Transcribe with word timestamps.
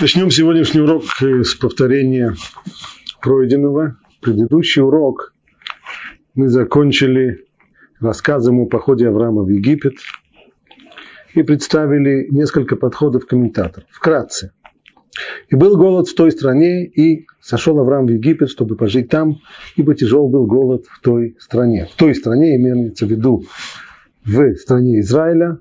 Начнем 0.00 0.30
сегодняшний 0.30 0.80
урок 0.80 1.02
с 1.20 1.56
повторения 1.56 2.32
пройденного. 3.20 3.96
Предыдущий 4.20 4.80
урок 4.80 5.34
мы 6.36 6.48
закончили 6.48 7.44
рассказом 7.98 8.60
о 8.60 8.66
походе 8.66 9.08
Авраама 9.08 9.42
в 9.42 9.48
Египет 9.48 9.94
и 11.34 11.42
представили 11.42 12.28
несколько 12.30 12.76
подходов 12.76 13.26
комментаторов. 13.26 13.88
Вкратце. 13.90 14.52
И 15.48 15.56
был 15.56 15.76
голод 15.76 16.06
в 16.06 16.14
той 16.14 16.30
стране, 16.30 16.86
и 16.86 17.26
сошел 17.40 17.76
Авраам 17.80 18.06
в 18.06 18.10
Египет, 18.10 18.50
чтобы 18.50 18.76
пожить 18.76 19.08
там, 19.08 19.40
ибо 19.74 19.96
тяжел 19.96 20.28
был 20.28 20.46
голод 20.46 20.86
в 20.88 21.00
той 21.00 21.36
стране. 21.40 21.88
В 21.92 21.96
той 21.96 22.14
стране 22.14 22.54
имеется 22.54 23.04
в 23.04 23.10
виду 23.10 23.42
в 24.24 24.54
стране 24.54 25.00
Израиля, 25.00 25.58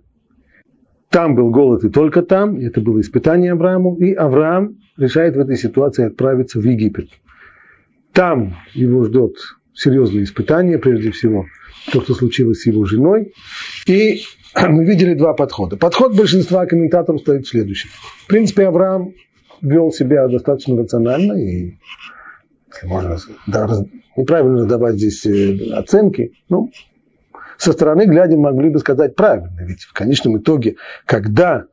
там 1.09 1.35
был 1.35 1.49
голод 1.49 1.83
и 1.83 1.89
только 1.89 2.21
там, 2.21 2.57
и 2.57 2.65
это 2.65 2.81
было 2.81 2.99
испытание 3.01 3.53
Аврааму, 3.53 3.95
и 3.95 4.13
Авраам 4.13 4.77
решает 4.97 5.35
в 5.35 5.39
этой 5.39 5.55
ситуации 5.55 6.05
отправиться 6.05 6.59
в 6.59 6.63
Египет. 6.63 7.09
Там 8.13 8.55
его 8.73 9.03
ждет 9.05 9.35
серьезное 9.73 10.23
испытание, 10.23 10.79
прежде 10.79 11.11
всего, 11.11 11.45
то, 11.91 12.01
что 12.01 12.13
случилось 12.13 12.61
с 12.61 12.65
его 12.65 12.85
женой. 12.85 13.33
И 13.85 14.21
мы 14.55 14.85
видели 14.85 15.13
два 15.13 15.33
подхода. 15.33 15.77
Подход 15.77 16.15
большинства 16.15 16.65
комментаторов 16.65 17.21
стоит 17.21 17.45
в 17.45 17.49
следующем. 17.49 17.89
В 18.23 18.27
принципе, 18.27 18.65
Авраам 18.65 19.13
вел 19.61 19.91
себя 19.91 20.27
достаточно 20.27 20.77
рационально, 20.77 21.33
и 21.33 21.77
можно 22.83 23.17
да, 23.47 23.67
неправильно 24.15 24.65
давать 24.65 24.95
здесь 24.95 25.25
э, 25.25 25.71
оценки, 25.73 26.33
ну, 26.49 26.71
со 27.57 27.71
стороны 27.71 28.05
глядя 28.05 28.37
могли 28.37 28.69
бы 28.69 28.79
сказать 28.79 29.15
правильно. 29.15 29.57
Ведь 29.61 29.81
в 29.81 29.93
конечном 29.93 30.37
итоге, 30.37 30.75
когда 31.05 31.65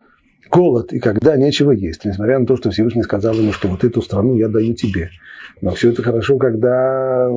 голод 0.51 0.93
и 0.93 1.01
когда 1.01 1.37
нечего 1.37 1.73
есть, 1.73 2.05
несмотря 2.05 2.39
на 2.39 2.47
то, 2.47 2.57
что 2.57 2.71
Всевышний 2.71 3.03
сказал 3.03 3.35
ему, 3.35 3.53
что 3.53 3.69
вот 3.69 3.85
эту 3.85 4.03
страну 4.03 4.37
я 4.37 4.49
даю 4.49 4.75
тебе. 4.75 5.11
Но 5.61 5.71
все 5.73 5.91
это 5.91 6.03
хорошо, 6.03 6.39
когда, 6.39 7.29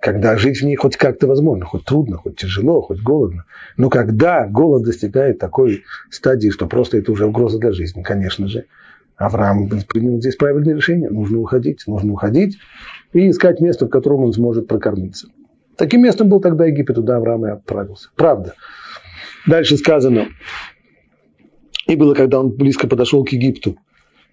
когда 0.00 0.36
жить 0.36 0.60
в 0.60 0.64
ней 0.64 0.76
хоть 0.76 0.96
как-то 0.96 1.26
возможно, 1.26 1.64
хоть 1.64 1.84
трудно, 1.84 2.16
хоть 2.16 2.36
тяжело, 2.36 2.80
хоть 2.80 3.00
голодно. 3.00 3.44
Но 3.76 3.88
когда 3.88 4.46
голод 4.46 4.84
достигает 4.84 5.38
такой 5.38 5.84
стадии, 6.10 6.50
что 6.50 6.66
просто 6.66 6.98
это 6.98 7.12
уже 7.12 7.26
угроза 7.26 7.58
для 7.58 7.72
жизни, 7.72 8.02
конечно 8.02 8.48
же, 8.48 8.64
Авраам 9.16 9.68
принял 9.88 10.18
здесь 10.18 10.36
правильное 10.36 10.74
решение. 10.74 11.10
Нужно 11.10 11.38
уходить, 11.38 11.84
нужно 11.86 12.12
уходить 12.12 12.58
и 13.12 13.30
искать 13.30 13.60
место, 13.60 13.86
в 13.86 13.90
котором 13.90 14.24
он 14.24 14.32
сможет 14.32 14.66
прокормиться. 14.66 15.28
Таким 15.76 16.02
местом 16.02 16.28
был 16.28 16.40
тогда 16.40 16.66
Египет, 16.66 16.96
туда 16.96 17.16
Авраам 17.16 17.46
и 17.46 17.50
отправился. 17.50 18.10
Правда. 18.16 18.54
Дальше 19.46 19.76
сказано. 19.76 20.28
И 21.86 21.96
было, 21.96 22.14
когда 22.14 22.40
он 22.40 22.50
близко 22.50 22.86
подошел 22.86 23.24
к 23.24 23.30
Египту, 23.30 23.76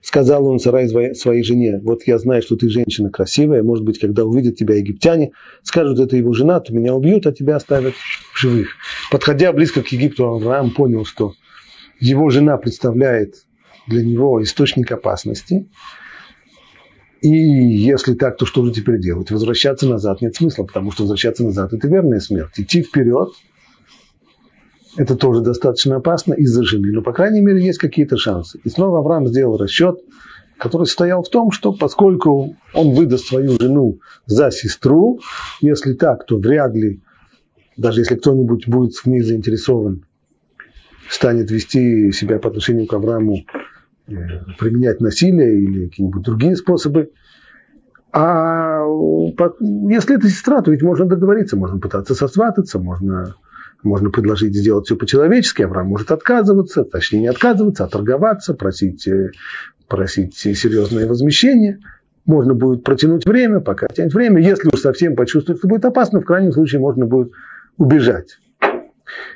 сказал 0.01 0.45
он 0.45 0.59
Сарай 0.59 0.87
своей 0.87 1.43
жене, 1.43 1.79
вот 1.83 2.03
я 2.05 2.17
знаю, 2.19 2.41
что 2.41 2.55
ты 2.55 2.69
женщина 2.69 3.09
красивая, 3.09 3.63
может 3.63 3.83
быть, 3.83 3.99
когда 3.99 4.23
увидят 4.23 4.55
тебя 4.55 4.75
египтяне, 4.75 5.31
скажут, 5.63 5.99
это 5.99 6.15
его 6.15 6.31
жена, 6.33 6.59
то 6.59 6.73
меня 6.73 6.93
убьют, 6.93 7.25
а 7.27 7.31
тебя 7.31 7.55
оставят 7.55 7.95
в 7.95 8.39
живых. 8.39 8.69
Подходя 9.11 9.51
близко 9.51 9.81
к 9.81 9.87
Египту, 9.87 10.25
Авраам 10.25 10.71
понял, 10.71 11.05
что 11.05 11.33
его 11.99 12.29
жена 12.29 12.57
представляет 12.57 13.35
для 13.87 14.03
него 14.03 14.41
источник 14.43 14.91
опасности, 14.91 15.69
и 17.21 17.29
если 17.29 18.13
так, 18.13 18.37
то 18.37 18.45
что 18.45 18.65
же 18.65 18.71
теперь 18.71 18.99
делать? 18.99 19.31
Возвращаться 19.31 19.87
назад 19.87 20.21
нет 20.21 20.35
смысла, 20.35 20.63
потому 20.63 20.91
что 20.91 21.03
возвращаться 21.03 21.43
назад– 21.43 21.73
это 21.73 21.87
верная 21.87 22.19
смерть. 22.19 22.53
Идти 22.57 22.81
вперед– 22.81 23.29
это 24.97 25.15
тоже 25.15 25.41
достаточно 25.41 25.97
опасно 25.97 26.33
из-за 26.33 26.63
жены. 26.63 26.91
Но, 26.91 27.01
по 27.01 27.11
крайней 27.11 27.41
мере, 27.41 27.63
есть 27.63 27.79
какие-то 27.79 28.17
шансы. 28.17 28.59
И 28.63 28.69
снова 28.69 28.99
Авраам 28.99 29.27
сделал 29.27 29.57
расчет, 29.57 29.99
который 30.57 30.85
состоял 30.85 31.23
в 31.23 31.29
том, 31.29 31.51
что 31.51 31.73
поскольку 31.73 32.55
он 32.73 32.93
выдаст 32.93 33.27
свою 33.27 33.51
жену 33.59 33.99
за 34.25 34.51
сестру, 34.51 35.19
если 35.61 35.93
так, 35.93 36.25
то 36.25 36.37
вряд 36.37 36.73
ли, 36.73 37.01
даже 37.75 38.01
если 38.01 38.15
кто-нибудь 38.15 38.67
будет 38.67 38.95
в 38.95 39.05
ней 39.07 39.21
заинтересован, 39.21 40.05
станет 41.09 41.51
вести 41.51 42.11
себя 42.11 42.39
по 42.39 42.49
отношению 42.49 42.87
к 42.87 42.93
Аврааму 42.93 43.45
применять 44.57 45.01
насилие 45.01 45.61
или 45.61 45.87
какие-нибудь 45.87 46.23
другие 46.23 46.55
способы. 46.55 47.11
А 48.11 48.83
если 49.61 50.17
это 50.17 50.29
сестра, 50.29 50.61
то 50.61 50.71
ведь 50.71 50.81
можно 50.81 51.05
договориться, 51.05 51.57
можно 51.57 51.79
пытаться 51.79 52.15
сосвататься, 52.15 52.79
можно, 52.79 53.35
можно 53.83 54.09
предложить 54.09 54.55
сделать 54.55 54.85
все 54.85 54.95
по-человечески. 54.95 55.61
Авраам 55.61 55.87
может 55.87 56.11
отказываться, 56.11 56.83
точнее 56.83 57.19
не 57.21 57.27
отказываться, 57.27 57.85
а 57.85 57.87
торговаться, 57.87 58.55
просить, 58.55 59.07
э, 59.07 59.31
просить 59.87 60.35
серьезное 60.35 61.07
возмещение. 61.07 61.79
Можно 62.25 62.55
будет 62.55 62.83
протянуть 62.83 63.25
время, 63.25 63.59
пока 63.59 63.87
тянет 63.87 64.13
время. 64.13 64.41
Если 64.41 64.69
уж 64.71 64.79
совсем 64.79 65.15
почувствует, 65.15 65.59
что 65.59 65.67
будет 65.67 65.85
опасно, 65.85 66.21
в 66.21 66.25
крайнем 66.25 66.51
случае 66.51 66.81
можно 66.81 67.05
будет 67.05 67.31
убежать. 67.77 68.39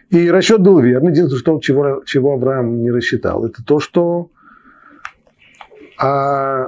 И 0.09 0.29
расчет 0.29 0.61
был 0.61 0.79
верный. 0.79 1.11
Единственное, 1.11 1.39
что, 1.39 1.59
чего, 1.59 2.03
чего 2.05 2.33
Авраам 2.33 2.81
не 2.81 2.91
рассчитал, 2.91 3.45
это 3.45 3.63
то, 3.63 3.79
что 3.79 4.29
а 5.97 6.67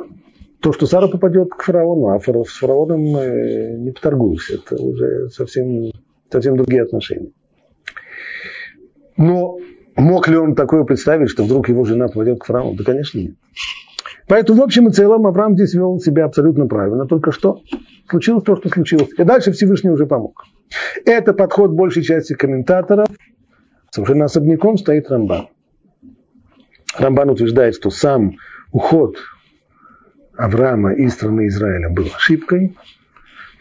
то, 0.62 0.74
что 0.74 0.86
Сара 0.88 1.08
попадет 1.08 1.50
к 1.52 1.62
фараону, 1.62 2.10
а 2.10 2.20
с 2.20 2.58
фараоном 2.58 3.02
не 3.84 3.92
поторгуешься. 3.92 4.56
Это 4.56 4.82
уже 4.82 5.30
совсем, 5.30 5.92
совсем 6.32 6.58
другие 6.58 6.82
отношения. 6.84 7.32
Но 9.18 9.58
мог 9.96 10.28
ли 10.28 10.38
он 10.38 10.56
такое 10.56 10.84
представить, 10.84 11.30
что 11.30 11.44
вдруг 11.44 11.70
его 11.70 11.86
жена 11.86 12.08
попадет 12.08 12.40
к 12.40 12.46
фараону? 12.46 12.76
Да, 12.76 12.84
конечно, 12.84 13.20
нет. 13.20 13.36
Поэтому, 14.28 14.62
в 14.62 14.64
общем 14.64 14.88
и 14.88 14.92
целом, 14.92 15.28
Авраам 15.28 15.54
здесь 15.54 15.76
вел 15.76 16.00
себя 16.00 16.26
абсолютно 16.26 16.66
правильно. 16.66 17.06
Только 17.06 17.32
что 17.32 17.62
случилось 18.10 18.44
то, 18.44 18.56
что 18.56 18.70
случилось. 18.70 19.10
И 19.18 19.24
дальше 19.24 19.52
Всевышний 19.52 19.92
уже 19.92 20.08
помог. 20.08 20.46
Это 21.06 21.32
подход 21.34 21.72
большей 21.72 22.02
части 22.02 22.34
комментаторов. 22.34 23.08
Совершенно 23.92 24.26
особняком 24.26 24.78
стоит 24.78 25.12
Рамбан. 25.12 25.50
Рамбан 26.98 27.30
утверждает, 27.30 27.76
что 27.76 27.92
сам 27.92 28.38
уход 28.76 29.18
Авраама 30.36 30.94
из 30.94 31.14
страны 31.14 31.48
Израиля 31.48 31.90
был 31.90 32.08
ошибкой, 32.14 32.76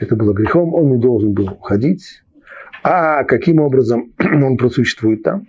это 0.01 0.17
было 0.17 0.33
грехом, 0.33 0.75
он 0.75 0.91
не 0.91 0.99
должен 0.99 1.33
был 1.33 1.53
уходить. 1.53 2.25
А 2.83 3.23
каким 3.23 3.61
образом 3.61 4.13
он 4.19 4.57
просуществует 4.57 5.23
там? 5.23 5.47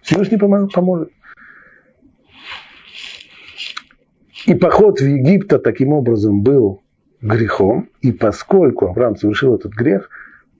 Всевышний 0.00 0.38
поможет. 0.38 1.10
И 4.46 4.54
поход 4.54 5.00
в 5.00 5.04
Египет 5.04 5.64
таким 5.64 5.92
образом 5.92 6.42
был 6.42 6.82
грехом, 7.20 7.88
и 8.00 8.12
поскольку 8.12 8.86
Авраам 8.86 9.16
совершил 9.16 9.56
этот 9.56 9.72
грех, 9.72 10.08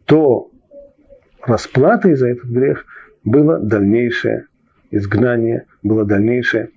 то 0.07 0.51
расплатой 1.41 2.17
за 2.17 2.31
этот 2.31 2.51
грех 2.51 2.85
было 3.23 3.61
дальнейшее 3.61 4.47
изгнание, 4.91 5.67
было 5.85 6.05
дальнейшее 6.05 6.71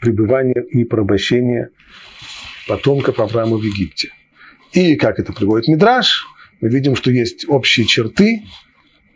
пребывание 0.00 0.64
и 0.64 0.84
порабощение 0.84 1.70
потомков 2.66 3.18
Авраама 3.18 3.56
в 3.56 3.62
Египте. 3.62 4.10
И 4.72 4.96
как 4.96 5.18
это 5.18 5.32
приводит 5.32 5.68
Мидраш, 5.68 6.26
мы 6.60 6.68
видим, 6.68 6.96
что 6.96 7.10
есть 7.10 7.48
общие 7.48 7.86
черты, 7.86 8.44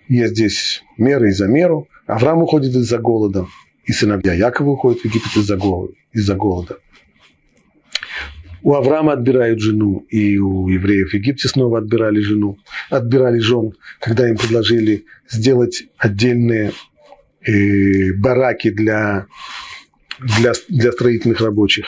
есть 0.09 0.33
здесь 0.35 0.83
меры 0.97 1.29
и 1.29 1.33
за 1.33 1.47
меру. 1.47 1.89
Авраам 2.07 2.43
уходит 2.43 2.75
из-за 2.75 2.99
голода, 2.99 3.47
и 3.85 3.93
сыновья 3.93 4.33
Якова 4.33 4.71
уходят 4.71 5.01
в 5.01 5.05
Египет 5.05 5.37
из-за 5.37 5.57
голода. 5.57 5.95
Из-за 6.13 6.35
голода. 6.35 6.79
У 8.63 8.75
Авраама 8.75 9.15
отбирают 9.15 9.61
жену, 9.61 10.07
и 10.09 10.39
у 10.39 10.69
евреев 10.69 11.11
в 11.11 11.15
Египте 11.15 11.49
снова 11.49 11.79
отбирали 11.79 12.21
жену, 12.21 12.59
отбирали 12.91 13.41
жен, 13.41 13.73
когда 14.01 14.29
им 14.29 14.37
предложили 14.37 15.05
сделать 15.29 15.85
отдельные 15.99 16.73
э, 17.45 18.13
бараки 18.13 18.71
для 18.71 19.27
для, 20.39 20.53
для 20.69 20.93
строительных 20.93 21.41
рабочих. 21.41 21.87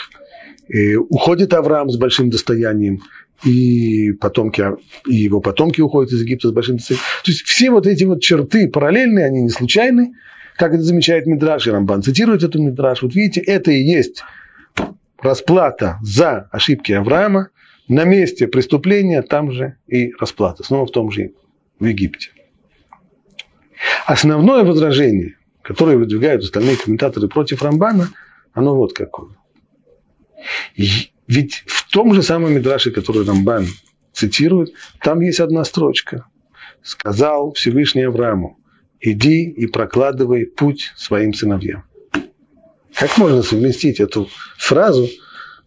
И 0.68 0.94
уходит 0.96 1.52
Авраам 1.52 1.90
с 1.90 1.96
большим 1.96 2.30
достоянием, 2.30 3.02
и 3.44 4.12
потомки, 4.12 4.64
и 5.06 5.14
его 5.14 5.40
потомки 5.40 5.80
уходят 5.80 6.12
из 6.12 6.22
Египта 6.22 6.48
с 6.48 6.52
большим 6.52 6.76
достоянием. 6.76 7.04
То 7.24 7.30
есть 7.30 7.42
все 7.42 7.70
вот 7.70 7.86
эти 7.86 8.04
вот 8.04 8.20
черты 8.20 8.68
параллельные, 8.68 9.26
они 9.26 9.42
не 9.42 9.50
случайны, 9.50 10.14
как 10.56 10.72
это 10.72 10.82
замечает 10.82 11.26
Мидраш, 11.26 11.66
и 11.66 11.70
Рамбан 11.70 12.02
цитирует 12.02 12.42
эту 12.42 12.62
Мидраш. 12.62 13.02
Вот 13.02 13.14
видите, 13.14 13.40
это 13.40 13.72
и 13.72 13.82
есть 13.82 14.22
расплата 15.20 15.98
за 16.02 16.48
ошибки 16.52 16.92
Авраама, 16.92 17.48
на 17.88 18.04
месте 18.04 18.46
преступления 18.46 19.20
там 19.22 19.50
же 19.50 19.76
и 19.86 20.12
расплата, 20.18 20.64
снова 20.64 20.86
в 20.86 20.90
том 20.90 21.10
же 21.10 21.32
в 21.78 21.84
Египте. 21.84 22.30
Основное 24.06 24.64
возражение, 24.64 25.36
которое 25.64 25.96
выдвигают 25.96 26.44
остальные 26.44 26.76
комментаторы 26.76 27.26
против 27.26 27.62
Рамбана– 27.62 28.10
оно 28.54 28.76
вот 28.76 28.92
какое. 28.92 29.30
Ведь 30.76 31.64
в 31.66 31.90
том 31.90 32.14
же 32.14 32.22
самом 32.22 32.54
Мидраше, 32.54 32.92
который 32.92 33.26
Рамбан 33.26 33.66
цитирует, 34.12 34.72
там 35.02 35.20
есть 35.20 35.40
одна 35.40 35.64
строчка. 35.64 36.26
Сказал 36.82 37.52
Всевышний 37.54 38.02
Аврааму, 38.02 38.58
иди 39.00 39.50
и 39.50 39.66
прокладывай 39.66 40.46
путь 40.46 40.92
своим 40.96 41.34
сыновьям. 41.34 41.84
Как 42.94 43.16
можно 43.18 43.42
совместить 43.42 44.00
эту 44.00 44.28
фразу 44.58 45.08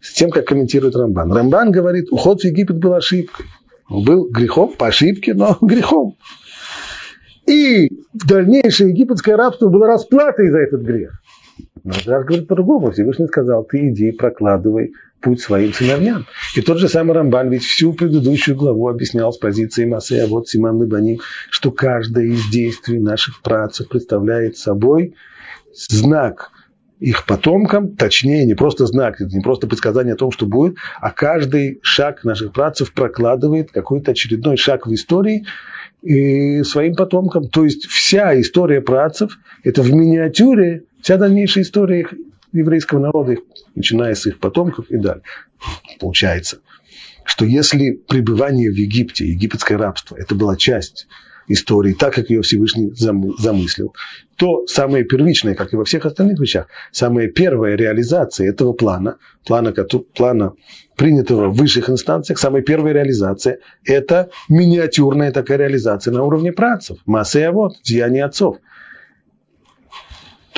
с 0.00 0.14
тем, 0.14 0.30
как 0.30 0.46
комментирует 0.46 0.96
Рамбан? 0.96 1.32
Рамбан 1.32 1.72
говорит, 1.72 2.10
уход 2.10 2.40
в 2.40 2.44
Египет 2.44 2.78
был 2.78 2.94
ошибкой. 2.94 3.46
Он 3.88 4.04
был 4.04 4.30
грехом 4.30 4.72
по 4.72 4.86
ошибке, 4.86 5.34
но 5.34 5.58
грехом. 5.60 6.16
И 7.48 7.88
дальнейшее 8.12 8.90
египетское 8.90 9.36
рабство 9.36 9.68
было 9.68 9.86
расплатой 9.86 10.50
за 10.50 10.58
этот 10.58 10.82
грех. 10.82 11.20
Но 11.84 11.92
Радраш 11.92 12.26
говорит 12.26 12.48
по-другому. 12.48 12.90
Всевышний 12.90 13.26
сказал, 13.26 13.64
ты 13.64 13.88
иди 13.88 14.12
прокладывай 14.12 14.92
путь 15.20 15.40
своим 15.40 15.72
сыновьям. 15.72 16.26
И 16.54 16.60
тот 16.60 16.78
же 16.78 16.88
самый 16.88 17.12
Рамбан 17.12 17.50
ведь 17.50 17.64
всю 17.64 17.92
предыдущую 17.92 18.56
главу 18.56 18.88
объяснял 18.88 19.32
с 19.32 19.38
позиции 19.38 19.84
Масея, 19.84 20.26
вот 20.26 20.48
Симан 20.48 20.76
Лыбаним, 20.76 21.20
что 21.50 21.70
каждое 21.70 22.26
из 22.26 22.48
действий 22.50 22.98
наших 22.98 23.42
працев 23.42 23.88
представляет 23.88 24.56
собой 24.56 25.14
знак 25.72 26.50
их 27.00 27.26
потомкам, 27.26 27.94
точнее, 27.96 28.44
не 28.44 28.54
просто 28.54 28.86
знак, 28.86 29.20
это 29.20 29.34
не 29.34 29.40
просто 29.40 29.68
предсказание 29.68 30.14
о 30.14 30.16
том, 30.16 30.32
что 30.32 30.46
будет, 30.46 30.76
а 31.00 31.10
каждый 31.10 31.78
шаг 31.82 32.24
наших 32.24 32.52
працев 32.52 32.92
прокладывает 32.92 33.70
какой-то 33.70 34.10
очередной 34.10 34.56
шаг 34.56 34.86
в 34.86 34.92
истории 34.92 35.46
и 36.02 36.62
своим 36.62 36.94
потомкам. 36.94 37.48
То 37.48 37.64
есть 37.64 37.86
вся 37.86 38.40
история 38.40 38.80
працев– 38.80 39.38
это 39.64 39.82
в 39.82 39.92
миниатюре 39.92 40.84
вся 41.02 41.16
дальнейшая 41.16 41.64
история 41.64 42.00
их 42.00 42.14
еврейского 42.52 42.98
народа, 42.98 43.36
начиная 43.74 44.14
с 44.14 44.26
их 44.26 44.38
потомков 44.38 44.90
и 44.90 44.96
далее. 44.96 45.22
Получается, 46.00 46.60
что 47.24 47.44
если 47.44 47.90
пребывание 47.90 48.70
в 48.70 48.74
Египте, 48.74 49.26
египетское 49.26 49.76
рабство, 49.76 50.16
это 50.16 50.34
была 50.34 50.56
часть 50.56 51.08
истории, 51.48 51.92
так 51.92 52.14
как 52.14 52.30
ее 52.30 52.42
Всевышний 52.42 52.92
замыслил, 52.94 53.94
то 54.36 54.66
самое 54.66 55.04
первичное, 55.04 55.54
как 55.54 55.72
и 55.72 55.76
во 55.76 55.84
всех 55.84 56.06
остальных 56.06 56.38
вещах, 56.38 56.66
самая 56.92 57.28
первая 57.28 57.76
реализация 57.76 58.48
этого 58.48 58.72
плана, 58.72 59.16
плана, 59.46 59.72
плана 60.16 60.52
принятого 60.96 61.48
в 61.48 61.56
высших 61.56 61.90
инстанциях, 61.90 62.38
самая 62.38 62.62
первая 62.62 62.92
реализация– 62.92 63.58
это 63.84 64.30
миниатюрная 64.48 65.32
такая 65.32 65.58
реализация 65.58 66.12
на 66.12 66.22
уровне 66.22 66.52
працев, 66.52 66.98
массы 67.06 67.42
а 67.42 67.52
вот, 67.52 67.72
деяния 67.82 68.24
отцов. 68.24 68.58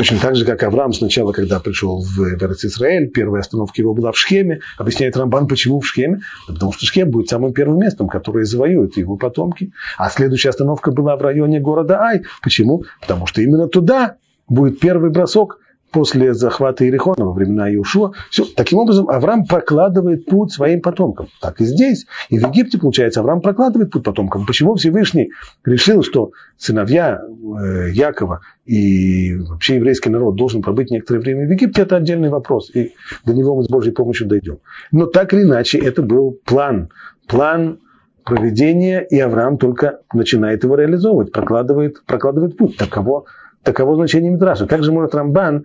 Точно 0.00 0.18
так 0.18 0.34
же, 0.34 0.46
как 0.46 0.62
Авраам 0.62 0.94
сначала, 0.94 1.32
когда 1.32 1.60
пришел 1.60 2.00
в 2.00 2.18
Израиль, 2.64 3.10
первая 3.10 3.42
остановка 3.42 3.74
его 3.82 3.92
была 3.92 4.12
в 4.12 4.18
Шхеме. 4.18 4.60
Объясняет 4.78 5.14
Рамбан, 5.14 5.46
почему 5.46 5.78
в 5.78 5.86
Шхеме. 5.86 6.22
Потому 6.46 6.72
что 6.72 6.86
Шхем 6.86 7.10
будет 7.10 7.28
самым 7.28 7.52
первым 7.52 7.80
местом, 7.80 8.08
которое 8.08 8.46
завоюют 8.46 8.96
его 8.96 9.18
потомки. 9.18 9.74
А 9.98 10.08
следующая 10.08 10.48
остановка 10.48 10.90
была 10.90 11.16
в 11.16 11.20
районе 11.20 11.60
города 11.60 12.00
Ай. 12.00 12.22
Почему? 12.40 12.84
Потому 13.02 13.26
что 13.26 13.42
именно 13.42 13.68
туда 13.68 14.16
будет 14.48 14.80
первый 14.80 15.10
бросок 15.10 15.58
после 15.90 16.34
захвата 16.34 16.84
Иерихона 16.84 17.24
во 17.24 17.32
времена 17.32 17.72
Иушуа. 17.74 18.12
Все. 18.30 18.44
Таким 18.56 18.78
образом, 18.78 19.08
Авраам 19.08 19.44
прокладывает 19.44 20.26
путь 20.26 20.52
своим 20.52 20.80
потомкам. 20.80 21.28
Так 21.40 21.60
и 21.60 21.64
здесь. 21.64 22.06
И 22.28 22.38
в 22.38 22.48
Египте, 22.48 22.78
получается, 22.78 23.20
Авраам 23.20 23.40
прокладывает 23.40 23.90
путь 23.90 24.04
потомкам. 24.04 24.46
Почему 24.46 24.74
Всевышний 24.74 25.30
решил, 25.64 26.02
что 26.02 26.32
сыновья 26.56 27.20
э, 27.20 27.90
Якова 27.92 28.40
и 28.64 29.36
вообще 29.36 29.76
еврейский 29.76 30.10
народ 30.10 30.36
должен 30.36 30.62
пробыть 30.62 30.90
некоторое 30.90 31.20
время 31.20 31.46
в 31.46 31.50
Египте, 31.50 31.82
это 31.82 31.96
отдельный 31.96 32.28
вопрос. 32.28 32.70
И 32.74 32.94
до 33.24 33.34
него 33.34 33.56
мы 33.56 33.64
с 33.64 33.68
Божьей 33.68 33.92
помощью 33.92 34.28
дойдем. 34.28 34.58
Но 34.92 35.06
так 35.06 35.32
или 35.34 35.42
иначе, 35.42 35.78
это 35.78 36.02
был 36.02 36.38
план. 36.44 36.90
План 37.26 37.78
проведения, 38.24 39.00
и 39.00 39.18
Авраам 39.18 39.58
только 39.58 40.00
начинает 40.12 40.62
его 40.62 40.76
реализовывать, 40.76 41.32
прокладывает, 41.32 42.04
прокладывает 42.06 42.56
путь. 42.56 42.76
Таково, 42.76 43.24
таково 43.62 43.96
значение 43.96 44.30
Мидраша. 44.30 44.66
Также 44.66 44.92
может 44.92 45.14
Рамбан 45.14 45.64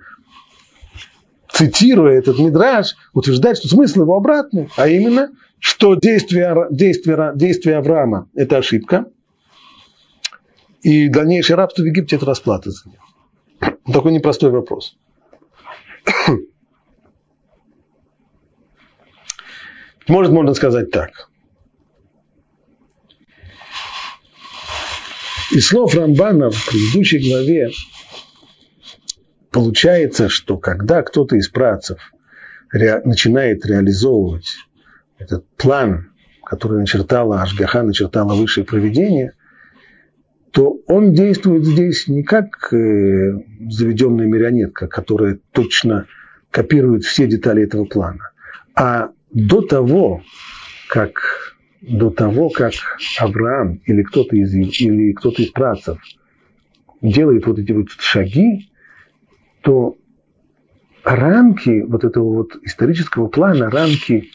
цитируя 1.55 2.17
этот 2.19 2.37
мидраж, 2.37 2.95
утверждать, 3.13 3.57
что 3.57 3.69
смысл 3.69 4.01
его 4.01 4.17
обратный, 4.17 4.69
а 4.75 4.89
именно, 4.89 5.31
что 5.59 5.95
действие, 5.95 6.53
действие, 6.69 7.31
действие 7.35 7.77
Авраама– 7.77 8.29
это 8.35 8.57
ошибка, 8.57 9.05
и 10.81 11.07
дальнейшее 11.07 11.55
рабство 11.55 11.83
в 11.83 11.85
Египте– 11.85 12.15
это 12.17 12.25
расплата 12.25 12.71
за 12.71 12.89
него. 12.89 13.03
Такой 13.91 14.11
непростой 14.11 14.51
вопрос. 14.51 14.97
Может, 20.07 20.31
можно 20.33 20.53
сказать 20.53 20.91
так. 20.91 21.29
Из 25.51 25.65
слов 25.65 25.95
Рамбана 25.95 26.51
в 26.51 26.65
предыдущей 26.67 27.27
главе 27.27 27.71
Получается, 29.55 30.27
что 30.27 30.57
когда 30.57 31.01
кто-то 31.01 31.37
из 31.37 31.47
працев 31.47 32.11
ре, 32.73 33.01
начинает 33.05 33.65
реализовывать 33.65 34.57
этот 35.17 35.47
план, 35.55 36.11
который 36.43 36.79
начертала 36.79 37.41
Ашгаха, 37.41 37.81
начертала 37.81 38.35
высшее 38.35 38.65
проведение, 38.65 39.31
то 40.51 40.81
он 40.87 41.13
действует 41.13 41.63
здесь 41.63 42.09
не 42.09 42.21
как 42.23 42.73
э, 42.73 43.31
заведенная 43.69 44.27
марионетка, 44.27 44.87
которая 44.87 45.39
точно 45.53 46.07
копирует 46.51 47.05
все 47.05 47.25
детали 47.25 47.63
этого 47.63 47.85
плана, 47.85 48.31
а 48.75 49.11
до 49.31 49.61
того, 49.61 50.21
как 50.89 51.55
до 51.79 52.09
того, 52.09 52.49
как 52.49 52.73
Авраам 53.19 53.75
или 53.85 54.03
кто-то 54.03 54.35
из, 54.35 54.53
или 54.53 55.13
кто-то 55.13 55.41
из 55.41 55.51
працев 55.51 55.97
делает 57.01 57.47
вот 57.47 57.57
эти 57.57 57.71
вот 57.71 57.87
шаги, 57.99 58.69
то 59.65 59.97
рамки 61.03 61.81
вот 61.81 62.03
этого 62.03 62.35
вот 62.35 62.55
исторического 62.63 63.27
плана, 63.27 63.71
рамки 63.71 64.29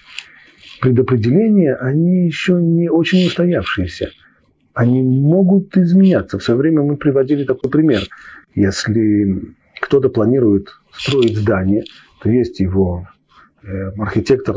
предопределения, 0.80 1.76
они 1.76 2.26
еще 2.26 2.54
не 2.54 2.88
очень 2.90 3.26
устоявшиеся. 3.26 4.10
Они 4.74 5.02
могут 5.02 5.76
изменяться. 5.76 6.38
В 6.38 6.42
свое 6.42 6.58
время 6.58 6.82
мы 6.82 6.96
приводили 6.96 7.44
такой 7.44 7.70
пример. 7.70 8.02
Если 8.56 9.54
кто-то 9.80 10.08
планирует 10.08 10.68
строить 10.92 11.36
здание, 11.36 11.84
то 12.22 12.28
есть 12.28 12.58
его 12.58 13.06
э, 13.62 13.92
архитектор 13.98 14.56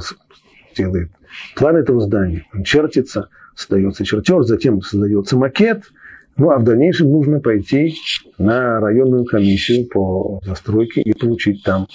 делает 0.75 1.11
план 1.55 1.75
этого 1.75 2.01
здания, 2.01 2.47
он 2.51 2.63
чертится, 2.63 3.29
создается 3.55 4.05
чертеж, 4.05 4.45
затем 4.45 4.81
создается 4.81 5.37
макет– 5.37 5.83
ну, 6.35 6.49
а 6.49 6.57
в 6.57 6.63
дальнейшем 6.63 7.11
нужно 7.11 7.39
пойти 7.39 7.95
на 8.37 8.79
районную 8.79 9.25
комиссию 9.25 9.87
по 9.87 10.41
застройке 10.45 11.01
и 11.01 11.13
получить 11.13 11.63
там 11.63 11.87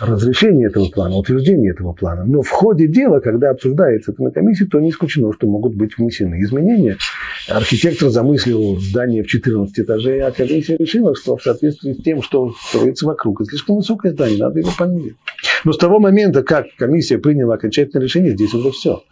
разрешение 0.00 0.68
этого 0.68 0.88
плана, 0.88 1.16
утверждение 1.16 1.72
этого 1.72 1.92
плана. 1.92 2.24
Но 2.24 2.42
в 2.42 2.50
ходе 2.50 2.86
дела, 2.86 3.20
когда 3.20 3.50
обсуждается 3.50 4.12
это 4.12 4.22
на 4.22 4.30
комиссии, 4.30 4.64
то 4.64 4.78
не 4.78 4.90
исключено, 4.90 5.32
что 5.32 5.46
могут 5.46 5.74
быть 5.74 5.96
внесены 5.96 6.42
изменения. 6.42 6.96
Архитектор 7.48 8.08
замыслил 8.10 8.78
здание 8.78 9.22
в 9.22 9.26
14 9.26 9.78
этажей, 9.80 10.20
а 10.20 10.30
комиссия 10.30 10.76
решила, 10.76 11.14
что 11.16 11.36
в 11.36 11.42
соответствии 11.42 11.94
с 11.94 12.02
тем, 12.02 12.22
что 12.22 12.52
строится 12.68 13.06
вокруг, 13.06 13.40
это 13.40 13.50
слишком 13.50 13.76
высокое 13.76 14.12
здание, 14.12 14.38
надо 14.38 14.60
его 14.60 14.70
понизить. 14.76 15.16
Но 15.64 15.72
с 15.72 15.78
того 15.78 15.98
момента, 15.98 16.42
как 16.42 16.66
комиссия 16.76 17.18
приняла 17.18 17.54
окончательное 17.54 18.04
решение, 18.04 18.32
здесь 18.32 18.54
уже 18.54 18.70
все. 18.70 19.02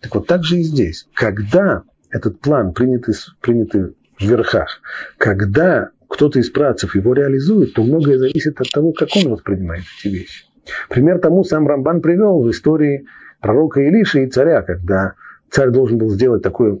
Так 0.00 0.14
вот, 0.14 0.26
так 0.26 0.44
же 0.44 0.58
и 0.58 0.62
здесь. 0.62 1.06
Когда 1.14 1.82
этот 2.10 2.40
план, 2.40 2.72
принятый, 2.72 3.14
принятый 3.40 3.94
в 4.18 4.22
верхах, 4.22 4.80
когда 5.18 5.90
кто-то 6.08 6.38
из 6.38 6.50
працев 6.50 6.94
его 6.94 7.14
реализует, 7.14 7.74
то 7.74 7.82
многое 7.82 8.18
зависит 8.18 8.60
от 8.60 8.68
того, 8.70 8.92
как 8.92 9.08
он 9.16 9.32
воспринимает 9.32 9.84
эти 9.98 10.08
вещи. 10.12 10.44
Пример 10.88 11.18
тому 11.18 11.44
сам 11.44 11.66
Рамбан 11.66 12.00
привел 12.00 12.42
в 12.42 12.50
истории 12.50 13.06
пророка 13.40 13.80
Илиши 13.80 14.24
и 14.24 14.26
царя, 14.26 14.62
когда 14.62 15.14
царь 15.50 15.70
должен 15.70 15.98
был 15.98 16.10
сделать 16.10 16.42
такое 16.42 16.78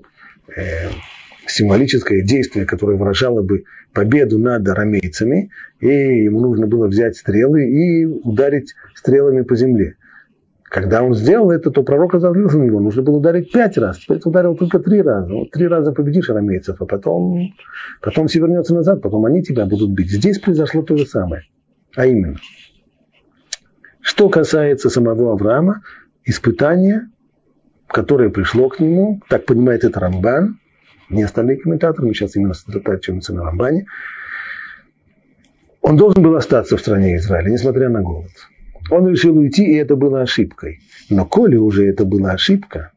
э, 0.56 0.88
символическое 1.46 2.22
действие, 2.22 2.66
которое 2.66 2.96
выражало 2.96 3.42
бы 3.42 3.64
победу 3.92 4.38
над 4.38 4.68
арамейцами, 4.68 5.50
и 5.80 5.86
ему 5.86 6.40
нужно 6.40 6.66
было 6.66 6.86
взять 6.86 7.16
стрелы 7.16 7.68
и 7.68 8.04
ударить 8.04 8.74
стрелами 8.94 9.42
по 9.42 9.56
земле. 9.56 9.96
Когда 10.76 11.02
он 11.02 11.14
сделал 11.14 11.50
это, 11.52 11.70
то 11.70 11.82
пророк 11.82 12.12
разозлился 12.12 12.58
на 12.58 12.64
него. 12.64 12.80
Нужно 12.80 13.00
было 13.00 13.16
ударить 13.16 13.50
пять 13.50 13.78
раз. 13.78 13.96
Теперь 13.96 14.18
ты 14.18 14.28
ударил 14.28 14.54
только 14.54 14.78
три 14.78 15.00
раза. 15.00 15.32
Вот 15.32 15.50
три 15.50 15.66
раза 15.66 15.90
победишь 15.90 16.28
арамейцев, 16.28 16.82
а 16.82 16.84
потом, 16.84 17.54
потом 18.02 18.26
все 18.26 18.40
вернется 18.40 18.74
назад, 18.74 19.00
потом 19.00 19.24
они 19.24 19.42
тебя 19.42 19.64
будут 19.64 19.92
бить. 19.92 20.10
Здесь 20.10 20.38
произошло 20.38 20.82
то 20.82 20.94
же 20.98 21.06
самое. 21.06 21.44
А 21.94 22.04
именно, 22.04 22.36
что 24.02 24.28
касается 24.28 24.90
самого 24.90 25.32
Авраама, 25.32 25.80
испытание, 26.26 27.08
которое 27.86 28.28
пришло 28.28 28.68
к 28.68 28.78
нему, 28.78 29.22
так 29.30 29.46
понимает 29.46 29.82
это 29.82 29.98
Рамбан, 29.98 30.58
не 31.08 31.22
остальные 31.22 31.56
комментаторы, 31.56 32.06
мы 32.06 32.12
сейчас 32.12 32.36
именно 32.36 32.52
сосредотачиваемся 32.52 33.32
на 33.32 33.44
Рамбане, 33.44 33.86
он 35.80 35.96
должен 35.96 36.22
был 36.22 36.36
остаться 36.36 36.76
в 36.76 36.80
стране 36.80 37.16
Израиля, 37.16 37.48
несмотря 37.48 37.88
на 37.88 38.02
голод. 38.02 38.28
Он 38.90 39.08
решил 39.08 39.36
уйти, 39.36 39.64
и 39.64 39.74
это 39.74 39.96
было 39.96 40.22
ошибкой. 40.22 40.80
Но 41.10 41.24
коли 41.24 41.56
уже 41.56 41.86
это 41.86 42.04
была 42.04 42.32
ошибка, 42.32 42.92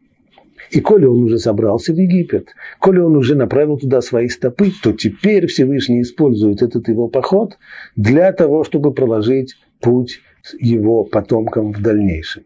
и 0.72 0.81
коли 0.81 1.05
он 1.05 1.24
уже 1.24 1.39
собрался 1.39 1.93
в 1.93 1.98
Египет, 1.98 2.50
коли 2.79 3.00
он 3.00 3.15
уже 3.15 3.36
направил 3.36 3.77
туда 3.77 4.01
свои 4.01 4.27
стопы, 4.29 4.72
то 4.84 4.93
теперь 4.93 5.48
Всевышний 5.48 6.01
использует 6.01 6.62
этот 6.62 6.88
его 6.88 7.08
поход 7.08 7.58
для 7.96 8.31
того, 8.31 8.63
чтобы 8.63 8.93
проложить 8.93 9.55
путь 9.79 10.22
его 10.60 11.03
потомкам 11.03 11.72
в 11.72 11.81
дальнейшем. 11.81 12.43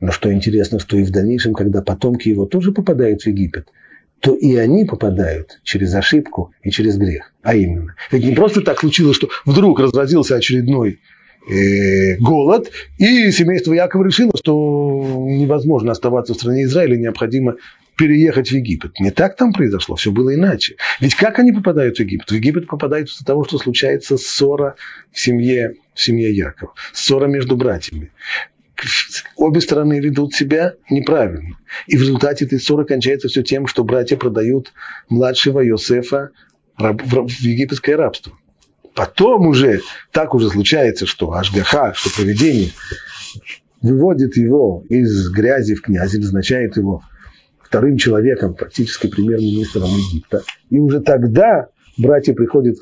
Но 0.00 0.10
что 0.10 0.32
интересно, 0.32 0.78
что 0.78 0.96
и 0.96 1.04
в 1.04 1.10
дальнейшем, 1.10 1.54
когда 1.54 1.82
потомки 1.82 2.28
его 2.28 2.46
тоже 2.46 2.72
попадают 2.72 3.22
в 3.22 3.26
Египет, 3.26 3.68
то 4.20 4.34
и 4.34 4.56
они 4.56 4.84
попадают 4.84 5.60
через 5.64 5.94
ошибку 5.94 6.52
и 6.62 6.70
через 6.70 6.96
грех. 6.96 7.32
А 7.42 7.54
именно, 7.54 7.94
ведь 8.10 8.24
не 8.24 8.34
просто 8.34 8.62
так 8.62 8.80
случилось, 8.80 9.16
что 9.16 9.28
вдруг 9.44 9.80
разразился 9.80 10.36
очередной 10.36 11.00
голод, 11.46 12.70
и 12.98 13.30
семейство 13.30 13.72
Якова 13.72 14.04
решило, 14.04 14.32
что 14.36 15.26
невозможно 15.28 15.92
оставаться 15.92 16.34
в 16.34 16.36
стране 16.36 16.64
Израиля, 16.64 16.96
необходимо 16.96 17.56
переехать 17.96 18.48
в 18.48 18.52
Египет. 18.52 18.98
Не 18.98 19.10
так 19.10 19.36
там 19.36 19.52
произошло, 19.52 19.96
все 19.96 20.10
было 20.10 20.34
иначе. 20.34 20.76
Ведь 21.00 21.14
как 21.14 21.38
они 21.38 21.52
попадают 21.52 21.96
в 21.96 22.00
Египет? 22.00 22.30
В 22.30 22.34
Египет 22.34 22.66
попадают 22.66 23.08
из-за 23.08 23.24
того, 23.24 23.44
что 23.44 23.58
случается 23.58 24.16
ссора 24.16 24.76
в 25.12 25.20
семье, 25.20 25.74
в 25.94 26.00
семье 26.00 26.34
Якова, 26.34 26.72
ссора 26.92 27.26
между 27.26 27.56
братьями. 27.56 28.10
Обе 29.36 29.60
стороны 29.60 30.00
ведут 30.00 30.34
себя 30.34 30.74
неправильно. 30.90 31.56
И 31.86 31.96
в 31.96 32.00
результате 32.00 32.44
этой 32.44 32.58
ссоры 32.58 32.84
кончается 32.84 33.28
все 33.28 33.42
тем, 33.42 33.66
что 33.66 33.84
братья 33.84 34.16
продают 34.16 34.72
младшего 35.08 35.60
Йосефа 35.60 36.30
в 36.76 37.28
египетское 37.40 37.96
рабство. 37.96 38.36
Потом 38.94 39.48
уже, 39.48 39.80
так 40.12 40.34
уже 40.34 40.48
случается, 40.48 41.06
что 41.06 41.32
Ашгаха, 41.32 41.92
что 41.94 42.10
проведение 42.14 42.70
выводит 43.82 44.36
его 44.36 44.84
из 44.88 45.30
грязи 45.30 45.74
в 45.74 45.82
князь, 45.82 46.14
назначает 46.14 46.76
его 46.76 47.02
вторым 47.60 47.98
человеком, 47.98 48.54
практически 48.54 49.08
премьер-министром 49.08 49.88
Египта. 49.88 50.42
И 50.70 50.78
уже 50.78 51.00
тогда 51.00 51.68
братья 51.98 52.34
приходят 52.34 52.76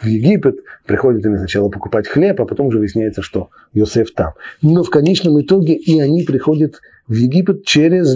в 0.00 0.06
Египет, 0.06 0.56
приходят 0.84 1.24
они 1.24 1.38
сначала 1.38 1.70
покупать 1.70 2.06
хлеб, 2.06 2.38
а 2.40 2.44
потом 2.44 2.66
уже 2.66 2.78
выясняется, 2.78 3.22
что 3.22 3.48
Йосеф 3.72 4.12
там. 4.12 4.34
Но 4.60 4.82
в 4.82 4.90
конечном 4.90 5.40
итоге 5.40 5.74
и 5.74 5.98
они 6.00 6.24
приходят 6.24 6.80
в 7.08 7.14
Египет 7.14 7.64
через, 7.64 8.14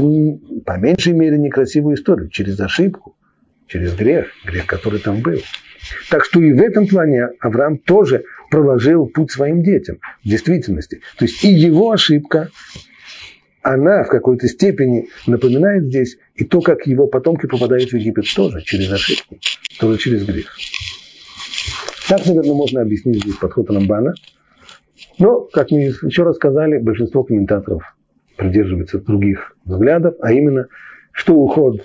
по 0.66 0.76
меньшей 0.76 1.14
мере, 1.14 1.38
некрасивую 1.38 1.96
историю, 1.96 2.28
через 2.28 2.60
ошибку, 2.60 3.16
через 3.70 3.94
грех, 3.94 4.26
грех, 4.44 4.66
который 4.66 4.98
там 4.98 5.20
был. 5.20 5.40
Так 6.10 6.24
что 6.24 6.42
и 6.42 6.52
в 6.52 6.60
этом 6.60 6.86
плане 6.86 7.28
Авраам 7.40 7.78
тоже 7.78 8.24
проложил 8.50 9.06
путь 9.06 9.30
своим 9.30 9.62
детям, 9.62 9.98
в 10.24 10.28
действительности. 10.28 11.00
То 11.16 11.24
есть 11.24 11.42
и 11.44 11.48
его 11.48 11.92
ошибка, 11.92 12.50
она 13.62 14.04
в 14.04 14.08
какой-то 14.08 14.48
степени 14.48 15.08
напоминает 15.26 15.84
здесь 15.84 16.18
и 16.34 16.44
то, 16.44 16.60
как 16.60 16.86
его 16.86 17.06
потомки 17.06 17.46
попадают 17.46 17.90
в 17.90 17.96
Египет 17.96 18.24
тоже 18.34 18.62
через 18.62 18.92
ошибку, 18.92 19.38
тоже 19.78 19.98
через 19.98 20.24
грех. 20.24 20.56
Так, 22.08 22.26
наверное, 22.26 22.54
можно 22.54 22.80
объяснить 22.80 23.22
здесь 23.22 23.36
подход 23.36 23.70
Рамбана. 23.70 24.14
Но, 25.18 25.42
как 25.42 25.70
мы 25.70 25.80
еще 25.80 26.24
раз 26.24 26.36
сказали, 26.36 26.78
большинство 26.78 27.22
комментаторов 27.22 27.82
придерживается 28.36 28.98
других 28.98 29.54
взглядов, 29.64 30.14
а 30.20 30.32
именно, 30.32 30.66
что 31.12 31.34
уход 31.34 31.82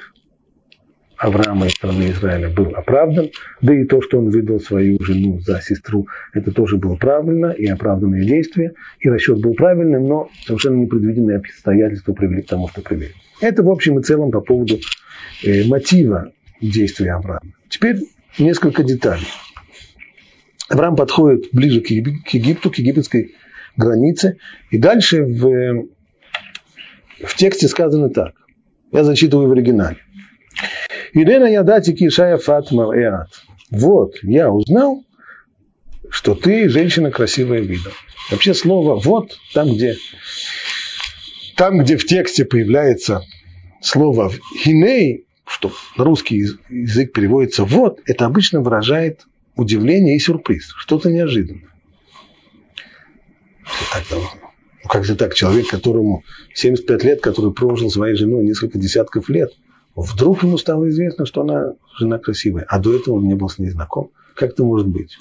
Авраама 1.17 1.67
из 1.67 1.73
страны 1.73 2.11
Израиля 2.11 2.49
был 2.49 2.75
оправдан, 2.75 3.29
да 3.61 3.73
и 3.73 3.85
то, 3.85 4.01
что 4.01 4.19
он 4.19 4.29
выдал 4.29 4.59
свою 4.59 4.97
жену 5.03 5.39
за 5.39 5.61
сестру, 5.61 6.07
это 6.33 6.51
тоже 6.51 6.77
было 6.77 6.95
правильно 6.95 7.51
и 7.51 7.65
оправданное 7.67 8.23
действие, 8.23 8.73
и 8.99 9.09
расчет 9.09 9.39
был 9.39 9.53
правильным, 9.53 10.07
но 10.07 10.29
совершенно 10.45 10.75
непредвиденные 10.75 11.37
обстоятельства 11.37 12.13
привели 12.13 12.41
к 12.41 12.47
тому, 12.47 12.67
что 12.67 12.81
привели. 12.81 13.13
Это 13.41 13.63
в 13.63 13.69
общем 13.69 13.99
и 13.99 14.03
целом 14.03 14.31
по 14.31 14.41
поводу 14.41 14.79
э, 15.43 15.65
мотива 15.65 16.31
действия 16.61 17.13
Авраама. 17.13 17.53
Теперь 17.69 17.97
несколько 18.37 18.83
деталей. 18.83 19.27
Авраам 20.69 20.95
подходит 20.95 21.49
ближе 21.53 21.81
к 21.81 21.87
Египту, 21.87 22.71
к 22.71 22.75
египетской 22.75 23.35
границе, 23.77 24.37
и 24.71 24.77
дальше 24.77 25.23
в, 25.23 25.87
в 27.23 27.35
тексте 27.35 27.67
сказано 27.67 28.09
так. 28.09 28.33
Я 28.91 29.03
зачитываю 29.03 29.49
в 29.49 29.51
оригинале. 29.51 29.97
Ирена 31.15 31.45
Ядати 31.45 31.93
Кишая 31.93 32.37
Фатма 32.37 32.93
Эат. 32.93 33.29
Вот, 33.71 34.17
я 34.21 34.51
узнал, 34.51 35.05
что 36.09 36.35
ты 36.35 36.67
женщина 36.67 37.09
красивая 37.09 37.61
видом. 37.61 37.93
Вообще 38.29 38.53
слово 38.53 38.99
«вот» 38.99 39.37
там, 39.53 39.73
где, 39.73 39.95
там, 41.55 41.79
где 41.79 41.95
в 41.95 42.05
тексте 42.05 42.43
появляется 42.43 43.21
слово 43.81 44.29
«хиней», 44.61 45.25
что 45.47 45.71
на 45.97 46.03
русский 46.03 46.47
язык 46.69 47.13
переводится 47.13 47.63
«вот», 47.63 48.01
это 48.05 48.25
обычно 48.25 48.59
выражает 48.59 49.21
удивление 49.55 50.17
и 50.17 50.19
сюрприз, 50.19 50.73
что-то 50.77 51.09
неожиданное. 51.09 51.69
Ну, 54.11 54.89
как 54.89 55.05
же 55.05 55.15
так, 55.15 55.33
человек, 55.33 55.69
которому 55.69 56.23
75 56.53 57.03
лет, 57.05 57.21
который 57.21 57.53
прожил 57.53 57.89
своей 57.89 58.17
женой 58.17 58.43
несколько 58.43 58.77
десятков 58.77 59.29
лет– 59.29 59.51
Вдруг 59.95 60.43
ему 60.43 60.57
стало 60.57 60.89
известно, 60.89 61.25
что 61.25 61.41
она 61.41 61.73
жена 61.97 62.19
красивая, 62.19 62.65
а 62.67 62.79
до 62.79 62.95
этого 62.95 63.15
он 63.15 63.27
не 63.27 63.33
был 63.33 63.47
с 63.47 63.57
ней 63.57 63.69
знаком. 63.69 64.11
Как 64.35 64.51
это 64.51 64.65
может 64.65 64.87
быть? 64.87 65.17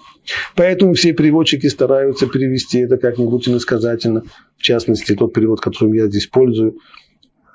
Поэтому 0.57 0.95
все 0.95 1.13
переводчики 1.13 1.69
стараются 1.69 2.27
перевести 2.27 2.81
это 2.81 2.97
как-нибудь 2.97 3.49
иносказательно. 3.49 4.25
В 4.57 4.63
частности, 4.63 5.15
тот 5.15 5.33
перевод, 5.33 5.61
которым 5.61 5.93
я 5.93 6.09
здесь 6.09 6.27
пользую, 6.27 6.79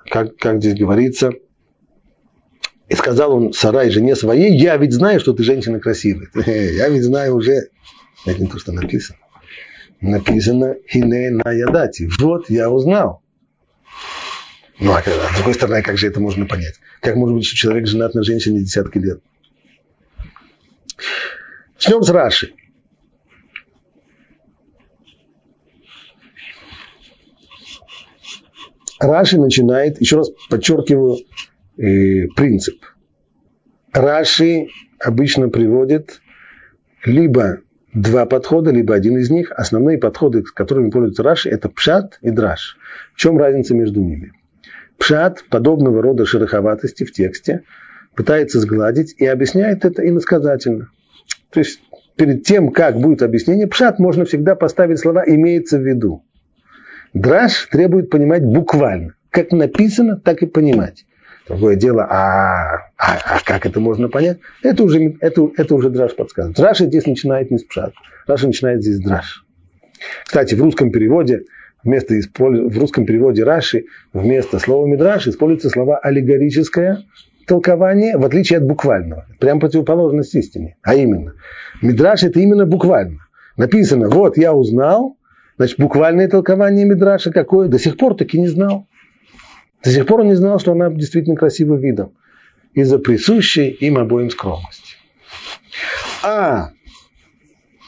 как, 0.10 0.38
как 0.38 0.60
здесь 0.60 0.80
говорится. 0.80 1.32
И 2.88 2.96
сказал 2.96 3.34
он 3.34 3.52
Сарай 3.52 3.90
жене 3.90 4.16
своей, 4.16 4.58
я 4.58 4.78
ведь 4.78 4.94
знаю, 4.94 5.20
что 5.20 5.34
ты 5.34 5.44
женщина 5.44 5.80
красивая. 5.80 6.30
Я 6.34 6.90
ведь 6.90 7.04
знаю 7.04 7.36
уже, 7.36 7.70
это 8.26 8.42
не 8.42 8.48
то, 8.48 8.58
что 8.58 8.72
написано. 8.72 9.20
Написано 10.02 10.76
«Хине 10.90 11.30
на 11.30 11.52
ядати». 11.52 12.10
Вот 12.20 12.50
я 12.50 12.72
узнал. 12.72 13.22
Ну, 14.80 14.94
а, 14.94 15.02
с 15.02 15.36
другой 15.36 15.54
стороны, 15.54 15.82
как 15.82 15.98
же 15.98 16.08
это 16.08 16.22
можно 16.22 16.46
понять? 16.46 16.76
Как 17.02 17.16
может 17.16 17.36
быть, 17.36 17.46
что 17.46 17.58
человек 17.58 17.88
женат 17.88 18.14
на 18.16 18.24
женщине 18.24 18.62
десятки 18.62 18.98
лет? 18.98 19.22
Начнем 21.76 22.02
с 22.02 22.10
Раши. 22.10 22.54
Раши 29.00 29.38
начинает, 29.38 30.00
еще 30.00 30.18
раз 30.18 30.30
подчеркиваю 30.50 31.20
э, 31.78 32.28
принцип. 32.36 32.84
Раши 33.92 34.68
обычно 35.00 35.50
приводит 35.50 36.22
либо 37.06 37.60
два 37.94 38.26
подхода, 38.26 38.72
либо 38.72 38.94
один 38.94 39.18
из 39.18 39.30
них. 39.30 39.52
Основные 39.52 39.98
подходы, 39.98 40.44
которыми 40.44 40.90
пользуется 40.90 41.24
Раши, 41.24 41.50
это 41.50 41.70
пшат 41.70 42.20
и 42.22 42.30
драш. 42.30 42.78
В 43.14 43.18
чем 43.18 43.38
разница 43.38 43.74
между 43.74 44.02
ними? 44.02 44.34
Пшат 45.00 45.44
подобного 45.50 46.02
рода 46.02 46.26
шероховатости 46.26 47.04
в 47.04 47.12
тексте 47.12 47.64
пытается 48.16 48.60
сгладить 48.60 49.16
и 49.18 49.26
объясняет 49.26 49.86
это 49.86 50.08
иносказательно. 50.08 50.90
То 51.52 51.62
есть 51.62 51.82
перед 52.16 52.44
тем, 52.44 52.72
как 52.72 53.00
будет 53.00 53.22
объяснение, 53.22 53.66
пшат 53.66 53.98
можно 53.98 54.26
всегда 54.26 54.56
поставить 54.56 55.00
слова 55.00 55.24
«имеется 55.26 55.80
в 55.80 55.82
виду». 55.82 56.24
Драж 57.14 57.68
требует 57.72 58.10
понимать 58.10 58.44
буквально. 58.44 59.16
Как 59.32 59.52
написано, 59.52 60.18
так 60.18 60.44
и 60.44 60.46
понимать. 60.46 61.06
Другое 61.48 61.76
дело, 61.76 62.06
а, 62.08 62.92
а, 62.98 63.18
а 63.26 63.40
как 63.44 63.66
это 63.66 63.80
можно 63.80 64.10
понять? 64.10 64.38
Это 64.62 64.84
уже, 64.84 65.16
это, 65.20 65.50
это 65.58 65.74
уже 65.74 65.90
драж 65.90 66.16
подсказывает. 66.16 66.58
Драж 66.58 66.80
здесь 66.80 67.08
начинает 67.08 67.50
не 67.50 67.58
с 67.58 67.64
пшат. 67.64 67.94
Драж 68.28 68.44
начинает 68.44 68.84
здесь 68.84 69.00
драж. 69.00 69.44
Кстати, 70.26 70.54
в 70.54 70.62
русском 70.62 70.92
переводе 70.92 71.46
вместо 71.84 72.16
в 72.16 72.78
русском 72.78 73.06
переводе 73.06 73.44
Раши 73.44 73.86
вместо 74.14 74.60
слова 74.60 74.86
Мидраш 74.88 75.28
используются 75.28 75.70
слова 75.70 75.98
аллегорическое 75.98 77.04
толкование, 77.48 78.18
в 78.18 78.26
отличие 78.26 78.58
от 78.58 78.66
буквального. 78.66 79.26
Прям 79.40 79.60
противоположность 79.60 80.36
истине. 80.36 80.78
А 80.84 80.96
именно, 80.96 81.34
Мидраш 81.82 82.24
это 82.24 82.40
именно 82.40 82.66
буквально. 82.66 83.20
Написано, 83.58 84.10
вот 84.10 84.38
я 84.38 84.54
узнал, 84.54 85.18
значит, 85.58 85.80
буквальное 85.80 86.30
толкование 86.30 86.86
Мидраша 86.86 87.32
какое? 87.32 87.68
До 87.68 87.78
сих 87.78 87.98
пор 87.98 88.16
таки 88.16 88.40
не 88.40 88.48
знал. 88.48 88.88
До 89.84 89.90
сих 89.90 90.06
пор 90.06 90.22
он 90.22 90.28
не 90.28 90.36
знал, 90.36 90.60
что 90.60 90.72
она 90.72 90.90
действительно 90.90 91.36
красивым 91.36 91.80
видом. 91.80 92.14
Из-за 92.74 93.00
присущей 93.00 93.70
им 93.70 93.98
обоим 93.98 94.30
скромности. 94.30 94.96
А 96.24 96.70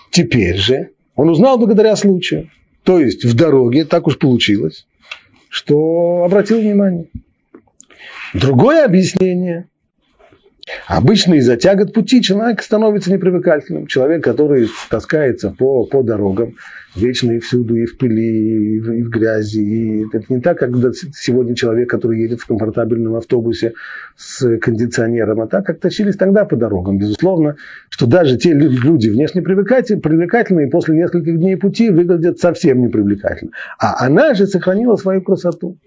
теперь 0.10 0.57
же 0.57 0.89
он 1.15 1.29
узнал 1.29 1.57
благодаря 1.57 1.95
случаю. 1.95 2.50
То 2.83 3.00
есть 3.00 3.25
в 3.25 3.35
дороге 3.35 3.85
так 3.85 4.07
уж 4.07 4.17
получилось, 4.17 4.88
что 5.50 6.23
обратил 6.25 6.61
внимание. 6.61 7.07
Другое 8.33 8.85
объяснение, 8.85 9.67
Обычно 10.87 11.35
из-за 11.35 11.57
тягот 11.57 11.93
пути 11.93 12.21
человек 12.21 12.61
становится 12.61 13.11
непривыкательным. 13.11 13.87
Человек, 13.87 14.23
который 14.23 14.69
таскается 14.89 15.53
по, 15.57 15.85
по 15.85 16.03
дорогам, 16.03 16.55
вечно 16.95 17.31
и 17.31 17.39
всюду, 17.39 17.75
и 17.75 17.85
в 17.85 17.97
пыли, 17.97 18.75
и 18.75 18.79
в, 18.79 18.91
и 18.91 19.03
в 19.03 19.09
грязи. 19.09 19.59
И 19.59 20.05
это 20.07 20.25
не 20.29 20.41
так, 20.41 20.59
как 20.59 20.71
сегодня 21.13 21.55
человек, 21.55 21.89
который 21.89 22.21
едет 22.21 22.41
в 22.41 22.47
комфортабельном 22.47 23.15
автобусе 23.15 23.73
с 24.15 24.57
кондиционером, 24.59 25.41
а 25.41 25.47
так, 25.47 25.65
как 25.65 25.79
тащились 25.79 26.15
тогда 26.15 26.45
по 26.45 26.55
дорогам. 26.55 26.97
Безусловно, 26.97 27.55
что 27.89 28.05
даже 28.05 28.37
те 28.37 28.53
люди 28.53 29.09
внешне 29.09 29.41
привлекательные 29.41 30.67
после 30.67 30.95
нескольких 30.95 31.37
дней 31.37 31.57
пути 31.57 31.89
выглядят 31.89 32.39
совсем 32.39 32.81
непривлекательно. 32.81 33.51
А 33.79 34.05
она 34.05 34.33
же 34.33 34.47
сохранила 34.47 34.95
свою 34.95 35.21
красоту. 35.21 35.77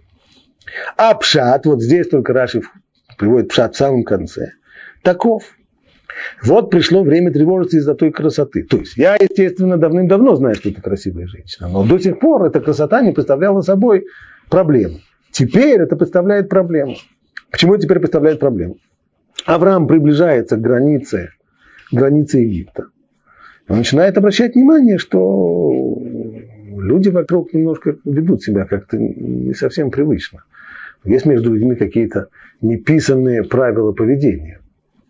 А 0.97 1.15
пшат, 1.15 1.67
вот 1.67 1.83
здесь 1.83 2.09
только 2.09 2.33
Раши 2.33 2.63
приводит 3.19 3.49
пшат 3.49 3.75
в 3.75 3.79
самом 3.79 4.05
конце, 4.05 4.53
таков. 5.03 5.45
Вот 6.43 6.71
пришло 6.71 7.03
время 7.03 7.33
тревожиться 7.33 7.79
из-за 7.79 7.95
той 7.95 8.13
красоты. 8.13 8.63
То 8.63 8.79
есть 8.79 8.97
я, 8.97 9.17
естественно, 9.17 9.77
давным-давно 9.77 10.37
знаю, 10.37 10.55
что 10.55 10.69
это 10.69 10.81
красивая 10.81 11.27
женщина, 11.27 11.69
но 11.69 11.85
до 11.85 11.99
сих 11.99 12.21
пор 12.21 12.45
эта 12.45 12.61
красота 12.61 13.03
не 13.03 13.13
представляла 13.13 13.63
собой 13.63 14.07
проблему. 14.49 14.99
Теперь 15.33 15.81
это 15.81 15.97
представляет 15.97 16.49
проблему. 16.49 16.97
Почему 17.51 17.77
теперь 17.77 17.99
представляет 17.99 18.39
проблему? 18.39 18.77
Авраам 19.47 19.87
приближается 19.87 20.57
к 20.57 20.61
границе, 20.61 21.31
границе 21.91 22.39
Египта. 22.39 22.87
Он 23.69 23.79
начинает 23.79 24.17
обращать 24.17 24.55
внимание, 24.55 24.99
что 24.99 25.99
люди 26.01 27.09
вокруг 27.09 27.53
немножко 27.53 27.97
ведут 28.05 28.43
себя 28.43 28.65
как-то 28.65 28.97
не 28.99 29.55
совсем 29.55 29.91
привычно. 29.91 30.45
Есть 31.05 31.27
между 31.27 31.53
людьми 31.53 31.75
какие-то 31.75 32.29
неписанные 32.61 33.43
правила 33.45 33.93
поведения. 33.93 34.61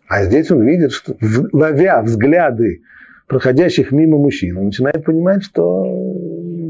А 0.07 0.23
здесь 0.23 0.51
он 0.51 0.63
видит, 0.63 0.91
что 0.91 1.15
ловя 1.51 2.01
взгляды 2.01 2.81
проходящих 3.27 3.91
мимо 3.91 4.17
мужчин, 4.17 4.57
он 4.57 4.65
начинает 4.65 5.03
понимать, 5.03 5.43
что 5.43 5.85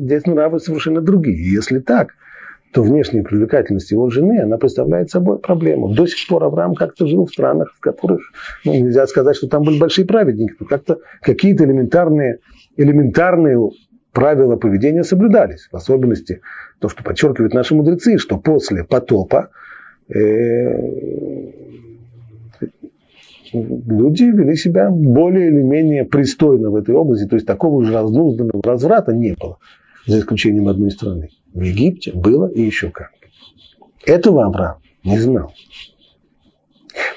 здесь 0.03 0.25
нравы 0.25 0.59
совершенно 0.59 1.01
другие. 1.01 1.37
И 1.37 1.51
если 1.51 1.79
так, 1.79 2.13
то 2.71 2.83
внешняя 2.83 3.23
привлекательность 3.23 3.91
его 3.91 4.09
жены, 4.09 4.41
она 4.41 4.57
представляет 4.57 5.09
собой 5.09 5.39
проблему. 5.39 5.93
До 5.93 6.05
сих 6.05 6.27
пор 6.27 6.43
Авраам 6.43 6.75
как-то 6.75 7.07
жил 7.07 7.25
в 7.25 7.29
странах, 7.29 7.73
в 7.75 7.79
которых, 7.79 8.21
ну, 8.65 8.73
нельзя 8.73 9.07
сказать, 9.07 9.37
что 9.37 9.47
там 9.47 9.63
были 9.63 9.79
большие 9.79 10.05
праведники, 10.05 10.55
но 10.59 10.65
как-то 10.65 10.99
какие-то 11.21 11.63
элементарные, 11.63 12.39
элементарные 12.75 13.57
правила 14.11 14.55
поведения 14.57 15.03
соблюдались. 15.03 15.69
В 15.71 15.75
особенности 15.75 16.41
то, 16.79 16.89
что 16.89 17.03
подчеркивают 17.03 17.53
наши 17.53 17.75
мудрецы, 17.75 18.17
что 18.17 18.37
после 18.37 18.83
потопа 18.83 19.51
э, 20.13 20.75
люди 23.53 24.23
вели 24.23 24.55
себя 24.55 24.89
более 24.89 25.47
или 25.47 25.61
менее 25.61 26.05
пристойно 26.05 26.69
в 26.69 26.75
этой 26.75 26.95
области, 26.95 27.27
то 27.27 27.35
есть 27.35 27.45
такого 27.45 27.83
же 27.83 27.93
разнузданного 27.93 28.61
разврата 28.63 29.13
не 29.13 29.35
было, 29.39 29.57
за 30.05 30.19
исключением 30.19 30.67
одной 30.67 30.91
страны. 30.91 31.29
В 31.53 31.61
Египте 31.61 32.11
было 32.13 32.47
и 32.47 32.61
еще 32.61 32.89
как. 32.89 33.11
Этого 34.05 34.45
Авраам 34.45 34.77
не 35.03 35.17
знал. 35.17 35.53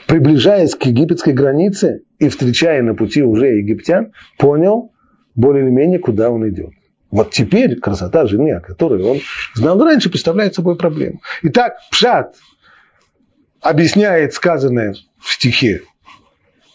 Приближаясь 0.07 0.75
к 0.75 0.85
египетской 0.85 1.35
границе 1.35 2.03
и 2.19 2.29
встречая 2.29 2.83
на 2.83 2.95
пути 2.95 3.23
уже 3.23 3.59
египтян, 3.59 4.13
понял 4.39 4.93
более 5.35 5.65
или 5.65 5.71
менее, 5.71 5.99
куда 5.99 6.31
он 6.31 6.49
идет. 6.49 6.71
Вот 7.11 7.31
теперь 7.31 7.79
красота 7.79 8.27
жены, 8.27 8.53
о 8.53 8.61
которой 8.61 9.03
он 9.03 9.19
знал 9.55 9.79
раньше, 9.83 10.11
представляет 10.11 10.55
собой 10.55 10.77
проблему. 10.77 11.21
Итак, 11.43 11.79
Пшат 11.91 12.37
объясняет 13.61 14.35
сказанное 14.35 14.95
в 15.19 15.33
стихе 15.33 15.83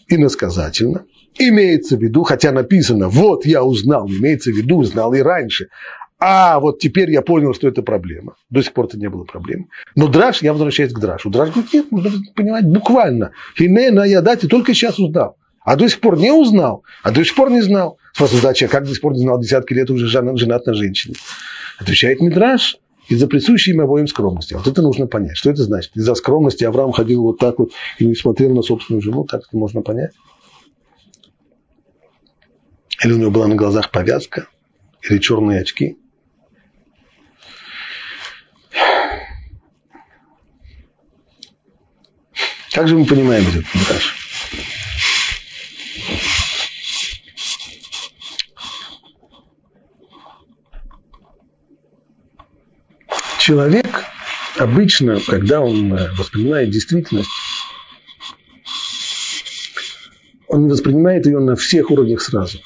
иносказательно. 0.08 1.04
Имеется 1.38 1.96
в 1.96 2.02
виду, 2.02 2.22
хотя 2.22 2.52
написано, 2.52 3.08
вот 3.08 3.44
я 3.44 3.64
узнал, 3.64 4.08
имеется 4.08 4.50
в 4.50 4.54
виду, 4.56 4.82
знал 4.84 5.12
и 5.14 5.20
раньше. 5.20 5.68
А 6.20 6.60
вот 6.60 6.78
теперь 6.78 7.10
я 7.10 7.22
понял, 7.22 7.52
что 7.54 7.68
это 7.68 7.82
проблема. 7.82 8.36
До 8.48 8.62
сих 8.62 8.72
пор 8.72 8.86
это 8.86 8.98
не 8.98 9.08
было 9.08 9.24
проблемой. 9.24 9.66
Но 9.94 10.08
драж, 10.08 10.42
я 10.42 10.52
возвращаюсь 10.52 10.92
к 10.92 10.98
драшу. 10.98 11.28
Драж 11.28 11.50
говорит, 11.50 11.72
нет, 11.74 11.92
нужно 11.92 12.12
понимать 12.34 12.66
буквально. 12.66 13.32
Хине 13.58 13.90
на 13.90 14.04
ядате 14.04 14.46
только 14.46 14.74
сейчас 14.74 14.98
узнал. 14.98 15.36
А 15.64 15.76
до 15.76 15.88
сих 15.88 16.00
пор 16.00 16.18
не 16.18 16.30
узнал, 16.30 16.84
а 17.02 17.10
до 17.10 17.24
сих 17.24 17.34
пор 17.34 17.50
не 17.50 17.62
знал. 17.62 17.98
Спрашивает, 18.12 18.42
задача, 18.42 18.68
как 18.68 18.84
до 18.84 18.90
сих 18.90 19.00
пор 19.00 19.14
не 19.14 19.20
знал, 19.20 19.40
десятки 19.40 19.72
лет 19.72 19.90
уже 19.90 20.06
женат 20.06 20.66
на 20.66 20.74
женщине. 20.74 21.16
Отвечает 21.78 22.20
Мидраш, 22.20 22.76
из-за 23.08 23.26
присущей 23.26 23.72
им 23.72 23.80
обоим 23.80 24.06
скромности. 24.06 24.54
Вот 24.54 24.66
это 24.66 24.82
нужно 24.82 25.06
понять. 25.06 25.36
Что 25.36 25.50
это 25.50 25.62
значит? 25.62 25.96
Из-за 25.96 26.14
скромности 26.14 26.64
Авраам 26.64 26.92
ходил 26.92 27.22
вот 27.22 27.38
так 27.38 27.58
вот 27.58 27.72
и 27.98 28.06
не 28.06 28.14
смотрел 28.14 28.54
на 28.54 28.62
собственную 28.62 29.02
жену, 29.02 29.24
так 29.24 29.42
это 29.46 29.56
можно 29.56 29.82
понять. 29.82 30.12
Или 33.04 33.12
у 33.12 33.18
него 33.18 33.30
была 33.30 33.46
на 33.46 33.54
глазах 33.54 33.90
повязка, 33.90 34.48
или 35.02 35.18
черные 35.18 35.60
очки. 35.60 35.98
Как 42.72 42.88
же 42.88 42.96
мы 42.96 43.04
понимаем 43.04 43.46
этот 43.46 43.64
Мидраш? 43.74 44.23
Человек 53.44 54.06
обычно, 54.56 55.20
когда 55.20 55.60
он 55.60 55.92
э, 55.92 56.10
воспринимает 56.12 56.70
действительность, 56.70 57.28
он 60.48 60.64
не 60.64 60.70
воспринимает 60.70 61.26
ее 61.26 61.40
на 61.40 61.54
всех 61.54 61.90
уровнях 61.90 62.22
сразу. 62.22 62.58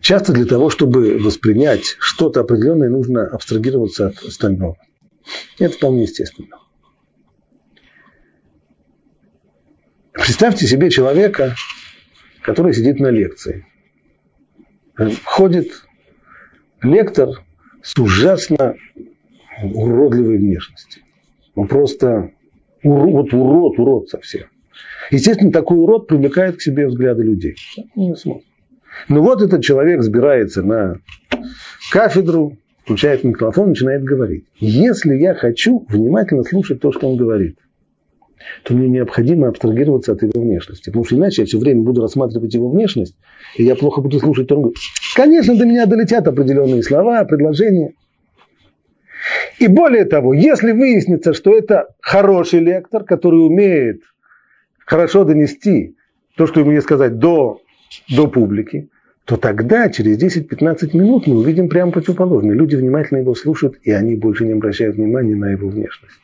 Часто 0.00 0.32
для 0.32 0.44
того, 0.44 0.70
чтобы 0.70 1.18
воспринять 1.18 1.94
что-то 2.00 2.40
определенное, 2.40 2.90
нужно 2.90 3.28
абстрагироваться 3.28 4.08
от 4.08 4.24
остального. 4.24 4.76
Это 5.60 5.76
вполне 5.76 6.02
естественно. 6.02 6.58
Представьте 10.12 10.66
себе 10.66 10.90
человека, 10.90 11.54
который 12.42 12.74
сидит 12.74 12.98
на 12.98 13.10
лекции. 13.10 13.68
Ходит 15.22 15.85
лектор 16.92 17.30
с 17.82 17.98
ужасно 17.98 18.76
уродливой 19.62 20.38
внешностью. 20.38 21.02
Он 21.54 21.68
просто 21.68 22.30
урод, 22.82 23.32
урод, 23.32 23.78
урод 23.78 24.08
совсем. 24.08 24.44
Естественно, 25.10 25.52
такой 25.52 25.78
урод 25.78 26.06
привлекает 26.06 26.56
к 26.56 26.60
себе 26.60 26.86
взгляды 26.86 27.22
людей. 27.22 27.56
Не 27.94 28.14
смотрит. 28.14 28.44
Ну 29.08 29.22
вот 29.22 29.42
этот 29.42 29.62
человек 29.62 30.02
сбирается 30.02 30.62
на 30.62 31.00
кафедру, 31.92 32.56
включает 32.82 33.24
микрофон, 33.24 33.70
начинает 33.70 34.02
говорить. 34.04 34.46
Если 34.58 35.14
я 35.16 35.34
хочу 35.34 35.86
внимательно 35.88 36.42
слушать 36.44 36.80
то, 36.80 36.92
что 36.92 37.08
он 37.08 37.16
говорит, 37.16 37.58
то 38.62 38.74
мне 38.74 38.88
необходимо 38.88 39.48
абстрагироваться 39.48 40.12
от 40.12 40.22
его 40.22 40.40
внешности. 40.40 40.86
Потому 40.86 41.04
что 41.04 41.16
иначе 41.16 41.42
я 41.42 41.46
все 41.46 41.58
время 41.58 41.82
буду 41.82 42.02
рассматривать 42.02 42.54
его 42.54 42.68
внешность, 42.68 43.16
и 43.56 43.64
я 43.64 43.74
плохо 43.74 44.00
буду 44.00 44.18
слушать, 44.18 44.48
то 44.48 44.56
он 44.56 44.62
говорит. 44.62 44.78
Конечно, 45.14 45.56
до 45.56 45.64
меня 45.64 45.86
долетят 45.86 46.26
определенные 46.26 46.82
слова, 46.82 47.24
предложения. 47.24 47.92
И 49.58 49.66
более 49.66 50.04
того, 50.04 50.34
если 50.34 50.72
выяснится, 50.72 51.32
что 51.32 51.56
это 51.56 51.88
хороший 52.00 52.60
лектор, 52.60 53.04
который 53.04 53.44
умеет 53.46 54.02
хорошо 54.84 55.24
донести 55.24 55.96
то, 56.36 56.46
что 56.46 56.60
ему 56.60 56.72
не 56.72 56.80
сказать, 56.80 57.18
до, 57.18 57.60
до 58.14 58.28
публики, 58.28 58.88
то 59.24 59.36
тогда 59.36 59.88
через 59.88 60.22
10-15 60.22 60.96
минут 60.96 61.26
мы 61.26 61.38
увидим 61.38 61.68
прямо 61.68 61.90
противоположное. 61.90 62.54
Люди 62.54 62.76
внимательно 62.76 63.18
его 63.18 63.34
слушают, 63.34 63.78
и 63.82 63.90
они 63.90 64.14
больше 64.14 64.44
не 64.44 64.52
обращают 64.52 64.96
внимания 64.96 65.34
на 65.34 65.50
его 65.50 65.68
внешность 65.68 66.20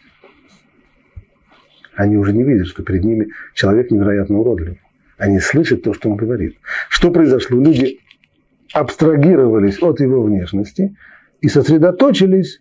они 1.95 2.17
уже 2.17 2.33
не 2.33 2.43
видят, 2.43 2.67
что 2.67 2.83
перед 2.83 3.05
ними 3.05 3.29
человек 3.55 3.91
невероятно 3.91 4.39
уродливый. 4.39 4.81
Они 5.19 5.39
слышат 5.41 5.83
то, 5.83 5.95
что 5.95 6.11
он 6.11 6.17
говорит. 6.17 6.57
Что 6.89 7.11
произошло? 7.11 7.61
Люди 7.61 8.01
абстрагировались 8.73 9.83
от 9.83 10.01
его 10.01 10.23
внешности 10.23 10.97
и 11.41 11.49
сосредоточились 11.49 12.61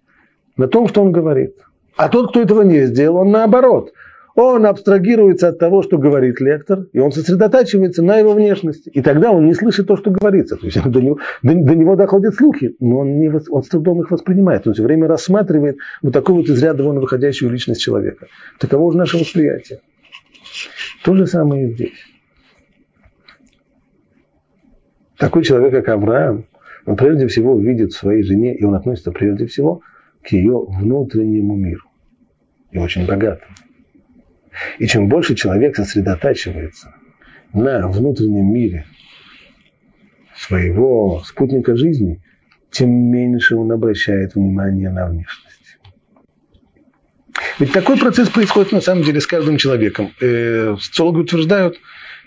на 0.58 0.68
том, 0.68 0.88
что 0.88 1.02
он 1.02 1.12
говорит. 1.12 1.56
А 1.96 2.10
тот, 2.10 2.32
кто 2.32 2.42
этого 2.42 2.62
не 2.62 2.86
сделал, 2.86 3.18
он 3.18 3.32
наоборот– 3.32 3.94
он 4.36 4.66
абстрагируется 4.66 5.50
от 5.50 5.60
того, 5.60 5.82
что 5.82 5.98
говорит 5.98 6.40
лектор, 6.40 6.88
и 6.94 7.00
он 7.00 7.12
сосредотачивается 7.12 8.02
на 8.04 8.18
его 8.18 8.34
внешности. 8.34 8.90
И 8.90 9.02
тогда 9.02 9.32
он 9.32 9.46
не 9.46 9.54
слышит 9.54 9.88
то, 9.88 9.98
что 9.98 10.12
говорится. 10.12 10.56
То 10.56 10.66
есть 10.66 10.82
до 10.86 11.02
него, 11.02 11.20
до, 11.44 11.54
до 11.54 11.76
него 11.76 11.96
доходят 11.96 12.36
слухи, 12.36 12.76
но 12.80 13.00
он, 13.00 13.20
не, 13.20 13.30
он 13.50 13.64
с 13.64 13.68
трудом 13.68 14.02
их 14.02 14.12
воспринимает. 14.12 14.68
Он 14.68 14.74
все 14.74 14.84
время 14.84 15.08
рассматривает 15.08 15.78
вот 16.02 16.14
такую 16.14 16.38
вот 16.38 16.50
из 16.50 16.62
ряда 16.64 16.84
вон 16.84 17.00
выходящую 17.00 17.52
личность 17.52 17.82
человека. 17.82 18.28
Таково 18.60 18.84
уже 18.84 18.98
наше 18.98 19.18
восприятие. 19.18 19.80
То 21.04 21.16
же 21.16 21.26
самое 21.28 21.70
и 21.70 21.74
здесь. 21.74 22.06
Такой 25.18 25.44
человек, 25.44 25.72
как 25.72 25.90
Авраам, 25.90 26.46
он 26.86 26.96
прежде 26.96 27.28
всего 27.28 27.60
видит 27.60 27.92
в 27.92 27.98
своей 27.98 28.24
жене, 28.24 28.56
и 28.56 28.64
он 28.64 28.74
относится 28.76 29.12
прежде 29.12 29.46
всего 29.46 29.82
к 30.24 30.32
ее 30.32 30.60
внутреннему 30.68 31.56
миру. 31.56 31.84
И 32.72 32.80
очень 32.80 33.06
богатому. 33.06 33.54
И 34.80 34.88
чем 34.88 35.08
больше 35.08 35.36
человек 35.36 35.76
сосредотачивается 35.76 36.94
на 37.54 37.88
внутреннем 37.88 38.52
мире 38.54 38.86
своего 40.36 41.22
спутника 41.26 41.76
жизни, 41.76 42.22
тем 42.72 42.90
меньше 42.90 43.56
он 43.56 43.72
обращает 43.72 44.36
внимание 44.36 44.90
на 44.90 45.08
внешность. 45.08 45.48
Ведь 47.60 47.74
такой 47.74 47.98
процесс 47.98 48.30
происходит 48.30 48.72
на 48.72 48.82
самом 48.82 49.04
деле 49.04 49.22
с 49.22 49.28
каждым 49.28 49.58
человеком. 49.58 50.12
Э, 50.20 50.76
социологи 50.80 51.22
утверждают, 51.22 51.78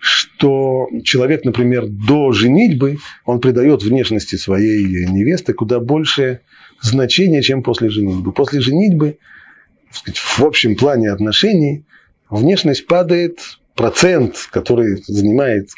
что 0.00 0.88
человек, 1.02 1.44
например, 1.44 1.86
до 1.86 2.32
женитьбы, 2.32 2.98
он 3.24 3.40
придает 3.40 3.82
внешности 3.82 4.36
своей 4.36 5.06
невесты 5.06 5.54
куда 5.54 5.80
больше 5.80 6.40
значения, 6.80 7.42
чем 7.42 7.62
после 7.62 7.88
женитьбы. 7.88 8.32
После 8.32 8.60
женитьбы, 8.60 9.18
сказать, 9.90 10.18
в 10.18 10.44
общем 10.44 10.76
плане 10.76 11.10
отношений, 11.10 11.84
внешность 12.36 12.86
падает, 12.86 13.38
процент, 13.74 14.48
который 14.50 15.02
занимает 15.06 15.70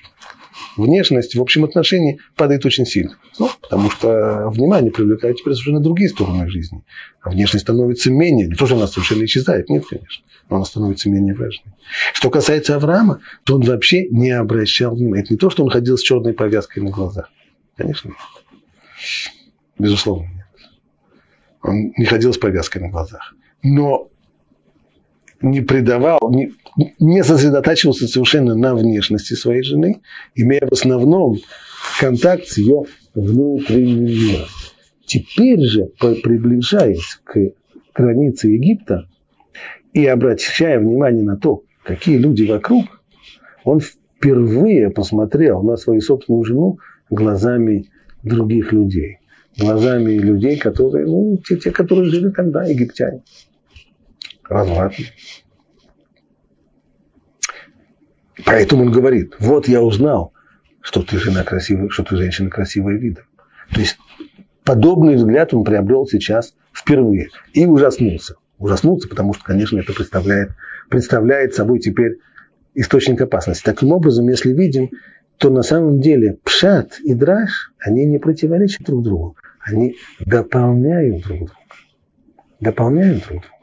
внешность 0.77 1.35
в 1.35 1.41
общем 1.41 1.65
отношении 1.65 2.21
падает 2.35 2.65
очень 2.65 2.87
сильно. 2.87 3.17
Ну, 3.39 3.51
потому 3.61 3.91
что 3.91 4.49
внимание 4.51 4.91
привлекает 4.91 5.37
теперь 5.37 5.55
совершенно 5.55 5.81
другие 5.81 6.09
стороны 6.09 6.49
жизни. 6.49 6.83
А 7.21 7.31
внешность 7.31 7.65
становится 7.65 8.11
менее, 8.11 8.47
не 8.47 8.55
то, 8.55 8.67
что 8.67 8.77
она 8.77 8.87
совершенно 8.87 9.25
исчезает, 9.25 9.69
нет, 9.69 9.85
конечно, 9.87 10.25
но 10.49 10.57
она 10.57 10.65
становится 10.65 11.11
менее 11.11 11.35
важной. 11.35 11.73
Что 12.13 12.31
касается 12.31 12.77
Авраама, 12.77 13.21
то 13.45 13.57
он 13.57 13.63
вообще 13.63 14.09
не 14.09 14.31
обращал 14.31 14.95
внимания. 14.95 15.23
Это 15.23 15.35
не 15.35 15.39
то, 15.39 15.51
что 15.51 15.65
он 15.65 15.71
ходил 15.71 15.99
с 15.99 16.03
черной 16.03 16.35
повязкой 16.35 16.81
на 16.81 16.91
глазах. 16.91 17.31
Конечно, 17.77 18.09
нет. 18.09 18.17
Безусловно, 19.79 20.29
нет. 20.35 20.47
Он 21.63 21.93
не 21.97 22.05
ходил 22.05 22.33
с 22.33 22.39
повязкой 22.39 22.79
на 22.79 22.89
глазах. 22.89 23.35
Но 23.63 24.09
не 25.41 25.61
придавал, 25.61 26.19
не, 26.31 26.53
не 26.99 27.23
сосредотачивался 27.23 28.09
совершенно 28.09 28.55
на 28.55 28.75
внешности 28.75 29.35
своей 29.35 29.63
жены, 29.63 30.01
имея 30.35 30.67
в 30.67 30.73
основном 30.73 31.39
контакт 32.01 32.47
с 32.47 32.59
ее 32.59 32.85
внутренним 33.15 34.05
миром. 34.05 34.47
Теперь 35.05 35.61
же, 35.61 35.87
приближаясь 35.99 37.21
к 37.25 37.53
границе 37.95 38.49
Египта 38.49 39.09
и 39.93 40.05
обращая 40.07 40.81
внимание 40.81 41.23
на 41.23 41.37
то, 41.37 41.63
какие 41.85 42.19
люди 42.19 42.45
вокруг, 42.45 42.85
он 43.65 43.81
впервые 43.81 44.91
посмотрел 44.91 45.63
на 45.63 45.77
свою 45.77 46.01
собственную 46.01 46.45
жену 46.45 46.79
глазами 47.11 47.87
других 48.23 48.73
людей. 48.73 49.19
Глазами 49.59 50.13
людей, 50.13 50.59
которые, 50.59 51.07
ну, 51.07 51.39
те, 51.39 51.57
те 51.57 51.71
которые 51.71 52.11
жили 52.11 52.31
тогда, 52.31 52.65
египтяне. 52.65 53.23
Развратные. 54.49 55.09
Поэтому 58.45 58.83
он 58.83 58.93
говорит, 58.93 59.35
вот 59.39 59.67
я 59.67 59.83
узнал, 59.83 60.33
что 60.81 61.03
ты 61.03 61.19
жена 61.19 61.43
красивая, 61.43 61.89
что 61.89 62.05
ты 62.05 62.17
женщина 62.17 62.51
красивая 62.51 62.97
видом. 62.97 63.25
То 63.73 63.81
есть 63.81 63.99
подобный 64.65 65.17
взгляд 65.17 65.53
он 65.55 65.65
приобрел 65.65 66.07
сейчас 66.07 66.55
впервые 66.73 67.31
и 67.55 67.67
ужаснулся. 67.67 68.37
Ужаснулся, 68.59 69.09
потому 69.09 69.35
что, 69.35 69.45
конечно, 69.45 69.79
это 69.79 69.93
представляет, 69.93 70.51
представляет 70.89 71.55
собой 71.55 71.81
теперь 71.81 72.19
источник 72.75 73.21
опасности. 73.21 73.65
Таким 73.65 73.93
образом, 73.93 74.29
если 74.29 74.53
видим, 74.53 74.91
то 75.39 75.51
на 75.51 75.63
самом 75.63 76.01
деле 76.01 76.39
пшат 76.45 76.99
и 77.01 77.15
драж, 77.15 77.73
они 77.79 78.05
не 78.05 78.19
противоречат 78.19 78.87
друг 78.87 79.03
другу. 79.03 79.37
Они 79.61 79.97
дополняют 80.21 81.25
друг 81.25 81.39
друга. 81.39 81.53
Дополняют 82.61 83.27
друг 83.27 83.43
друга. 83.43 83.56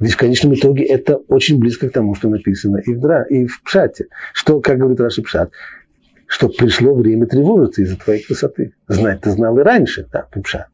Ведь 0.00 0.12
в 0.12 0.16
конечном 0.16 0.54
итоге 0.54 0.84
это 0.84 1.16
очень 1.16 1.58
близко 1.58 1.88
к 1.88 1.92
тому, 1.92 2.14
что 2.14 2.28
написано 2.28 2.78
и 2.78 2.94
в, 2.94 3.00
дра, 3.00 3.24
и 3.24 3.46
в 3.46 3.62
Пшате. 3.62 4.06
Что, 4.32 4.60
как 4.60 4.78
говорит 4.78 5.00
Раши 5.00 5.22
Пшат, 5.22 5.52
что 6.26 6.48
пришло 6.48 6.94
время 6.94 7.26
тревожиться 7.26 7.82
из-за 7.82 7.96
твоей 7.96 8.22
красоты. 8.22 8.74
Знать 8.88 9.20
ты 9.20 9.30
знал 9.30 9.58
и 9.58 9.62
раньше, 9.62 10.08
да, 10.12 10.26
Пшат. 10.42 10.66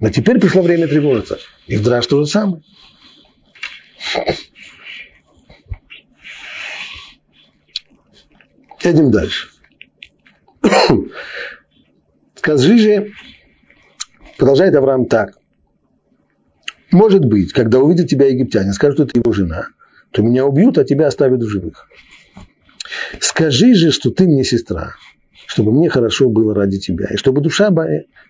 Но 0.00 0.10
теперь 0.10 0.40
пришло 0.40 0.62
время 0.62 0.88
тревожиться. 0.88 1.38
И 1.66 1.76
в 1.76 1.82
Драш 1.82 2.06
то 2.06 2.20
же 2.20 2.26
самое. 2.26 2.62
Едем 8.82 9.10
дальше. 9.10 9.48
Скажи 12.34 12.78
же, 12.78 13.12
продолжает 14.36 14.74
Авраам 14.74 15.06
так. 15.06 15.38
Может 16.94 17.24
быть, 17.24 17.52
когда 17.52 17.80
увидят 17.80 18.08
тебя 18.08 18.26
египтяне, 18.26 18.72
скажут, 18.72 18.98
что 18.98 19.06
ты 19.06 19.18
его 19.18 19.32
жена, 19.32 19.66
то 20.12 20.22
меня 20.22 20.46
убьют, 20.46 20.78
а 20.78 20.84
тебя 20.84 21.08
оставят 21.08 21.42
в 21.42 21.48
живых. 21.48 21.88
Скажи 23.18 23.74
же, 23.74 23.90
что 23.90 24.12
ты 24.12 24.28
мне 24.28 24.44
сестра, 24.44 24.92
чтобы 25.48 25.72
мне 25.72 25.88
хорошо 25.88 26.28
было 26.28 26.54
ради 26.54 26.78
тебя, 26.78 27.08
и 27.10 27.16
чтобы 27.16 27.40
душа 27.40 27.72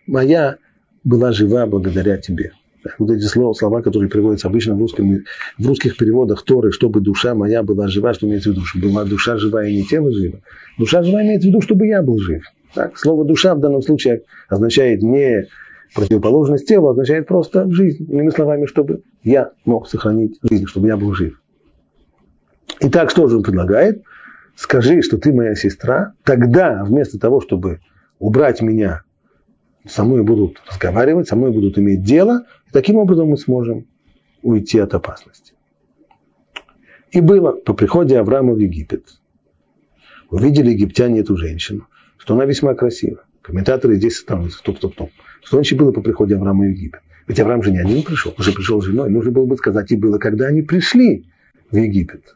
моя 0.07 0.57
была 1.05 1.33
жива 1.33 1.67
благодаря 1.67 2.17
тебе. 2.17 2.53
Вот 2.99 3.11
эти 3.11 3.25
слова, 3.25 3.53
слова, 3.53 3.83
которые 3.83 4.09
приводятся 4.09 4.49
обычно 4.49 4.75
в, 4.75 4.79
русском, 4.79 5.25
в 5.59 5.67
русских 5.67 5.99
переводах 5.99 6.43
Торы, 6.43 6.73
чтобы 6.73 7.03
душа 7.03 7.35
моя 7.35 7.63
была 7.63 7.89
жива, 7.89 8.15
что 8.15 8.27
имеется 8.27 8.49
в 8.49 8.53
виду, 8.55 8.65
чтобы 8.65 8.89
была 8.89 9.05
душа 9.05 9.37
жива 9.37 9.67
и 9.67 9.77
не 9.77 9.85
тело 9.85 10.11
живо. 10.11 10.41
Душа 10.79 11.03
жива 11.03 11.23
имеется 11.23 11.49
в 11.49 11.51
виду, 11.51 11.61
чтобы 11.61 11.87
я 11.87 12.01
был 12.01 12.19
жив. 12.19 12.43
Так? 12.73 12.97
Слово 12.97 13.27
душа 13.27 13.55
в 13.55 13.61
данном 13.61 13.83
случае 13.83 14.23
означает 14.49 15.03
не 15.03 15.49
Противоположность 15.95 16.67
тела 16.67 16.91
означает 16.91 17.27
просто 17.27 17.71
жизнь. 17.71 18.11
Иными 18.11 18.31
словами, 18.31 18.67
чтобы 18.67 19.03
я 19.23 19.53
мог 19.65 19.89
сохранить 19.89 20.39
жизнь, 20.43 20.67
чтобы 20.67 20.89
я 20.89 20.97
был 20.97 21.13
жив. 21.15 21.41
Итак, 22.81 23.11
что 23.11 23.29
же 23.29 23.37
он 23.37 23.43
предлагает? 23.43 24.03
Скажи, 24.57 25.03
что 25.03 25.19
ты 25.19 25.33
моя 25.33 25.55
сестра, 25.55 26.15
тогда 26.25 26.85
вместо 26.85 27.19
того, 27.19 27.41
чтобы 27.41 27.81
убрать 28.19 28.63
меня, 28.63 29.03
со 29.87 30.05
мной 30.05 30.23
будут 30.23 30.63
разговаривать, 30.69 31.29
со 31.29 31.37
мной 31.37 31.53
будут 31.53 31.79
иметь 31.79 32.03
дело, 32.03 32.47
и 32.69 32.73
таким 32.73 32.97
образом 32.97 33.29
мы 33.29 33.37
сможем 33.37 33.87
уйти 34.43 34.79
от 34.79 34.95
опасности. 34.95 35.55
И 37.11 37.21
было 37.21 37.53
по 37.53 37.75
приходе 37.75 38.19
Авраама 38.19 38.55
в 38.55 38.59
Египет. 38.59 39.05
Увидели 40.31 40.71
египтяне 40.71 41.21
эту 41.21 41.37
женщину, 41.37 41.87
что 42.17 42.35
она 42.35 42.45
весьма 42.45 42.75
красива. 42.75 43.25
Комментаторы 43.43 43.97
здесь 43.97 44.17
становятся 44.17 44.59
стоп-стоп-стоп. 44.59 45.11
Что 45.45 45.59
значит 45.59 45.79
было 45.79 45.93
по 45.93 46.01
приходе 46.01 46.37
Авраама 46.37 46.65
в 46.65 46.69
Египет? 46.69 47.01
Ведь 47.27 47.39
Авраам 47.41 47.63
же 47.63 47.71
не 47.71 47.79
один 47.79 48.03
пришел, 48.03 48.35
уже 48.39 48.53
пришел 48.53 48.83
с 48.83 48.87
женой. 48.87 49.11
Нужно 49.11 49.31
было 49.31 49.47
бы 49.47 49.57
сказать, 49.57 49.91
и 49.93 49.97
было, 49.97 50.19
когда 50.19 50.47
они 50.47 50.63
пришли 50.63 51.27
в 51.71 51.77
Египет. 51.77 52.35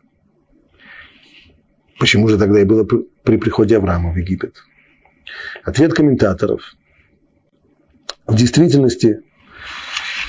Почему 1.99 2.29
же 2.29 2.39
тогда 2.39 2.61
и 2.61 2.65
было 2.65 2.85
при 2.85 3.37
приходе 3.37 3.77
Авраама 3.77 4.13
в 4.13 4.17
Египет? 4.17 4.63
Ответ 5.65 5.95
комментаторов. 5.95 6.75
В 8.27 8.37
действительности, 8.37 9.21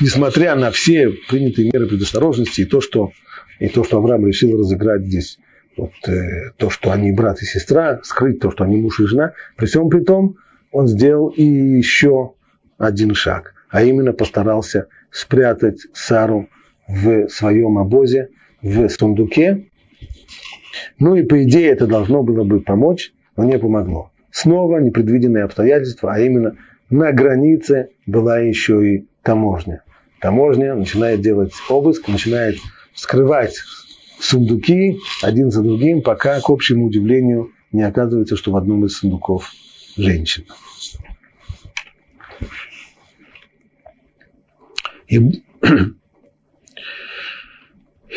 несмотря 0.01 0.55
на 0.55 0.71
все 0.71 1.09
принятые 1.29 1.69
меры 1.71 1.87
предосторожности 1.87 2.61
и 2.61 2.65
то, 2.65 2.81
что, 2.81 3.11
и 3.59 3.67
то, 3.67 3.83
что 3.83 3.97
Авраам 3.97 4.25
решил 4.25 4.57
разыграть 4.57 5.05
здесь 5.05 5.37
вот, 5.77 5.91
э, 6.07 6.51
то, 6.57 6.69
что 6.69 6.91
они 6.91 7.11
брат 7.11 7.41
и 7.41 7.45
сестра, 7.45 7.99
скрыть 8.03 8.39
то, 8.39 8.51
что 8.51 8.63
они 8.63 8.77
муж 8.77 8.99
и 8.99 9.05
жена, 9.05 9.33
при 9.55 9.65
всем 9.65 9.89
при 9.89 10.01
том, 10.01 10.37
он 10.71 10.87
сделал 10.87 11.29
и 11.29 11.43
еще 11.43 12.33
один 12.79 13.13
шаг, 13.13 13.53
а 13.69 13.83
именно 13.83 14.13
постарался 14.13 14.87
спрятать 15.11 15.81
Сару 15.93 16.49
в 16.87 17.27
своем 17.27 17.77
обозе, 17.77 18.29
в 18.63 18.89
сундуке. 18.89 19.67
Ну 20.97 21.15
и 21.15 21.23
по 21.23 21.43
идее 21.43 21.69
это 21.69 21.85
должно 21.85 22.23
было 22.23 22.43
бы 22.43 22.61
помочь, 22.61 23.13
но 23.35 23.43
не 23.43 23.59
помогло. 23.59 24.11
Снова 24.31 24.79
непредвиденные 24.79 25.43
обстоятельства, 25.43 26.13
а 26.13 26.19
именно 26.19 26.55
на 26.89 27.11
границе 27.11 27.89
была 28.05 28.39
еще 28.39 28.95
и 28.95 29.07
таможня. 29.21 29.83
Таможня 30.21 30.75
начинает 30.75 31.21
делать 31.21 31.53
обыск, 31.69 32.07
начинает 32.07 32.57
скрывать 32.93 33.55
сундуки 34.19 34.97
один 35.21 35.51
за 35.51 35.61
другим, 35.61 36.01
пока, 36.01 36.39
к 36.41 36.49
общему 36.49 36.87
удивлению, 36.87 37.51
не 37.71 37.83
оказывается, 37.83 38.35
что 38.35 38.51
в 38.51 38.57
одном 38.57 38.85
из 38.85 38.97
сундуков 38.97 39.51
женщина. 39.95 40.47
И, 45.09 45.17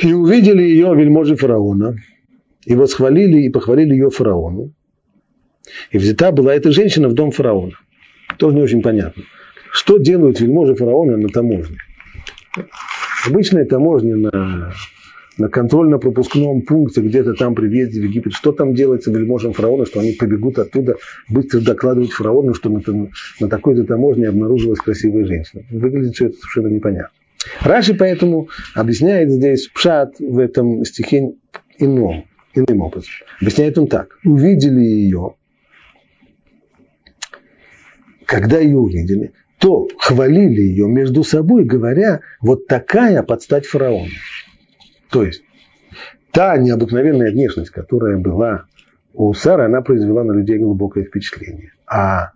и 0.03 0.13
увидели 0.13 0.63
ее 0.63 0.95
вельможи 0.95 1.37
фараона, 1.37 1.97
и 2.65 2.75
восхвалили 2.75 3.43
и 3.43 3.49
похвалили 3.49 3.93
ее 3.93 4.11
фараону. 4.11 4.73
И 5.91 5.99
взята 5.99 6.33
была 6.33 6.55
эта 6.55 6.71
женщина 6.71 7.09
в 7.09 7.15
дом 7.15 7.31
фараона. 7.31 7.73
Тоже 8.39 8.57
не 8.57 8.63
очень 8.63 8.83
понятно. 8.83 9.23
Что 9.71 9.99
делают 9.99 10.41
вельможи 10.41 10.75
фараона 10.75 11.17
на 11.17 11.29
таможне? 11.29 11.79
Обычная 13.27 13.65
таможня 13.65 14.17
на 14.17 14.75
на 15.43 15.49
контрольно-пропускном 15.49 16.63
пункте 16.63 17.01
где-то 17.01 17.35
там 17.35 17.57
при 17.57 17.67
въезде 17.67 18.01
в 18.01 18.05
Египет, 18.05 18.33
что 18.33 18.53
там 18.53 18.75
делается 18.75 19.11
вельможам 19.11 19.53
фараона, 19.53 19.87
что 19.87 19.99
они 19.99 20.13
побегут 20.13 20.57
оттуда 20.61 20.95
быстро 21.29 21.61
докладывать 21.61 22.13
фараону, 22.13 22.55
что 22.55 22.71
на, 22.71 22.81
на 23.41 23.49
такой-то 23.49 23.83
таможне 23.83 24.29
обнаружилась 24.29 24.79
красивая 24.79 25.25
женщина. 25.25 25.65
Выглядит 25.73 26.15
все 26.15 26.27
это 26.27 26.37
совершенно 26.37 26.69
непонятно. 26.69 27.11
Раши 27.61 27.95
поэтому 27.95 28.51
объясняет 28.77 29.33
здесь 29.33 29.67
пшат 29.67 30.15
в 30.21 30.39
этом 30.39 30.85
стихе 30.85 31.33
ином, 31.79 32.25
иным 32.55 32.83
образом. 32.83 33.11
Объясняет 33.41 33.77
он 33.79 33.89
так. 33.89 34.19
Увидели 34.25 34.81
ее, 34.81 35.35
когда 38.27 38.61
ее 38.61 38.77
увидели, 38.77 39.33
то 39.59 39.89
хвалили 39.99 40.61
ее 40.61 40.87
между 40.87 41.25
собой, 41.25 41.65
говоря, 41.65 42.21
вот 42.41 42.69
такая 42.69 43.25
подстать 43.25 43.67
фараону. 43.67 44.07
То 45.13 45.23
есть, 45.23 45.45
та 46.33 46.57
необыкновенная 46.57 47.31
внешность, 47.31 47.71
которая 47.71 48.17
была 48.17 48.65
у 49.13 49.35
Сары, 49.35 49.65
она 49.65 49.83
произвела 49.83 50.25
на 50.25 50.33
людей 50.33 50.59
глубокое 50.59 51.05
впечатление. 51.05 51.75
А 51.87 52.33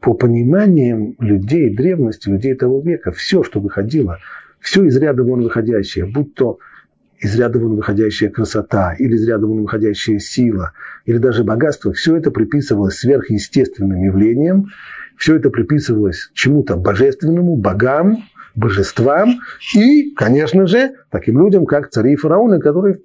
по 0.00 0.12
пониманиям 0.12 1.16
людей 1.18 1.74
древности, 1.74 2.28
людей 2.28 2.54
того 2.54 2.80
века, 2.80 3.10
все, 3.10 3.42
что 3.42 3.58
выходило, 3.58 4.18
все 4.60 4.84
из 4.84 4.98
ряда 4.98 5.22
вон 5.22 5.42
выходящее, 5.42 6.04
будь 6.04 6.34
то 6.34 6.58
из 7.18 7.38
ряда 7.38 7.58
вон 7.58 7.76
выходящая 7.76 8.28
красота, 8.28 8.94
или 8.98 9.14
из 9.14 9.26
ряда 9.26 9.46
вон 9.46 9.62
выходящая 9.62 10.18
сила, 10.18 10.72
или 11.06 11.16
даже 11.16 11.42
богатство, 11.42 11.94
все 11.94 12.16
это 12.16 12.30
приписывалось 12.30 12.96
сверхъестественным 12.96 14.02
явлениям, 14.02 14.66
все 15.16 15.36
это 15.36 15.48
приписывалось 15.48 16.30
чему-то 16.34 16.76
божественному, 16.76 17.56
богам, 17.56 18.24
божествам 18.54 19.40
и, 19.74 20.12
конечно 20.14 20.66
же, 20.66 20.92
таким 21.10 21.38
людям, 21.38 21.66
как 21.66 21.90
цари 21.90 22.12
и 22.12 22.16
фараоны, 22.16 22.60
которые 22.60 22.98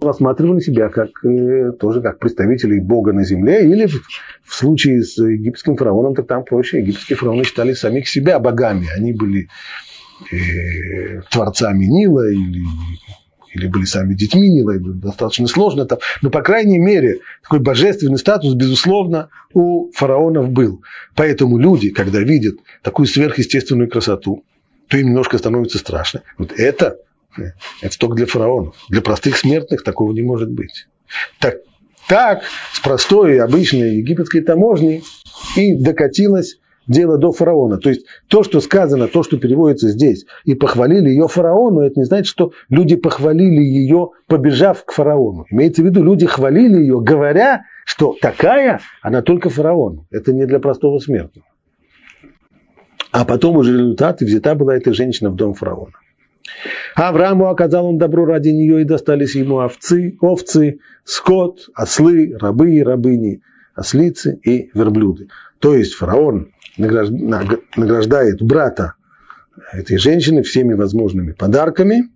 рассматривали 0.00 0.60
себя 0.60 0.88
как, 0.88 1.10
э, 1.24 1.72
тоже 1.78 2.00
как 2.00 2.18
представителей 2.18 2.80
Бога 2.80 3.12
на 3.12 3.24
земле, 3.24 3.68
или 3.68 3.86
в, 3.86 4.02
в 4.44 4.54
случае 4.54 5.02
с 5.02 5.18
египетским 5.18 5.76
фараоном, 5.76 6.14
так 6.14 6.26
там 6.26 6.44
проще, 6.44 6.78
египетские 6.78 7.16
фараоны 7.16 7.44
считали 7.44 7.72
самих 7.72 8.08
себя 8.08 8.38
богами, 8.38 8.86
они 8.96 9.12
были 9.12 9.48
э, 10.32 11.20
творцами 11.30 11.84
Нила 11.84 12.30
или 12.30 12.62
или 13.54 13.66
были 13.66 13.84
сами 13.84 14.14
детьми 14.14 14.48
Нила, 14.48 14.74
достаточно 14.78 15.46
сложно 15.46 15.86
там, 15.86 15.98
но, 16.22 16.30
по 16.30 16.42
крайней 16.42 16.78
мере, 16.78 17.20
такой 17.42 17.60
божественный 17.60 18.18
статус, 18.18 18.54
безусловно, 18.54 19.30
у 19.54 19.90
фараонов 19.92 20.50
был. 20.50 20.82
Поэтому 21.14 21.58
люди, 21.58 21.90
когда 21.90 22.20
видят 22.20 22.56
такую 22.82 23.06
сверхъестественную 23.06 23.88
красоту, 23.88 24.44
то 24.88 24.96
им 24.96 25.08
немножко 25.08 25.38
становится 25.38 25.78
страшно. 25.78 26.22
Вот 26.36 26.52
это, 26.56 26.98
это 27.82 27.98
только 27.98 28.16
для 28.16 28.26
фараонов. 28.26 28.76
Для 28.88 29.00
простых 29.00 29.36
смертных 29.36 29.82
такого 29.82 30.12
не 30.12 30.22
может 30.22 30.50
быть. 30.50 30.88
Так, 31.38 31.56
так 32.08 32.42
с 32.72 32.80
простой 32.80 33.40
обычной 33.40 33.96
египетской 33.96 34.40
таможней 34.40 35.04
и 35.56 35.76
докатилась 35.76 36.58
дело 36.86 37.18
до 37.18 37.32
фараона. 37.32 37.76
То 37.76 37.90
есть 37.90 38.06
то, 38.28 38.42
что 38.42 38.60
сказано, 38.60 39.08
то, 39.08 39.22
что 39.22 39.36
переводится 39.36 39.90
здесь, 39.90 40.24
и 40.44 40.54
похвалили 40.54 41.10
ее 41.10 41.28
фараону, 41.28 41.80
это 41.80 42.00
не 42.00 42.06
значит, 42.06 42.26
что 42.26 42.52
люди 42.70 42.96
похвалили 42.96 43.60
ее, 43.60 44.10
побежав 44.26 44.84
к 44.84 44.92
фараону. 44.92 45.44
Имеется 45.50 45.82
в 45.82 45.84
виду, 45.84 46.02
люди 46.02 46.26
хвалили 46.26 46.78
ее, 46.80 47.00
говоря, 47.00 47.64
что 47.84 48.16
такая, 48.20 48.80
она 49.02 49.22
только 49.22 49.50
фараону. 49.50 50.06
Это 50.10 50.32
не 50.32 50.46
для 50.46 50.58
простого 50.58 50.98
смертного. 50.98 51.46
А 53.18 53.24
потом 53.24 53.56
уже 53.56 53.72
результат, 53.72 54.20
взята 54.20 54.54
была 54.54 54.76
эта 54.76 54.92
женщина 54.92 55.30
в 55.30 55.34
дом 55.34 55.52
фараона. 55.52 55.94
Аврааму 56.94 57.48
оказал 57.48 57.86
он 57.86 57.98
добро 57.98 58.24
ради 58.24 58.50
нее, 58.50 58.82
и 58.82 58.84
достались 58.84 59.34
ему 59.34 59.58
овцы, 59.58 60.16
овцы, 60.20 60.78
скот, 61.02 61.68
ослы, 61.74 62.36
рабы 62.38 62.76
и 62.76 62.82
рабыни, 62.84 63.42
ослицы 63.74 64.38
и 64.44 64.70
верблюды. 64.72 65.30
То 65.58 65.74
есть 65.74 65.94
фараон 65.94 66.52
награждает 66.76 68.40
брата 68.40 68.94
этой 69.72 69.98
женщины 69.98 70.44
всеми 70.44 70.74
возможными 70.74 71.32
подарками. 71.32 72.10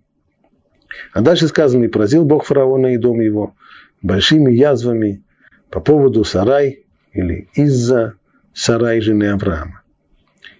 А 1.11 1.19
дальше 1.19 1.49
сказано, 1.49 1.83
и 1.83 1.89
поразил 1.89 2.23
Бог 2.23 2.45
фараона 2.45 2.93
и 2.93 2.97
дом 2.97 3.19
его 3.19 3.55
большими 4.01 4.53
язвами 4.53 5.21
по 5.69 5.81
поводу 5.81 6.23
Сарай 6.23 6.85
или 7.11 7.49
из-за 7.55 8.13
Сарай 8.53 9.01
жены 9.01 9.25
Авраама. 9.25 9.82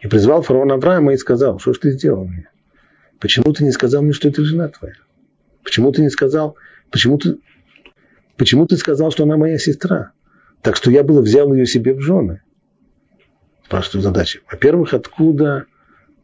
И 0.04 0.08
призвал 0.08 0.42
фараон 0.42 0.72
Авраама 0.72 1.14
и 1.14 1.18
сказал, 1.18 1.60
что 1.60 1.74
ж 1.74 1.80
ты 1.80 1.92
сделал 1.92 2.26
мне? 2.26 2.50
Почему 3.20 3.54
ты 3.54 3.64
не 3.64 3.72
сказал 3.72 4.02
мне, 4.02 4.14
что 4.14 4.28
это 4.28 4.44
жена 4.44 4.68
твоя? 4.68 4.96
Почему 5.64 5.92
ты 5.92 6.02
не 6.02 6.10
сказал, 6.10 6.58
почему 6.92 7.18
ты, 7.18 7.38
почему 8.38 8.68
ты 8.68 8.78
сказал, 8.78 9.12
что 9.12 9.24
она 9.24 9.38
моя 9.38 9.58
сестра? 9.58 10.12
Так 10.62 10.76
что 10.76 10.92
я 10.92 11.04
было 11.04 11.22
взял 11.22 11.54
ее 11.54 11.66
себе 11.66 11.94
в 11.94 12.02
жены 12.02 12.42
спрашивают 13.74 14.04
задачи. 14.04 14.42
Во-первых, 14.52 14.94
откуда, 14.94 15.66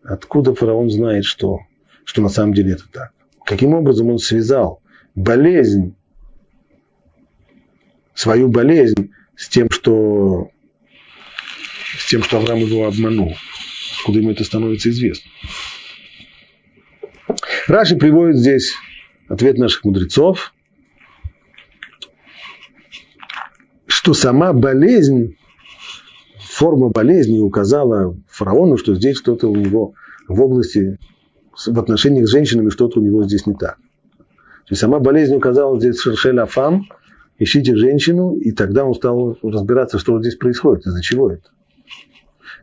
откуда 0.03 0.53
фараон 0.53 0.91
знает, 0.91 1.25
что, 1.25 1.59
что 2.03 2.21
на 2.21 2.29
самом 2.29 2.53
деле 2.53 2.73
это 2.73 2.83
так? 2.91 3.11
Каким 3.43 3.73
образом 3.73 4.09
он 4.09 4.19
связал 4.19 4.83
болезнь, 5.15 5.95
свою 8.13 8.49
болезнь 8.49 9.13
с 9.35 9.49
тем, 9.49 9.71
что, 9.71 10.51
с 11.97 12.07
тем, 12.07 12.21
что 12.21 12.37
Авраам 12.37 12.59
его 12.59 12.85
обманул? 12.85 13.33
Откуда 13.99 14.19
ему 14.19 14.31
это 14.31 14.43
становится 14.43 14.89
известно? 14.89 15.29
Раши 17.67 17.95
приводит 17.97 18.38
здесь 18.38 18.73
ответ 19.27 19.57
наших 19.57 19.83
мудрецов, 19.83 20.53
что 23.85 24.13
сама 24.13 24.53
болезнь 24.53 25.35
форма 26.39 26.89
болезни 26.89 27.39
указала 27.39 28.17
фараону, 28.27 28.77
что 28.77 28.95
здесь 28.95 29.17
что-то 29.17 29.47
у 29.47 29.55
него 29.55 29.93
в 30.27 30.41
области, 30.41 30.97
в 31.65 31.79
отношениях 31.79 32.27
с 32.27 32.31
женщинами 32.31 32.69
что-то 32.69 32.99
у 32.99 33.03
него 33.03 33.23
здесь 33.23 33.45
не 33.45 33.53
так. 33.53 33.77
То 33.77 34.73
есть 34.73 34.81
сама 34.81 34.99
болезнь 34.99 35.35
указала 35.35 35.79
здесь 35.79 35.99
Шершель 35.99 36.39
Афам, 36.39 36.88
ищите 37.38 37.75
женщину, 37.75 38.35
и 38.35 38.51
тогда 38.51 38.85
он 38.85 38.93
стал 38.95 39.38
разбираться, 39.43 39.99
что 39.99 40.19
здесь 40.19 40.35
происходит, 40.35 40.85
из-за 40.85 41.01
чего 41.01 41.31
это. 41.31 41.49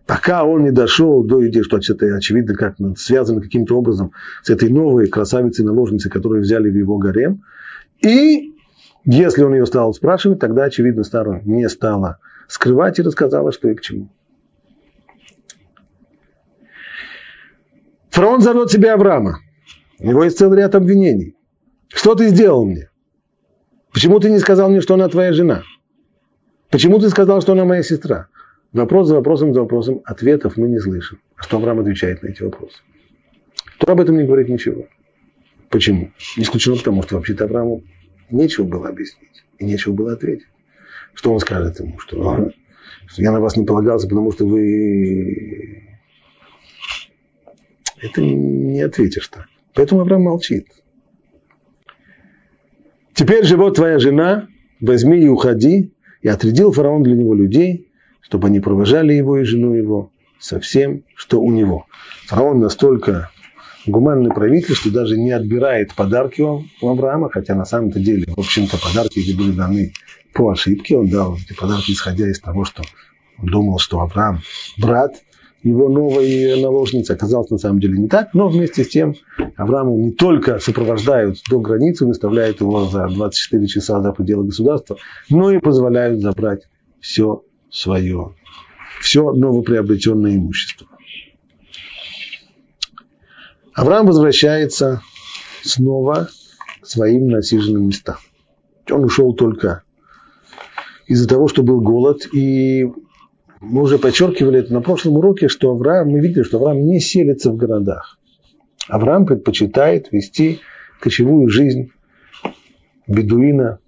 Пока 0.06 0.44
он 0.44 0.62
не 0.62 0.70
дошел 0.70 1.24
до 1.24 1.46
идеи, 1.48 1.62
что 1.62 1.78
это 1.78 2.14
очевидно 2.14 2.54
как 2.54 2.76
связано 2.96 3.40
каким-то 3.40 3.76
образом 3.76 4.12
с 4.42 4.50
этой 4.50 4.68
новой 4.68 5.08
красавицей-наложницей, 5.08 6.10
которую 6.10 6.42
взяли 6.42 6.70
в 6.70 6.76
его 6.76 6.96
гарем. 6.96 7.42
И 8.00 8.54
если 9.04 9.42
он 9.42 9.54
ее 9.54 9.66
стал 9.66 9.92
спрашивать, 9.92 10.38
тогда, 10.38 10.64
очевидно, 10.64 11.02
старую 11.02 11.42
не 11.44 11.68
стало 11.68 12.18
скрывать 12.46 13.00
и 13.00 13.02
рассказала, 13.02 13.50
что 13.50 13.68
и 13.68 13.74
к 13.74 13.80
чему. 13.80 14.08
Фараон 18.10 18.40
зовет 18.40 18.70
себя 18.70 18.94
Авраама. 18.94 19.40
У 19.98 20.06
него 20.06 20.22
есть 20.22 20.38
целый 20.38 20.58
ряд 20.58 20.74
обвинений. 20.76 21.36
Что 21.88 22.14
ты 22.14 22.28
сделал 22.28 22.64
мне? 22.64 22.90
Почему 23.92 24.20
ты 24.20 24.30
не 24.30 24.38
сказал 24.38 24.70
мне, 24.70 24.80
что 24.80 24.94
она 24.94 25.08
твоя 25.08 25.32
жена? 25.32 25.62
Почему 26.70 26.98
ты 27.00 27.08
сказал, 27.08 27.40
что 27.40 27.52
она 27.52 27.64
моя 27.64 27.82
сестра? 27.82 28.28
Вопрос 28.72 29.08
за 29.08 29.14
вопросом 29.14 29.54
за 29.54 29.60
вопросом. 29.60 30.02
Ответов 30.04 30.56
мы 30.56 30.68
не 30.68 30.78
слышим. 30.78 31.18
А 31.36 31.42
что 31.42 31.56
Авраам 31.56 31.80
отвечает 31.80 32.22
на 32.22 32.28
эти 32.28 32.42
вопросы? 32.42 32.78
Кто 33.78 33.92
об 33.92 34.00
этом 34.00 34.16
не 34.16 34.24
говорит 34.24 34.48
ничего. 34.48 34.86
Почему? 35.70 36.10
Не 36.36 36.42
исключено 36.42 36.76
потому, 36.76 37.02
что 37.02 37.16
вообще-то 37.16 37.44
Аврааму 37.44 37.82
нечего 38.30 38.64
было 38.64 38.88
объяснить 38.88 39.44
и 39.58 39.64
нечего 39.64 39.92
было 39.92 40.12
ответить. 40.12 40.46
Что 41.14 41.32
он 41.32 41.40
скажет 41.40 41.80
ему? 41.80 41.98
Что, 41.98 42.50
что 43.06 43.22
я 43.22 43.32
на 43.32 43.40
вас 43.40 43.56
не 43.56 43.64
полагался, 43.64 44.08
потому 44.08 44.32
что 44.32 44.46
вы... 44.46 45.82
Это 48.02 48.20
не 48.20 48.82
ответишь 48.82 49.28
так. 49.28 49.46
Поэтому 49.74 50.02
Авраам 50.02 50.22
молчит. 50.22 50.68
Теперь 53.14 53.44
же 53.44 53.56
вот 53.56 53.76
твоя 53.76 53.98
жена, 53.98 54.48
возьми 54.80 55.18
и 55.18 55.28
уходи. 55.28 55.92
И 56.22 56.28
отрядил 56.28 56.72
фараон 56.72 57.02
для 57.02 57.14
него 57.14 57.34
людей, 57.34 57.88
чтобы 58.26 58.48
они 58.48 58.60
провожали 58.60 59.12
его 59.12 59.38
и 59.38 59.44
жену 59.44 59.74
его 59.74 60.10
со 60.38 60.58
всем, 60.58 61.04
что 61.14 61.40
у 61.40 61.52
него. 61.52 61.86
Фараон 62.26 62.58
настолько 62.58 63.30
гуманный 63.86 64.30
правитель, 64.30 64.74
что 64.74 64.90
даже 64.90 65.16
не 65.16 65.30
отбирает 65.30 65.94
подарки 65.94 66.42
у 66.42 66.64
Авраама, 66.82 67.30
хотя 67.30 67.54
на 67.54 67.64
самом-то 67.64 68.00
деле, 68.00 68.26
в 68.26 68.40
общем-то, 68.40 68.78
подарки 68.78 69.20
эти 69.20 69.36
были 69.36 69.52
даны 69.52 69.92
по 70.34 70.50
ошибке. 70.50 70.96
Он 70.96 71.08
дал 71.08 71.36
эти 71.36 71.56
подарки, 71.56 71.92
исходя 71.92 72.28
из 72.28 72.40
того, 72.40 72.64
что 72.64 72.82
он 73.38 73.46
думал, 73.46 73.78
что 73.78 74.00
Авраам 74.00 74.40
брат 74.76 75.14
его 75.62 75.88
новой 75.88 76.60
наложницы. 76.60 77.12
Оказалось 77.12 77.50
на 77.50 77.58
самом 77.58 77.78
деле 77.78 77.96
не 77.96 78.08
так, 78.08 78.34
но 78.34 78.48
вместе 78.48 78.82
с 78.82 78.88
тем 78.88 79.14
Аврааму 79.56 79.96
не 79.98 80.10
только 80.10 80.58
сопровождают 80.58 81.38
до 81.48 81.60
границы, 81.60 82.06
выставляют 82.06 82.60
его 82.60 82.86
за 82.86 83.06
24 83.06 83.66
часа 83.68 84.00
за 84.00 84.12
пределы 84.12 84.46
государства, 84.46 84.96
но 85.30 85.52
и 85.52 85.58
позволяют 85.58 86.20
забрать 86.20 86.62
все 87.00 87.44
свое, 87.76 88.34
все 89.00 89.32
новоприобретенное 89.32 90.36
имущество. 90.36 90.88
Авраам 93.74 94.06
возвращается 94.06 95.02
снова 95.62 96.30
к 96.80 96.86
своим 96.86 97.28
насиженным 97.28 97.88
местам. 97.88 98.16
Он 98.90 99.04
ушел 99.04 99.34
только 99.34 99.82
из-за 101.06 101.28
того, 101.28 101.48
что 101.48 101.62
был 101.62 101.82
голод. 101.82 102.26
И 102.32 102.86
мы 103.60 103.82
уже 103.82 103.98
подчеркивали 103.98 104.60
это 104.60 104.72
на 104.72 104.80
прошлом 104.80 105.16
уроке, 105.16 105.48
что 105.48 105.70
Авраам, 105.70 106.08
мы 106.08 106.20
видели, 106.20 106.42
что 106.42 106.56
Авраам 106.56 106.86
не 106.86 107.00
селится 107.00 107.50
в 107.50 107.56
городах. 107.56 108.18
Авраам 108.88 109.26
предпочитает 109.26 110.10
вести 110.12 110.60
кочевую 111.00 111.50
жизнь 111.50 111.90
бедуина, 113.06 113.80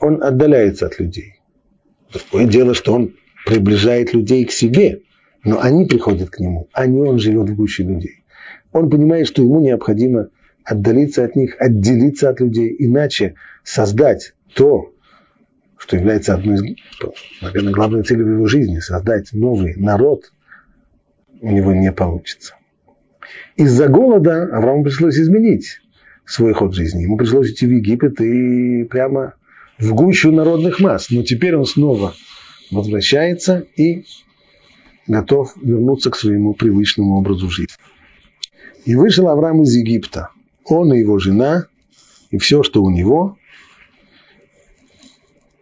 он 0.00 0.22
отдаляется 0.22 0.86
от 0.86 0.98
людей. 0.98 1.41
Другое 2.12 2.46
дело, 2.46 2.74
что 2.74 2.94
он 2.94 3.14
приближает 3.46 4.12
людей 4.12 4.44
к 4.44 4.52
себе, 4.52 5.00
но 5.44 5.60
они 5.60 5.86
приходят 5.86 6.30
к 6.30 6.38
нему, 6.38 6.68
а 6.72 6.86
не 6.86 7.00
он 7.00 7.18
живет 7.18 7.50
в 7.50 7.56
гуще 7.56 7.82
людей. 7.82 8.24
Он 8.72 8.90
понимает, 8.90 9.26
что 9.26 9.42
ему 9.42 9.60
необходимо 9.60 10.28
отдалиться 10.64 11.24
от 11.24 11.36
них, 11.36 11.56
отделиться 11.58 12.30
от 12.30 12.40
людей, 12.40 12.74
иначе 12.78 13.34
создать 13.64 14.34
то, 14.54 14.92
что 15.76 15.96
является 15.96 16.34
одной 16.34 16.56
из, 16.56 16.76
наверное, 17.40 17.72
главной 17.72 18.02
целью 18.04 18.26
его 18.34 18.46
жизни, 18.46 18.78
создать 18.78 19.32
новый 19.32 19.74
народ, 19.76 20.32
у 21.40 21.50
него 21.50 21.72
не 21.72 21.90
получится. 21.90 22.54
Из-за 23.56 23.88
голода 23.88 24.44
Аврааму 24.44 24.84
пришлось 24.84 25.18
изменить 25.18 25.80
свой 26.24 26.52
ход 26.52 26.74
жизни. 26.74 27.02
Ему 27.02 27.16
пришлось 27.16 27.50
идти 27.50 27.66
в 27.66 27.70
Египет 27.70 28.20
и 28.20 28.84
прямо 28.84 29.34
в 29.82 29.94
гущу 29.94 30.30
народных 30.30 30.80
масс. 30.80 31.10
Но 31.10 31.22
теперь 31.22 31.56
он 31.56 31.66
снова 31.66 32.14
возвращается 32.70 33.66
и 33.76 34.04
готов 35.06 35.54
вернуться 35.56 36.10
к 36.10 36.16
своему 36.16 36.54
привычному 36.54 37.18
образу 37.18 37.50
жизни. 37.50 37.74
И 38.84 38.94
вышел 38.94 39.28
Авраам 39.28 39.62
из 39.62 39.74
Египта. 39.74 40.30
Он 40.64 40.92
и 40.92 41.00
его 41.00 41.18
жена, 41.18 41.66
и 42.30 42.38
все, 42.38 42.62
что 42.62 42.82
у 42.82 42.90
него. 42.90 43.36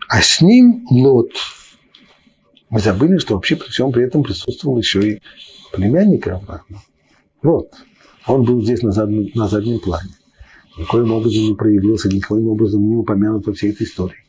А 0.09 0.21
с 0.21 0.41
ним 0.41 0.87
Лот. 0.91 1.33
Мы 2.69 2.79
забыли, 2.79 3.19
что 3.19 3.35
вообще 3.35 3.57
при 3.57 3.69
всем 3.69 3.91
при 3.91 4.05
этом 4.05 4.23
присутствовал 4.23 4.79
еще 4.79 5.15
и 5.15 5.23
племянник 5.73 6.29
Авраама. 6.29 6.83
Вот. 7.43 7.73
Он 8.27 8.45
был 8.45 8.63
здесь 8.63 8.83
на 8.83 8.93
заднем, 8.93 9.31
на 9.35 9.49
заднем 9.49 9.81
плане. 9.81 10.11
Никоим 10.77 11.13
образом 11.13 11.43
не 11.43 11.55
проявился, 11.55 12.09
никоим 12.09 12.49
образом 12.49 12.89
не 12.89 12.97
упомянут 12.97 13.47
во 13.47 13.53
всей 13.53 13.73
этой 13.73 13.87
истории. 13.87 14.25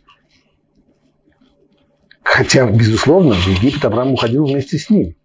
Хотя, 2.24 2.70
безусловно, 2.70 3.36
в 3.36 3.48
Египет 3.48 3.84
Авраам 3.86 4.14
уходил 4.14 4.46
вместе 4.46 4.78
с 4.78 4.90
ним. 4.90 5.16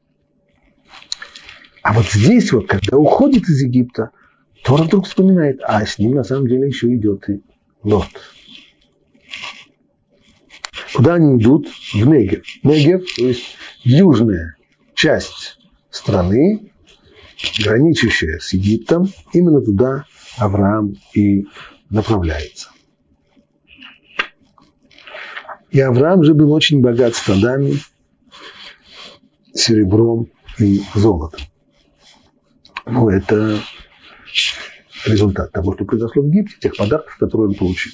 А 1.82 1.92
вот 1.92 2.06
здесь 2.06 2.52
вот, 2.52 2.66
когда 2.66 2.96
уходит 2.96 3.48
из 3.48 3.62
Египта, 3.62 4.10
Тора 4.64 4.82
вдруг 4.82 5.06
вспоминает, 5.06 5.60
а 5.62 5.86
с 5.86 5.98
ним 5.98 6.16
на 6.16 6.24
самом 6.24 6.48
деле 6.48 6.66
еще 6.66 6.92
идет 6.94 7.28
и 7.30 7.40
Лот. 7.84 8.08
Куда 10.92 11.14
они 11.14 11.40
идут? 11.40 11.68
В 11.92 12.06
Негев. 12.06 12.44
Негев, 12.64 13.04
то 13.16 13.26
есть 13.26 13.56
южная 13.84 14.56
часть 14.94 15.58
страны, 15.90 16.72
граничащая 17.62 18.40
с 18.40 18.52
Египтом, 18.52 19.08
именно 19.32 19.60
туда 19.60 20.06
Авраам 20.38 20.94
и 21.14 21.46
направляется. 21.90 22.70
И 25.70 25.80
Авраам 25.80 26.22
же 26.22 26.34
был 26.34 26.52
очень 26.52 26.80
богат 26.80 27.14
стадами, 27.14 27.74
серебром 29.52 30.28
и 30.58 30.80
золотом. 30.94 31.40
Ну, 32.86 33.08
это 33.08 33.58
результат 35.06 35.52
того, 35.52 35.74
что 35.74 35.84
произошло 35.84 36.22
в 36.22 36.26
Египте, 36.26 36.56
тех 36.60 36.76
подарков, 36.76 37.16
которые 37.18 37.48
он 37.48 37.54
получил. 37.54 37.92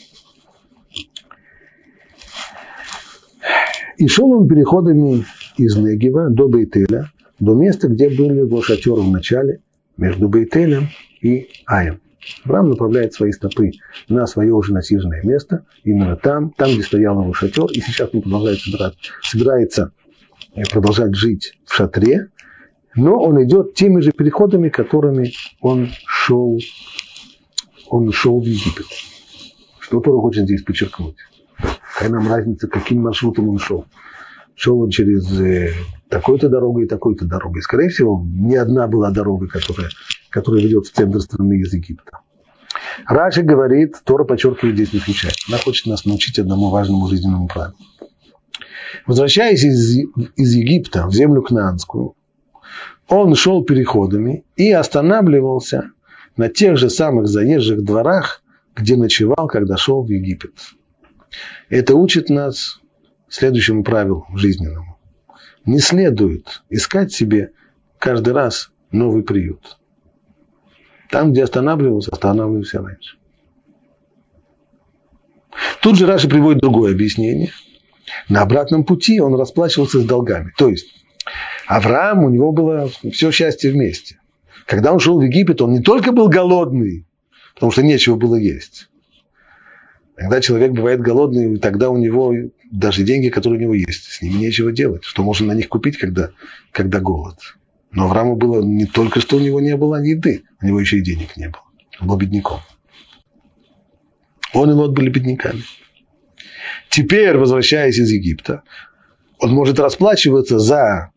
И 3.97 4.09
шел 4.09 4.31
он 4.33 4.49
переходами 4.49 5.25
из 5.57 5.77
Негева 5.77 6.29
до 6.29 6.49
Бейтеля, 6.49 7.11
до 7.39 7.55
места, 7.55 7.89
где 7.89 8.09
был 8.09 8.31
его 8.33 8.63
шатер 8.63 8.95
в 8.95 9.11
начале, 9.11 9.61
между 9.97 10.29
Бейтелем 10.29 10.89
и 11.21 11.49
Аем. 11.67 12.01
Авраам 12.45 12.71
направляет 12.71 13.15
свои 13.15 13.33
стопы 13.33 13.73
на 14.09 14.27
свое 14.27 14.53
уже 14.53 14.73
насиженное 14.73 15.23
место, 15.23 15.65
именно 15.85 16.17
там, 16.17 16.51
там, 16.51 16.71
где 16.71 16.83
стоял 16.83 17.21
его 17.21 17.33
шатер, 17.33 17.67
и 17.67 17.81
сейчас 17.81 18.11
он 18.13 18.23
продолжает 18.23 18.61
собирать, 18.61 18.95
собирается 19.23 19.93
э, 20.55 20.63
продолжать 20.71 21.15
жить 21.15 21.59
в 21.65 21.75
шатре, 21.75 22.29
но 22.95 23.19
он 23.21 23.43
идет 23.45 23.75
теми 23.75 24.01
же 24.01 24.13
переходами, 24.13 24.69
которыми 24.69 25.33
он 25.61 25.91
шел, 26.07 26.59
он 27.89 28.13
шел 28.13 28.41
в 28.41 28.45
Египет. 28.45 28.87
Что 29.81 30.01
Тора 30.01 30.21
хочет 30.21 30.45
здесь 30.45 30.63
подчеркнуть? 30.63 31.17
Какая 31.95 32.11
нам 32.11 32.29
разница, 32.29 32.69
каким 32.69 33.03
маршрутом 33.03 33.49
он 33.49 33.59
шел? 33.59 33.87
Шел 34.63 34.81
он 34.81 34.91
через 34.91 35.29
э, 35.41 35.73
такой-то 36.09 36.49
дорогой 36.49 36.85
и 36.85 36.87
такой-то 36.87 37.25
дорогой. 37.25 37.63
Скорее 37.63 37.89
всего, 37.89 38.25
не 38.25 38.55
одна 38.55 38.87
была 38.87 39.11
дорога, 39.11 39.49
которая, 39.49 39.89
которая 40.31 40.63
ведет 40.63 40.87
в 40.87 40.93
центр 40.93 41.21
страны 41.21 41.55
из 41.55 41.75
Египта. 41.75 42.21
Раши 43.09 43.43
говорит, 43.43 43.97
Тора 44.05 44.23
подчеркивает 44.23 44.77
здесь 44.77 45.03
случайно. 45.03 45.35
Она 45.49 45.59
хочет 45.59 45.87
нас 45.87 46.05
научить 46.05 46.39
одному 46.39 46.71
важному 46.71 47.09
жизненному 47.09 47.49
правилу. 47.49 47.75
Возвращаясь 49.05 49.65
из, 49.65 49.99
из 50.37 50.55
Египта 50.55 51.09
в 51.09 51.13
землю 51.13 51.43
Кнаанскую, 51.43 52.15
он 53.09 53.35
шел 53.35 53.65
переходами 53.65 54.45
и 54.55 54.71
останавливался 54.71 55.91
на 56.37 56.49
тех 56.49 56.77
же 56.77 56.89
самых 56.89 57.27
заезжих 57.27 57.83
дворах, 57.83 58.45
где 58.77 58.97
ночевал, 58.97 59.49
когда 59.49 59.77
шел 59.77 60.05
в 60.05 60.09
Египет. 60.09 60.53
Это 61.69 61.97
учит 61.97 62.31
нас 62.31 62.79
следующему 63.35 63.83
правилу 63.85 64.27
жизненному. 64.35 64.99
Не 65.65 65.79
следует 65.79 66.63
искать 66.71 67.13
себе 67.13 67.53
каждый 67.99 68.35
раз 68.35 68.71
новый 68.91 69.23
приют. 69.23 69.79
Там, 71.11 71.33
где 71.33 71.45
останавливался, 71.45 72.11
останавливался 72.11 72.83
раньше. 72.83 73.17
Тут 75.81 75.97
же 75.97 76.07
Раша 76.07 76.29
приводит 76.29 76.61
другое 76.61 76.93
объяснение. 76.93 77.51
На 78.29 78.43
обратном 78.43 78.85
пути 78.85 79.21
он 79.21 79.35
расплачивался 79.35 80.01
с 80.01 80.05
долгами. 80.05 80.53
То 80.57 80.69
есть 80.69 80.87
Авраам, 81.67 82.25
у 82.25 82.31
него 82.31 82.53
было 82.53 82.91
все 83.13 83.31
счастье 83.31 83.71
вместе. 83.71 84.19
Когда 84.67 84.93
он 84.93 85.01
шел 85.01 85.19
в 85.19 85.23
Египет, 85.23 85.61
он 85.61 85.73
не 85.73 85.81
только 85.81 86.13
был 86.13 86.29
голодный, 86.29 87.07
потому 87.55 87.73
что 87.73 87.83
нечего 87.83 88.17
было 88.17 88.37
есть. 88.37 88.89
Когда 90.15 90.41
человек 90.41 90.73
бывает 90.73 91.01
голодный, 91.01 91.59
тогда 91.59 91.91
у 91.91 91.97
него 91.97 92.35
даже 92.71 93.03
деньги, 93.03 93.29
которые 93.29 93.59
у 93.59 93.63
него 93.63 93.75
есть, 93.75 94.05
с 94.05 94.23
ними 94.23 94.35
нечего 94.35 94.73
делать. 94.73 95.05
Что 95.05 95.23
можно 95.23 95.49
на 95.49 95.53
них 95.53 95.69
купить, 95.69 95.97
когда, 95.97 96.31
когда 96.71 97.01
голод? 97.01 97.39
Но 97.91 98.05
Аврааму 98.05 98.37
было 98.37 98.63
не 98.63 98.87
только, 98.87 99.21
что 99.21 99.37
у 99.37 99.41
него 99.41 99.61
не 99.61 99.77
было 99.77 100.03
еды, 100.03 100.45
у 100.61 100.67
него 100.67 100.81
еще 100.81 100.99
и 100.99 101.03
денег 101.03 101.37
не 101.37 101.49
было. 101.49 101.63
Он 102.01 102.09
был 102.09 102.17
бедняком. 102.17 102.61
Он 104.55 104.71
и 104.71 104.73
Лот 104.75 104.93
были 104.93 105.09
бедняками. 105.09 105.63
Теперь, 106.91 107.37
возвращаясь 107.37 107.99
из 107.99 108.11
Египта, 108.11 108.63
он 109.39 109.53
может 109.53 109.79
расплачиваться 109.81 110.59
за 110.59 111.11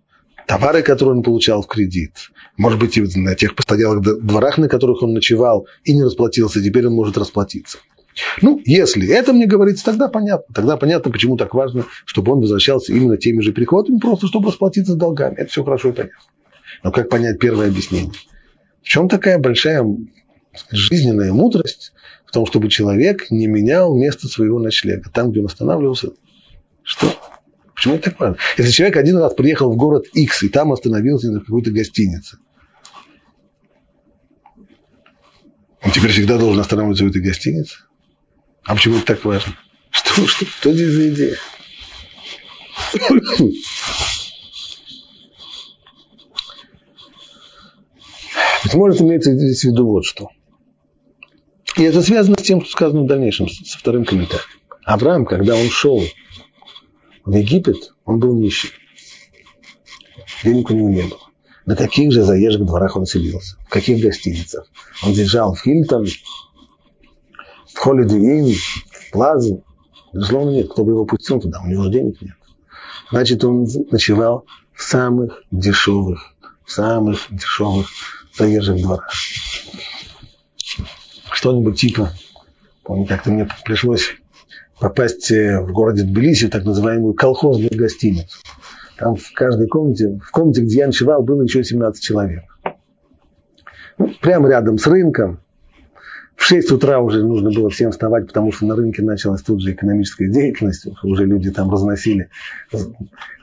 товары, 0.47 0.83
которые 0.83 1.17
он 1.17 1.23
получал 1.23 1.61
в 1.61 1.67
кредит. 1.67 2.31
Может 2.57 2.79
быть, 2.79 2.97
и 2.97 3.19
на 3.19 3.35
тех 3.35 3.55
постоялых 3.55 4.01
дворах, 4.01 4.57
на 4.57 4.69
которых 4.69 5.03
он 5.03 5.13
ночевал 5.13 5.67
и 5.83 5.93
не 5.93 6.03
расплатился, 6.03 6.63
теперь 6.63 6.87
он 6.87 6.93
может 6.93 7.17
расплатиться. 7.17 7.79
Ну, 8.41 8.61
если 8.65 9.07
это 9.09 9.33
мне 9.33 9.45
говорится, 9.45 9.83
тогда 9.83 10.07
понятно. 10.07 10.53
Тогда 10.53 10.77
понятно, 10.77 11.11
почему 11.11 11.37
так 11.37 11.53
важно, 11.53 11.85
чтобы 12.05 12.31
он 12.33 12.39
возвращался 12.39 12.93
именно 12.93 13.17
теми 13.17 13.41
же 13.41 13.51
приходами, 13.51 13.99
просто 13.99 14.27
чтобы 14.27 14.49
расплатиться 14.49 14.93
с 14.93 14.95
долгами. 14.95 15.35
Это 15.35 15.49
все 15.49 15.63
хорошо 15.63 15.89
и 15.89 15.91
понятно. 15.91 16.17
Но 16.83 16.91
как 16.91 17.09
понять 17.09 17.39
первое 17.39 17.67
объяснение? 17.67 18.13
В 18.81 18.87
чем 18.87 19.09
такая 19.09 19.37
большая 19.39 19.85
жизненная 20.71 21.33
мудрость 21.33 21.91
в 22.25 22.31
том, 22.31 22.45
чтобы 22.45 22.69
человек 22.69 23.31
не 23.31 23.47
менял 23.47 23.95
место 23.95 24.27
своего 24.27 24.59
ночлега, 24.59 25.09
там, 25.09 25.31
где 25.31 25.41
он 25.41 25.47
останавливался? 25.47 26.11
Что? 26.83 27.11
Почему 27.73 27.95
это 27.95 28.11
так 28.11 28.19
важно? 28.19 28.37
Если 28.57 28.71
человек 28.71 28.97
один 28.97 29.17
раз 29.17 29.33
приехал 29.33 29.71
в 29.71 29.75
город 29.75 30.05
X 30.13 30.43
и 30.43 30.49
там 30.49 30.71
остановился 30.71 31.31
на 31.31 31.41
какой-то 31.41 31.71
гостинице, 31.71 32.37
он 35.83 35.91
теперь 35.91 36.11
всегда 36.11 36.37
должен 36.37 36.61
останавливаться 36.61 37.03
в 37.03 37.07
этой 37.07 37.21
гостинице? 37.21 37.75
А 38.65 38.73
почему 38.75 38.97
это 38.97 39.05
так 39.05 39.23
важно? 39.25 39.55
Что, 39.91 40.27
что, 40.27 40.45
что 40.45 40.73
здесь 40.73 40.89
за 40.89 41.09
идея? 41.09 41.37
Быть 48.63 48.73
может, 48.73 49.01
имеется 49.01 49.33
здесь 49.33 49.61
в 49.61 49.65
виду 49.65 49.87
вот 49.87 50.05
что. 50.05 50.29
И 51.77 51.83
это 51.83 52.01
связано 52.01 52.37
с 52.39 52.41
тем, 52.43 52.61
что 52.61 52.71
сказано 52.71 53.03
в 53.03 53.07
дальнейшем, 53.07 53.47
со 53.47 53.77
вторым 53.77 54.05
комментарием. 54.05 54.47
Авраам, 54.83 55.25
когда 55.25 55.55
он 55.55 55.69
шел 55.69 56.01
в 57.23 57.35
Египет, 57.35 57.93
он 58.05 58.19
был 58.19 58.35
нищий. 58.35 58.69
Денег 60.43 60.71
у 60.71 60.73
него 60.73 60.89
не 60.89 61.03
было. 61.03 61.19
На 61.65 61.75
каких 61.75 62.11
же 62.11 62.23
заезжих 62.23 62.65
дворах 62.65 62.95
он 62.95 63.05
селился? 63.05 63.57
В 63.65 63.69
каких 63.69 63.99
гостиницах? 63.99 64.67
Он 65.03 65.13
держал 65.13 65.53
в 65.53 65.61
Хильтон, 65.61 66.05
Inn, 67.93 68.53
в 68.53 69.11
Плазу. 69.11 69.63
Безусловно, 70.13 70.51
нет. 70.51 70.71
Кто 70.71 70.83
бы 70.83 70.91
его 70.91 71.05
пустил 71.05 71.39
туда? 71.39 71.61
У 71.63 71.67
него 71.67 71.87
денег 71.87 72.21
нет. 72.21 72.35
Значит, 73.11 73.43
он 73.43 73.67
ночевал 73.91 74.45
в 74.73 74.81
самых 74.81 75.43
дешевых, 75.51 76.33
в 76.63 76.71
самых 76.71 77.19
дешевых 77.29 77.87
заезжих 78.37 78.81
дворах. 78.81 79.11
Что-нибудь 81.31 81.79
типа 81.79 82.11
Помню, 82.85 83.07
как-то 83.07 83.31
мне 83.31 83.47
пришлось 83.65 84.15
попасть 84.79 85.31
э, 85.31 85.59
в 85.59 85.73
городе 85.73 86.03
Тбилиси 86.03 86.47
так 86.49 86.65
называемую 86.65 87.15
колхозную 87.15 87.71
гостиницу. 87.73 88.37
Там 88.97 89.15
в 89.15 89.33
каждой 89.33 89.67
комнате, 89.67 90.19
в 90.23 90.29
комнате, 90.29 90.61
где 90.61 90.79
я 90.79 90.87
ночевал, 90.87 91.23
было 91.23 91.41
еще 91.41 91.63
17 91.63 92.01
человек. 92.01 92.43
Ну, 93.97 94.11
прямо 94.21 94.49
рядом 94.49 94.77
с 94.77 94.85
рынком. 94.85 95.39
В 96.35 96.43
6 96.43 96.71
утра 96.71 96.99
уже 96.99 97.23
нужно 97.23 97.49
было 97.51 97.69
всем 97.69 97.91
вставать, 97.91 98.27
потому 98.27 98.51
что 98.51 98.65
на 98.65 98.75
рынке 98.75 99.01
началась 99.01 99.41
тут 99.41 99.61
же 99.61 99.71
экономическая 99.71 100.27
деятельность. 100.27 100.87
Уже 101.03 101.25
люди 101.25 101.49
там 101.49 101.71
разносили, 101.71 102.29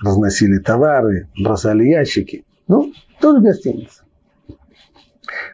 разносили 0.01 0.59
товары, 0.59 1.29
бросали 1.37 1.85
ящики. 1.85 2.45
Ну, 2.69 2.93
тоже 3.21 3.41
гостиница. 3.41 4.03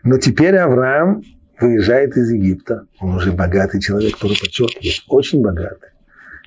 Но 0.03 0.19
теперь 0.19 0.57
Авраам 0.57 1.23
выезжает 1.61 2.17
из 2.17 2.31
Египта. 2.31 2.87
Он 3.01 3.15
уже 3.17 3.33
богатый 3.33 3.81
человек, 3.81 4.15
который 4.15 4.37
подчеркивает, 4.39 5.03
очень 5.09 5.41
богатый. 5.41 5.91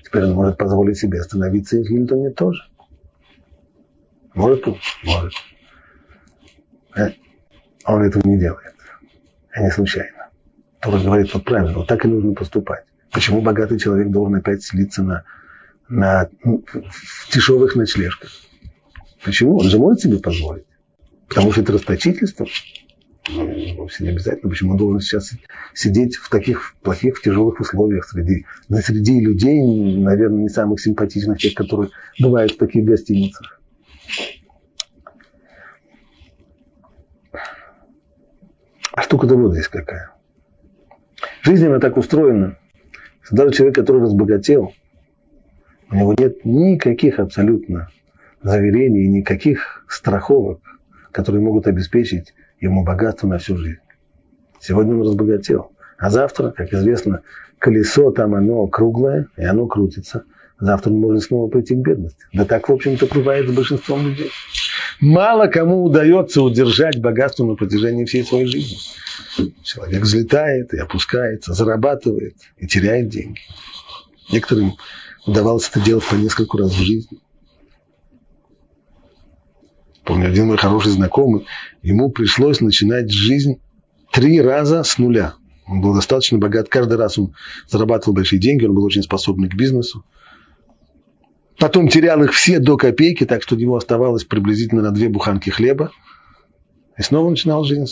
Теперь 0.04 0.26
он 0.26 0.34
может 0.34 0.58
позволить 0.58 0.98
себе 0.98 1.20
остановиться 1.20 1.78
и 1.78 1.84
в 1.84 1.88
Хильтоне 1.88 2.32
тоже. 2.32 2.62
Может? 4.34 4.66
Может. 5.04 5.34
А 6.96 7.96
он 7.96 8.04
этого 8.04 8.28
не 8.28 8.38
делает. 8.38 8.76
А 9.54 9.64
не 9.64 9.72
случайно. 9.72 10.21
Тора 10.82 11.00
говорит, 11.00 11.34
вот 11.34 11.46
правильно, 11.46 11.78
вот 11.78 11.88
так 11.88 12.04
и 12.06 12.08
нужно 12.08 12.34
поступать. 12.34 12.86
Почему 13.12 13.42
богатый 13.42 13.78
человек 13.78 14.10
должен 14.10 14.36
опять 14.36 14.64
селиться 14.64 15.04
на, 15.04 15.24
на, 15.88 16.30
в 16.44 17.34
дешевых 17.34 17.76
ночлежках? 17.76 18.32
Почему? 19.24 19.58
Он 19.58 19.70
же 19.70 19.78
может 19.78 20.02
себе 20.02 20.18
позволить. 20.18 20.66
Потому 21.28 21.52
что 21.52 21.62
это 21.62 21.74
расточительство. 21.74 22.48
Ну, 23.30 23.76
вовсе 23.76 24.04
не 24.04 24.10
обязательно. 24.10 24.50
Почему 24.50 24.72
он 24.72 24.78
должен 24.78 25.00
сейчас 25.02 25.32
сидеть 25.76 26.16
в 26.16 26.30
таких 26.30 26.76
плохих, 26.82 27.18
в 27.18 27.22
тяжелых 27.22 27.60
условиях 27.60 28.06
среди, 28.10 28.46
среди 28.68 29.22
людей, 29.22 29.62
наверное, 29.98 30.44
не 30.44 30.50
самых 30.50 30.82
симпатичных, 30.82 31.38
тех, 31.38 31.54
которые 31.54 31.92
бывают 32.20 32.54
в 32.54 32.58
таких 32.58 32.84
гостиницах. 32.86 33.62
А 38.94 39.04
штука-то 39.04 39.36
вот 39.36 39.54
здесь 39.54 39.68
какая. 39.68 40.11
Жизнь 41.44 41.66
она 41.66 41.80
так 41.80 41.98
устроена, 41.98 42.58
даже 43.32 43.54
человек, 43.54 43.76
который 43.76 44.02
разбогател, 44.04 44.74
у 45.90 45.96
него 45.96 46.16
нет 46.18 46.46
никаких 46.46 47.20
абсолютно 47.20 47.90
заверений, 48.44 49.08
никаких 49.08 49.84
страховок, 49.88 50.60
которые 51.12 51.42
могут 51.42 51.68
обеспечить 51.68 52.34
ему 52.60 52.84
богатство 52.84 53.28
на 53.28 53.40
всю 53.40 53.58
жизнь. 53.58 53.80
Сегодня 54.60 54.94
он 54.96 55.02
разбогател. 55.02 55.72
А 55.98 56.10
завтра, 56.10 56.52
как 56.52 56.74
известно, 56.74 57.22
колесо 57.58 58.12
там 58.12 58.36
оно 58.36 58.68
круглое, 58.68 59.28
и 59.36 59.44
оно 59.44 59.68
крутится. 59.68 60.24
Завтра 60.60 60.92
он 60.92 61.00
может 61.00 61.24
снова 61.24 61.50
прийти 61.50 61.74
к 61.74 61.80
бедности. 61.80 62.24
Да 62.34 62.46
так, 62.46 62.70
в 62.70 62.72
общем-то, 62.72 63.08
бывает 63.14 63.50
с 63.50 63.52
большинством 63.52 64.08
людей. 64.08 64.30
Мало 65.02 65.48
кому 65.48 65.84
удается 65.84 66.44
удержать 66.44 67.02
богатство 67.02 67.44
на 67.44 67.56
протяжении 67.56 68.06
всей 68.06 68.24
своей 68.24 68.46
жизни. 68.46 68.78
Человек 69.64 70.04
взлетает 70.04 70.76
и 70.76 70.78
опускается, 70.78 71.54
зарабатывает 71.54 72.36
и 72.58 72.68
теряет 72.68 73.10
деньги. 73.10 73.40
Некоторым 74.32 74.76
удавалось 75.26 75.68
это 75.70 75.82
делать 75.82 76.06
по 76.06 76.14
нескольку 76.14 76.60
раз 76.60 76.72
в 76.72 76.84
жизни. 76.84 77.18
Помню, 80.04 80.28
один 80.28 80.48
мой 80.48 80.58
хороший 80.58 80.92
знакомый, 80.92 81.48
ему 81.82 82.12
пришлось 82.12 82.60
начинать 82.62 83.12
жизнь 83.12 83.60
три 84.12 84.40
раза 84.40 84.84
с 84.84 85.00
нуля. 85.00 85.34
Он 85.66 85.82
был 85.82 85.96
достаточно 85.96 86.38
богат, 86.38 86.70
каждый 86.70 86.98
раз 86.98 87.18
он 87.18 87.34
зарабатывал 87.68 88.14
большие 88.14 88.40
деньги, 88.40 88.66
он 88.66 88.76
был 88.76 88.84
очень 88.84 89.04
способный 89.04 89.50
к 89.50 89.56
бизнесу. 89.56 90.06
Потом 91.62 91.90
терял 91.90 92.24
их 92.24 92.34
все 92.34 92.58
до 92.58 92.76
копейки, 92.76 93.24
так 93.24 93.44
что 93.44 93.54
у 93.54 93.58
него 93.60 93.76
оставалось 93.76 94.24
приблизительно 94.24 94.82
на 94.82 94.90
две 94.90 95.10
буханки 95.10 95.52
хлеба. 95.52 95.92
И 96.98 97.04
снова 97.04 97.30
начинал 97.30 97.64
жизнь. 97.66 97.86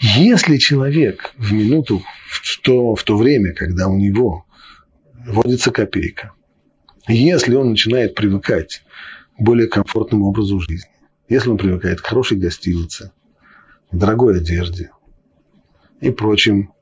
Если 0.00 0.56
человек 0.56 1.32
в 1.38 1.52
минуту, 1.52 2.02
в 2.28 2.60
то, 2.60 2.96
в 2.96 3.04
то 3.04 3.16
время, 3.16 3.54
когда 3.54 3.86
у 3.86 3.96
него 3.96 4.46
вводится 5.24 5.70
копейка, 5.70 6.32
если 7.06 7.54
он 7.54 7.70
начинает 7.70 8.16
привыкать 8.16 8.82
к 9.38 9.40
более 9.40 9.68
комфортному 9.68 10.26
образу 10.26 10.58
жизни, 10.58 10.90
если 11.28 11.50
он 11.50 11.56
привыкает 11.56 12.00
к 12.00 12.06
хорошей 12.06 12.36
гостинице, 12.36 13.12
к 13.92 13.96
дорогой 13.96 14.38
одежде 14.38 14.90
и 16.00 16.10
прочим 16.10 16.72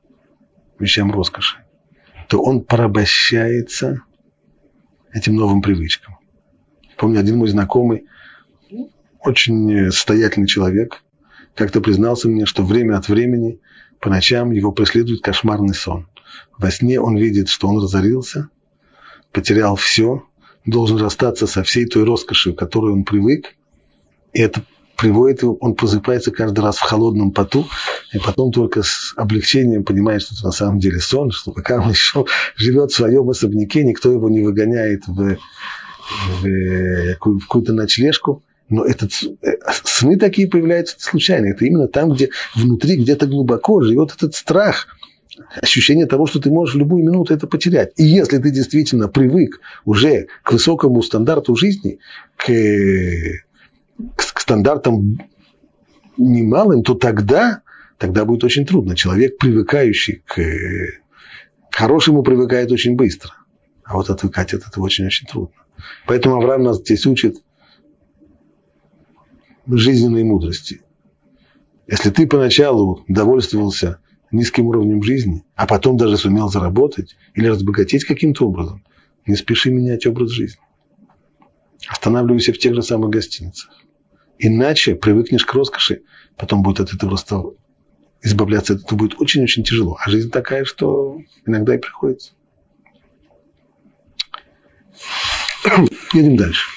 вещам 0.79 1.11
роскоши, 1.11 1.57
то 2.27 2.41
он 2.41 2.61
порабощается 2.61 4.01
этим 5.13 5.35
новым 5.35 5.61
привычкам. 5.61 6.17
Помню, 6.97 7.19
один 7.19 7.37
мой 7.37 7.47
знакомый, 7.47 8.05
очень 9.19 9.91
состоятельный 9.91 10.47
человек, 10.47 11.03
как-то 11.55 11.81
признался 11.81 12.27
мне, 12.27 12.45
что 12.45 12.63
время 12.63 12.97
от 12.97 13.07
времени 13.09 13.59
по 13.99 14.09
ночам 14.09 14.51
его 14.51 14.71
преследует 14.71 15.21
кошмарный 15.21 15.73
сон. 15.73 16.07
Во 16.57 16.71
сне 16.71 16.99
он 16.99 17.17
видит, 17.17 17.49
что 17.49 17.67
он 17.67 17.83
разорился, 17.83 18.49
потерял 19.31 19.75
все, 19.75 20.25
должен 20.65 20.97
расстаться 20.97 21.47
со 21.47 21.63
всей 21.63 21.85
той 21.85 22.03
роскошью, 22.03 22.53
к 22.53 22.59
которой 22.59 22.93
он 22.93 23.03
привык, 23.03 23.55
и 24.33 24.41
это 24.41 24.63
приводит 25.01 25.41
его, 25.41 25.57
он 25.59 25.73
просыпается 25.73 26.31
каждый 26.31 26.59
раз 26.59 26.77
в 26.77 26.81
холодном 26.81 27.31
поту, 27.31 27.65
и 28.13 28.19
потом 28.19 28.51
только 28.51 28.83
с 28.83 29.13
облегчением 29.17 29.83
понимает, 29.83 30.21
что 30.21 30.35
это 30.35 30.45
на 30.45 30.51
самом 30.51 30.79
деле 30.79 30.99
сон, 30.99 31.31
что 31.31 31.51
пока 31.51 31.81
он 31.81 31.89
еще 31.89 32.25
живет 32.55 32.91
в 32.91 32.95
своем 32.95 33.27
особняке, 33.29 33.83
никто 33.83 34.11
его 34.11 34.29
не 34.29 34.41
выгоняет 34.41 35.07
в, 35.07 35.37
в, 36.41 37.13
какую-то 37.15 37.73
ночлежку. 37.73 38.43
Но 38.69 38.85
этот, 38.85 39.11
э, 39.41 39.57
сны 39.83 40.17
такие 40.17 40.47
появляются 40.47 40.95
случайно. 40.99 41.47
Это 41.47 41.65
именно 41.65 41.87
там, 41.87 42.11
где 42.11 42.29
внутри, 42.55 42.95
где-то 42.95 43.25
глубоко 43.25 43.81
живет 43.81 44.13
этот 44.15 44.35
страх, 44.35 44.87
ощущение 45.61 46.05
того, 46.05 46.27
что 46.27 46.39
ты 46.39 46.51
можешь 46.51 46.75
в 46.75 46.77
любую 46.77 47.03
минуту 47.03 47.33
это 47.33 47.47
потерять. 47.47 47.91
И 47.97 48.03
если 48.03 48.37
ты 48.37 48.51
действительно 48.51 49.07
привык 49.07 49.59
уже 49.83 50.27
к 50.43 50.51
высокому 50.51 51.01
стандарту 51.01 51.55
жизни, 51.55 51.99
к, 52.37 52.45
к 54.15 54.30
стандартам 54.41 55.19
немалым, 56.17 56.83
то 56.83 56.93
тогда, 56.93 57.61
тогда 57.97 58.25
будет 58.25 58.43
очень 58.43 58.65
трудно. 58.65 58.95
Человек, 58.95 59.37
привыкающий 59.37 60.23
к, 60.25 60.35
к 60.35 61.75
хорошему, 61.75 62.23
привыкает 62.23 62.71
очень 62.71 62.95
быстро. 62.95 63.33
А 63.83 63.95
вот 63.95 64.09
отвыкать 64.09 64.53
от 64.53 64.67
этого 64.67 64.85
очень-очень 64.85 65.27
трудно. 65.27 65.55
Поэтому 66.05 66.35
Авраам 66.35 66.63
нас 66.63 66.79
здесь 66.79 67.05
учит 67.05 67.37
жизненной 69.67 70.23
мудрости. 70.23 70.81
Если 71.87 72.09
ты 72.09 72.27
поначалу 72.27 73.03
довольствовался 73.07 73.99
низким 74.31 74.67
уровнем 74.67 75.03
жизни, 75.03 75.43
а 75.55 75.67
потом 75.67 75.97
даже 75.97 76.17
сумел 76.17 76.49
заработать 76.49 77.17
или 77.33 77.47
разбогатеть 77.47 78.05
каким-то 78.05 78.47
образом, 78.47 78.83
не 79.25 79.35
спеши 79.35 79.71
менять 79.71 80.05
образ 80.05 80.29
жизни. 80.29 80.61
Останавливайся 81.87 82.53
в 82.53 82.57
тех 82.57 82.73
же 82.75 82.81
самых 82.81 83.09
гостиницах. 83.09 83.71
Иначе 84.43 84.95
привыкнешь 84.95 85.45
к 85.45 85.53
роскоши, 85.53 86.01
потом 86.35 86.63
будет 86.63 86.79
от 86.79 86.95
этого 86.95 87.09
просто 87.09 87.43
избавляться 88.23 88.73
этого 88.73 88.97
будет 88.97 89.21
очень-очень 89.21 89.63
тяжело. 89.63 89.97
А 90.03 90.09
жизнь 90.09 90.31
такая, 90.31 90.65
что 90.65 91.19
иногда 91.45 91.75
и 91.75 91.77
приходится. 91.77 92.31
Едем 96.13 96.37
дальше. 96.37 96.67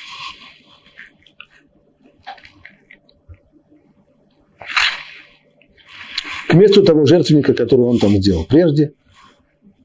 К 6.48 6.54
месту 6.54 6.84
того 6.84 7.06
жертвенника, 7.06 7.54
который 7.54 7.80
он 7.80 7.98
там 7.98 8.10
сделал 8.18 8.44
прежде, 8.44 8.92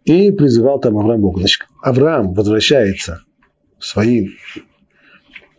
и 0.04 0.32
призывал 0.32 0.82
там 0.82 0.98
Авраам 0.98 1.22
Бога. 1.22 1.40
Значит, 1.40 1.66
Авраам 1.82 2.34
возвращается 2.34 3.24
в 3.78 3.86
свои 3.86 4.32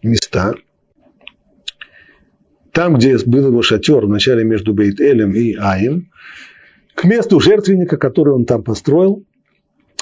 места, 0.03 0.55
там, 2.81 2.95
где 2.95 3.19
был 3.27 3.49
его 3.49 3.61
шатер, 3.61 4.07
вначале 4.07 4.43
между 4.43 4.73
Бейт-Элем 4.73 5.33
и 5.33 5.55
Аем, 5.55 6.09
к 6.95 7.05
месту 7.05 7.39
жертвенника, 7.39 7.99
который 7.99 8.33
он 8.33 8.47
там 8.47 8.63
построил, 8.63 9.23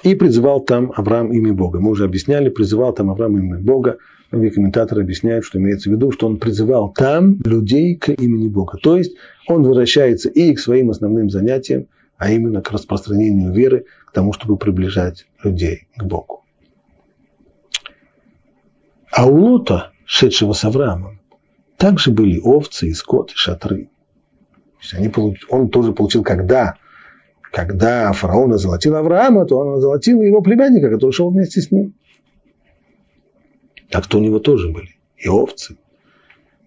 и 0.05 0.15
призывал 0.15 0.61
там 0.61 0.93
Авраам 0.95 1.33
имя 1.33 1.53
Бога. 1.53 1.81
Мы 1.81 1.91
уже 1.91 2.05
объясняли, 2.05 2.51
призывал 2.51 2.93
там 2.95 3.11
Авраам 3.11 3.37
имя 3.37 3.59
Бога. 3.59 3.99
Многие 4.31 4.51
комментаторы 4.51 5.03
объясняют, 5.03 5.45
что 5.45 5.59
имеется 5.59 5.91
в 5.91 5.93
виду, 5.93 6.13
что 6.13 6.29
он 6.29 6.37
призывал 6.37 6.93
там 6.93 7.41
людей 7.45 7.97
к 7.97 8.11
имени 8.11 8.47
Бога. 8.47 8.79
То 8.81 8.97
есть 8.97 9.17
он 9.49 9.65
возвращается 9.65 10.29
и 10.29 10.55
к 10.55 10.61
своим 10.61 10.91
основным 10.91 11.31
занятиям, 11.31 11.87
а 12.17 12.31
именно 12.31 12.63
к 12.63 12.71
распространению 12.71 13.53
веры, 13.53 13.87
к 14.07 14.13
тому, 14.13 14.33
чтобы 14.33 14.57
приближать 14.57 15.27
людей 15.43 15.89
к 15.97 16.05
Богу. 16.05 16.45
А 19.11 19.27
у 19.27 19.35
Лота, 19.35 19.91
шедшего 20.05 20.53
с 20.53 20.65
Авраамом, 20.65 21.18
также 21.79 22.11
были 22.11 22.39
овцы 22.39 22.89
и 22.89 22.93
скот, 22.93 23.33
и 23.33 23.35
шатры. 23.35 23.89
Они, 24.93 25.11
он 25.49 25.71
тоже 25.71 25.93
получил, 25.93 26.23
когда 26.23 26.77
когда 27.51 28.13
фараон 28.13 28.53
озолотил 28.53 28.97
Авраама, 28.97 29.47
то 29.47 29.59
он 29.59 29.79
озолотил 29.79 30.21
его 30.21 30.43
племянника, 30.43 30.91
который 30.91 31.13
шел 31.13 31.31
вместе 31.31 31.63
с 31.63 31.71
ним. 31.71 31.95
Так-то 33.89 34.19
у 34.19 34.21
него 34.21 34.39
тоже 34.39 34.71
были 34.71 34.99
и 35.17 35.29
овцы, 35.29 35.79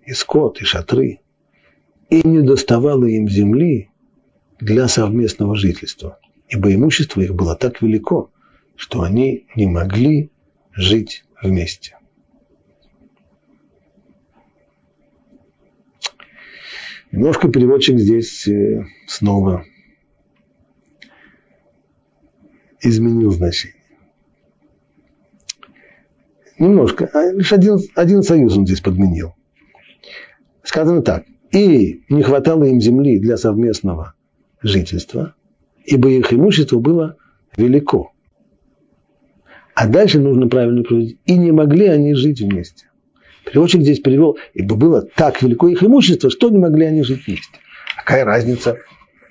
и 0.06 0.14
скот, 0.14 0.60
и 0.60 0.66
шатры. 0.66 1.20
И 2.10 2.28
не 2.28 2.42
доставало 2.42 3.06
им 3.06 3.30
земли 3.30 3.90
для 4.60 4.88
совместного 4.88 5.56
жительства, 5.56 6.20
ибо 6.50 6.74
имущество 6.74 7.22
их 7.22 7.36
было 7.36 7.56
так 7.56 7.82
велико, 7.82 8.32
что 8.76 9.04
они 9.04 9.46
не 9.56 9.68
могли 9.68 10.32
жить 10.74 11.26
вместе. 11.42 11.98
Немножко 17.12 17.50
переводчик 17.50 18.00
здесь 18.00 18.48
э, 18.48 18.86
снова 19.06 19.66
изменил 22.82 23.32
значение. 23.32 23.82
Немножко, 26.58 27.10
а 27.14 27.32
лишь 27.34 27.52
один, 27.52 27.80
один 27.96 28.24
союз 28.24 28.58
он 28.58 28.66
здесь 28.66 28.82
подменил. 28.82 29.34
Сказано 30.64 31.02
так. 31.02 31.26
И 31.52 32.04
не 32.08 32.24
хватало 32.24 32.64
им 32.64 32.80
земли 32.80 33.20
для 33.20 33.36
совместного 33.36 34.14
жительства, 34.62 35.36
ибо 35.84 36.10
их 36.10 36.32
имущество 36.32 36.80
было 36.80 37.18
велико. 37.58 38.14
А 39.76 39.88
дальше 39.88 40.20
нужно 40.20 40.48
правильно 40.48 40.84
проводить. 40.84 41.20
И 41.26 41.38
не 41.38 41.52
могли 41.52 41.88
они 41.88 42.14
жить 42.14 42.40
вместе. 42.40 42.91
Переводчик 43.46 43.82
здесь 43.82 44.00
перевел, 44.00 44.38
ибо 44.54 44.76
было 44.76 45.02
так 45.02 45.42
велико 45.42 45.68
их 45.68 45.84
имущество, 45.84 46.30
что 46.30 46.50
не 46.50 46.58
могли 46.58 46.86
они 46.86 47.04
жить 47.04 47.26
вместе. 47.26 47.60
Какая 47.98 48.24
разница? 48.24 48.78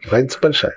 Разница 0.08 0.38
большая. 0.40 0.74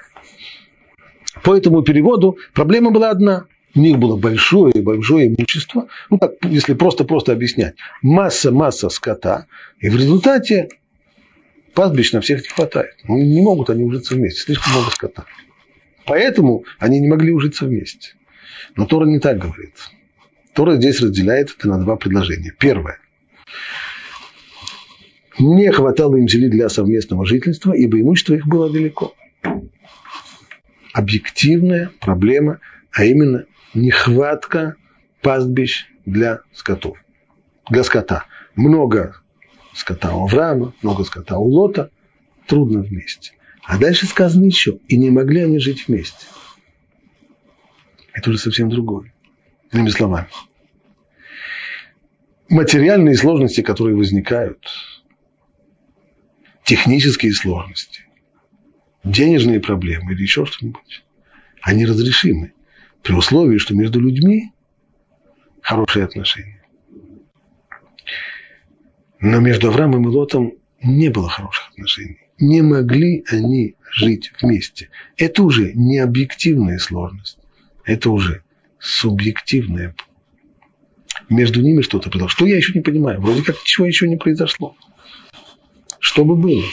По 1.43 1.55
этому 1.55 1.81
переводу 1.81 2.37
проблема 2.53 2.91
была 2.91 3.09
одна. 3.09 3.45
У 3.75 3.79
них 3.79 3.97
было 3.97 4.15
большое 4.15 4.73
большое 4.81 5.29
имущество. 5.29 5.87
Ну, 6.09 6.19
так, 6.19 6.33
если 6.43 6.73
просто-просто 6.73 7.31
объяснять. 7.31 7.75
Масса-масса 8.03 8.89
скота. 8.89 9.47
И 9.79 9.89
в 9.89 9.95
результате 9.95 10.69
пастбищ 11.73 12.11
на 12.13 12.21
всех 12.21 12.43
не 12.43 12.49
хватает. 12.49 12.95
Ну, 13.07 13.17
не 13.17 13.41
могут 13.41 13.71
они 13.71 13.83
ужиться 13.83 14.13
вместе. 14.13 14.41
Слишком 14.41 14.73
много 14.73 14.91
скота. 14.91 15.25
Поэтому 16.05 16.65
они 16.77 16.99
не 16.99 17.07
могли 17.07 17.31
ужиться 17.31 17.65
вместе. 17.65 18.13
Но 18.75 18.85
Тора 18.85 19.05
не 19.05 19.19
так 19.19 19.39
говорит. 19.39 19.73
Тора 20.53 20.75
здесь 20.75 21.01
разделяет 21.01 21.55
это 21.57 21.67
на 21.67 21.79
два 21.79 21.95
предложения. 21.95 22.53
Первое. 22.57 22.99
Не 25.39 25.71
хватало 25.71 26.15
им 26.15 26.27
земли 26.27 26.49
для 26.49 26.69
совместного 26.69 27.25
жительства, 27.25 27.73
ибо 27.73 27.99
имущество 27.99 28.33
их 28.33 28.47
было 28.47 28.71
велико. 28.71 29.13
Объективная 30.93 31.91
проблема, 31.99 32.59
а 32.91 33.03
именно 33.03 33.45
нехватка 33.73 34.75
пастбищ 35.21 35.87
для 36.05 36.41
скотов. 36.53 36.97
Для 37.69 37.83
скота. 37.83 38.25
Много 38.55 39.15
скота 39.73 40.13
у 40.13 40.25
Авраама, 40.25 40.73
много 40.83 41.03
скота 41.03 41.37
у 41.37 41.45
Лота. 41.45 41.89
Трудно 42.45 42.81
вместе. 42.81 43.31
А 43.63 43.79
дальше 43.79 44.05
сказано 44.05 44.45
еще. 44.45 44.79
И 44.87 44.97
не 44.97 45.09
могли 45.09 45.41
они 45.41 45.59
жить 45.59 45.87
вместе. 45.87 46.25
Это 48.11 48.29
уже 48.29 48.37
совсем 48.37 48.69
другое. 48.69 49.13
Иными 49.71 49.89
словами. 49.89 50.27
Материальные 52.49 53.15
сложности, 53.15 53.61
которые 53.61 53.95
возникают, 53.95 54.67
технические 56.63 57.33
сложности, 57.33 58.01
денежные 59.03 59.59
проблемы 59.59 60.13
или 60.13 60.21
еще 60.21 60.45
что-нибудь, 60.45 61.03
они 61.61 61.85
разрешимы 61.85 62.53
при 63.01 63.13
условии, 63.13 63.57
что 63.57 63.75
между 63.75 63.99
людьми 63.99 64.51
хорошие 65.61 66.05
отношения. 66.05 66.61
Но 69.19 69.39
между 69.39 69.69
Авраамом 69.69 70.03
и 70.03 70.09
Лотом 70.09 70.53
не 70.81 71.09
было 71.09 71.29
хороших 71.29 71.69
отношений. 71.71 72.19
Не 72.39 72.61
могли 72.61 73.23
они 73.29 73.75
жить 73.89 74.33
вместе. 74.41 74.89
Это 75.15 75.43
уже 75.43 75.71
не 75.73 75.99
объективная 75.99 76.77
сложность. 76.77 77.39
Это 77.85 78.09
уже 78.09 78.43
субъективная. 78.79 79.95
Между 81.29 81.61
ними 81.61 81.81
что-то 81.81 82.09
произошло. 82.09 82.29
Что 82.29 82.45
я 82.45 82.55
еще 82.55 82.73
не 82.73 82.81
понимаю? 82.81 83.21
Вроде 83.21 83.43
как 83.43 83.55
ничего 83.61 83.85
еще 83.85 84.07
не 84.07 84.17
произошло. 84.17 84.75
Что 85.99 86.25
бы 86.25 86.35
было? 86.35 86.63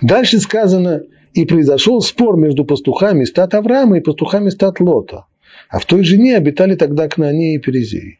Дальше 0.00 0.38
сказано, 0.38 1.02
и 1.34 1.44
произошел 1.44 2.00
спор 2.02 2.36
между 2.36 2.64
пастухами 2.64 3.24
стат 3.24 3.54
Авраама 3.54 3.98
и 3.98 4.00
пастухами 4.00 4.50
стат 4.50 4.80
Лота. 4.80 5.24
А 5.68 5.78
в 5.78 5.86
той 5.86 6.04
жене 6.04 6.36
обитали 6.36 6.74
тогда 6.74 7.08
Кнаане 7.08 7.54
и 7.54 7.58
Перезеи 7.58 8.18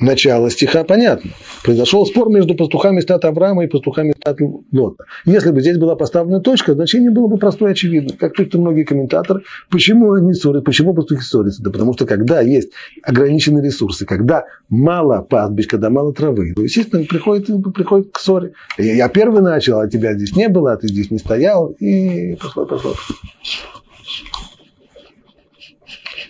начало 0.00 0.50
стиха 0.50 0.84
понятно. 0.84 1.30
Произошел 1.62 2.06
спор 2.06 2.28
между 2.30 2.54
пастухами 2.54 3.00
стата 3.00 3.28
Авраама 3.28 3.64
и 3.64 3.66
пастухами 3.68 4.12
стата 4.12 4.44
Лота. 4.72 5.04
Если 5.24 5.50
бы 5.50 5.60
здесь 5.60 5.78
была 5.78 5.96
поставлена 5.96 6.40
точка, 6.40 6.74
значение 6.74 7.10
было 7.10 7.26
бы 7.26 7.38
простое 7.38 7.70
и 7.70 7.72
очевидно. 7.72 8.16
Как 8.18 8.34
пишут 8.34 8.54
многие 8.54 8.84
комментаторы, 8.84 9.42
почему 9.70 10.12
они 10.12 10.34
ссорятся, 10.34 10.64
почему 10.64 10.94
пастухи 10.94 11.22
ссорятся? 11.22 11.62
Да 11.62 11.70
потому 11.70 11.94
что 11.94 12.06
когда 12.06 12.40
есть 12.40 12.70
ограниченные 13.02 13.64
ресурсы, 13.64 14.06
когда 14.06 14.44
мало 14.68 15.22
пастбищ, 15.22 15.66
когда 15.66 15.90
мало 15.90 16.12
травы, 16.12 16.54
то, 16.54 16.62
естественно, 16.62 17.04
приходит, 17.04 17.46
приходит 17.74 18.12
к 18.12 18.18
ссоре. 18.18 18.52
Я 18.78 19.08
первый 19.08 19.42
начал, 19.42 19.80
а 19.80 19.88
тебя 19.88 20.14
здесь 20.14 20.36
не 20.36 20.48
было, 20.48 20.72
а 20.72 20.76
ты 20.76 20.88
здесь 20.88 21.10
не 21.10 21.18
стоял, 21.18 21.68
и 21.80 22.36
пошло, 22.36 22.66
пошло. 22.66 22.94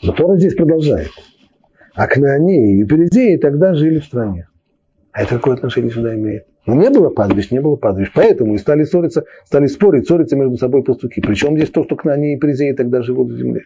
Но 0.03 0.13
Тора 0.13 0.37
здесь 0.37 0.55
продолжает. 0.55 1.11
А 1.95 2.07
Кнаанеи 2.09 2.81
и 2.81 2.85
Перезеи 2.85 3.37
тогда 3.37 3.75
жили 3.75 4.01
в 4.01 4.05
стране. 4.05 4.49
А 5.13 5.23
это 5.23 5.37
какое 5.37 5.55
отношение 5.55 5.93
сюда 5.93 6.15
имеет? 6.15 6.47
Ну, 6.67 6.75
не 6.75 6.91
было 6.91 7.11
пастбищ, 7.11 7.51
не 7.51 7.61
было 7.61 7.77
пастбищ. 7.77 8.11
Поэтому 8.13 8.55
и 8.55 8.59
стали 8.59 8.85
ссориться, 8.85 9.25
стали 9.45 9.67
спорить, 9.67 10.09
ссориться 10.09 10.35
между 10.35 10.57
собой 10.57 10.83
пастухи. 10.83 11.21
Причем 11.21 11.57
здесь 11.57 11.71
то, 11.71 11.85
что 11.85 11.95
Кнаанеи 11.95 12.37
и 12.37 12.41
Перезеи 12.41 12.73
тогда 12.73 13.03
живут 13.03 13.31
в 13.31 13.37
земле. 13.37 13.63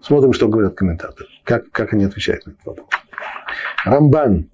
Смотрим, 0.00 0.32
что 0.32 0.48
говорят 0.48 0.74
комментаторы. 0.74 1.28
Как, 1.44 1.70
как 1.70 1.92
они 1.92 2.04
отвечают 2.04 2.46
на 2.46 2.50
этот 2.50 2.64
вопрос. 2.64 2.88
Рамбан. 3.84 4.50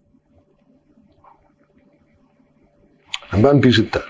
Рамбан 3.30 3.60
пишет 3.62 3.90
так. 3.90 4.08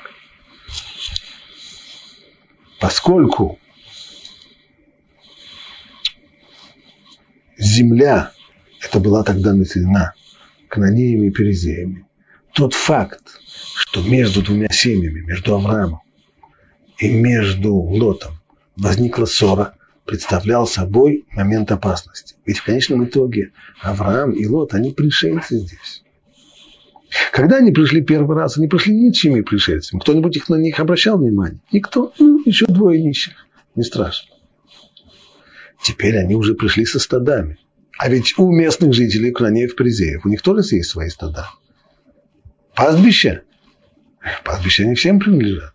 Поскольку 2.80 3.58
земля, 7.62 8.32
это 8.80 9.00
была 9.00 9.22
тогда 9.22 9.52
населена 9.52 10.12
канонеями 10.68 11.28
и 11.28 11.30
перезеями. 11.30 12.06
Тот 12.54 12.74
факт, 12.74 13.40
что 13.76 14.02
между 14.02 14.42
двумя 14.42 14.68
семьями, 14.70 15.20
между 15.20 15.54
Авраамом 15.54 16.00
и 16.98 17.10
между 17.10 17.74
Лотом 17.74 18.32
возникла 18.76 19.24
ссора, 19.24 19.74
представлял 20.04 20.66
собой 20.66 21.24
момент 21.32 21.70
опасности. 21.70 22.34
Ведь 22.44 22.58
в 22.58 22.64
конечном 22.64 23.04
итоге 23.04 23.52
Авраам 23.80 24.32
и 24.32 24.46
Лот, 24.46 24.74
они 24.74 24.90
пришельцы 24.90 25.58
здесь. 25.58 26.02
Когда 27.30 27.58
они 27.58 27.72
пришли 27.72 28.02
первый 28.02 28.36
раз, 28.36 28.56
они 28.56 28.68
пришли 28.68 28.94
ничьими 28.94 29.42
пришельцами. 29.42 30.00
Кто-нибудь 30.00 30.36
их 30.36 30.48
на 30.48 30.56
них 30.56 30.80
обращал 30.80 31.18
внимание? 31.18 31.60
Никто. 31.70 32.12
Ну, 32.18 32.42
еще 32.44 32.66
двое 32.66 33.02
нищих. 33.02 33.34
Не 33.74 33.82
страшно. 33.82 34.30
Теперь 35.82 36.16
они 36.16 36.34
уже 36.34 36.54
пришли 36.54 36.84
со 36.86 36.98
стадами. 36.98 37.58
А 37.98 38.08
ведь 38.08 38.38
у 38.38 38.50
местных 38.50 38.94
жителей 38.94 39.32
Кранеев, 39.32 39.76
Призеев, 39.76 40.24
у 40.24 40.28
них 40.28 40.42
тоже 40.42 40.62
есть 40.76 40.90
свои 40.90 41.08
стада. 41.08 41.48
Пастбища. 42.74 43.42
Пастбища 44.44 44.84
не 44.84 44.94
всем 44.94 45.20
принадлежат. 45.20 45.72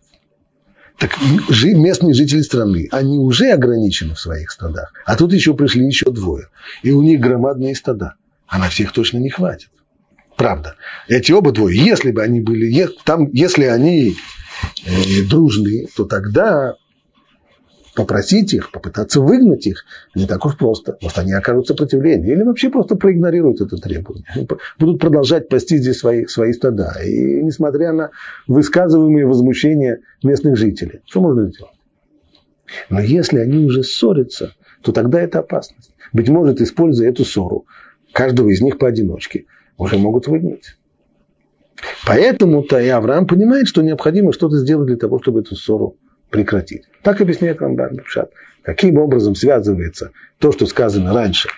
Так 0.98 1.16
местные 1.62 2.12
жители 2.12 2.42
страны, 2.42 2.88
они 2.90 3.18
уже 3.18 3.52
ограничены 3.52 4.14
в 4.14 4.20
своих 4.20 4.50
стадах. 4.50 4.92
А 5.04 5.14
тут 5.14 5.32
еще 5.32 5.54
пришли 5.54 5.86
еще 5.86 6.10
двое. 6.10 6.48
И 6.82 6.90
у 6.90 7.02
них 7.02 7.20
громадные 7.20 7.76
стада. 7.76 8.14
А 8.48 8.58
на 8.58 8.68
всех 8.68 8.92
точно 8.92 9.18
не 9.18 9.30
хватит. 9.30 9.68
Правда. 10.36 10.74
Эти 11.06 11.30
оба 11.32 11.52
двое, 11.52 11.76
если 11.76 12.10
бы 12.10 12.22
они 12.22 12.40
были, 12.40 12.88
там, 13.04 13.30
если 13.32 13.64
они 13.64 14.16
э, 14.84 15.22
дружные, 15.28 15.86
то 15.94 16.04
тогда 16.04 16.74
попросить 17.98 18.54
их, 18.54 18.70
попытаться 18.70 19.20
выгнать 19.20 19.66
их, 19.66 19.84
не 20.14 20.24
так 20.24 20.46
уж 20.46 20.56
просто. 20.56 20.96
Может, 21.02 21.18
они 21.18 21.32
окажут 21.32 21.66
сопротивление. 21.66 22.32
Или 22.32 22.44
вообще 22.44 22.70
просто 22.70 22.94
проигнорируют 22.94 23.60
это 23.60 23.76
требование. 23.76 24.24
Они 24.36 24.46
будут 24.78 25.00
продолжать 25.00 25.48
пасти 25.48 25.78
здесь 25.78 25.98
свои, 25.98 26.24
свои 26.26 26.52
стада. 26.52 26.94
И 27.04 27.42
несмотря 27.42 27.92
на 27.92 28.10
высказываемые 28.46 29.26
возмущения 29.26 29.98
местных 30.22 30.56
жителей, 30.56 31.00
что 31.06 31.20
можно 31.20 31.48
сделать? 31.48 31.72
Но 32.88 33.00
если 33.00 33.40
они 33.40 33.64
уже 33.64 33.82
ссорятся, 33.82 34.52
то 34.82 34.92
тогда 34.92 35.20
это 35.20 35.40
опасность. 35.40 35.90
Быть 36.12 36.28
может, 36.28 36.60
используя 36.60 37.08
эту 37.08 37.24
ссору, 37.24 37.66
каждого 38.12 38.48
из 38.50 38.60
них 38.60 38.78
поодиночке, 38.78 39.46
уже 39.76 39.98
могут 39.98 40.28
выгнать. 40.28 40.76
Поэтому-то 42.06 42.78
и 42.78 42.86
Авраам 42.86 43.26
понимает, 43.26 43.66
что 43.66 43.82
необходимо 43.82 44.32
что-то 44.32 44.58
сделать 44.58 44.86
для 44.86 44.96
того, 44.96 45.20
чтобы 45.20 45.40
эту 45.40 45.56
ссору 45.56 45.96
прекратить. 46.30 46.84
Так 47.02 47.20
объясняет 47.20 47.60
Рамбан 47.60 47.96
Бабшат. 47.96 48.32
Каким 48.62 48.98
образом 48.98 49.34
связывается 49.34 50.12
то, 50.38 50.52
что 50.52 50.66
сказано 50.66 51.14
раньше. 51.14 51.48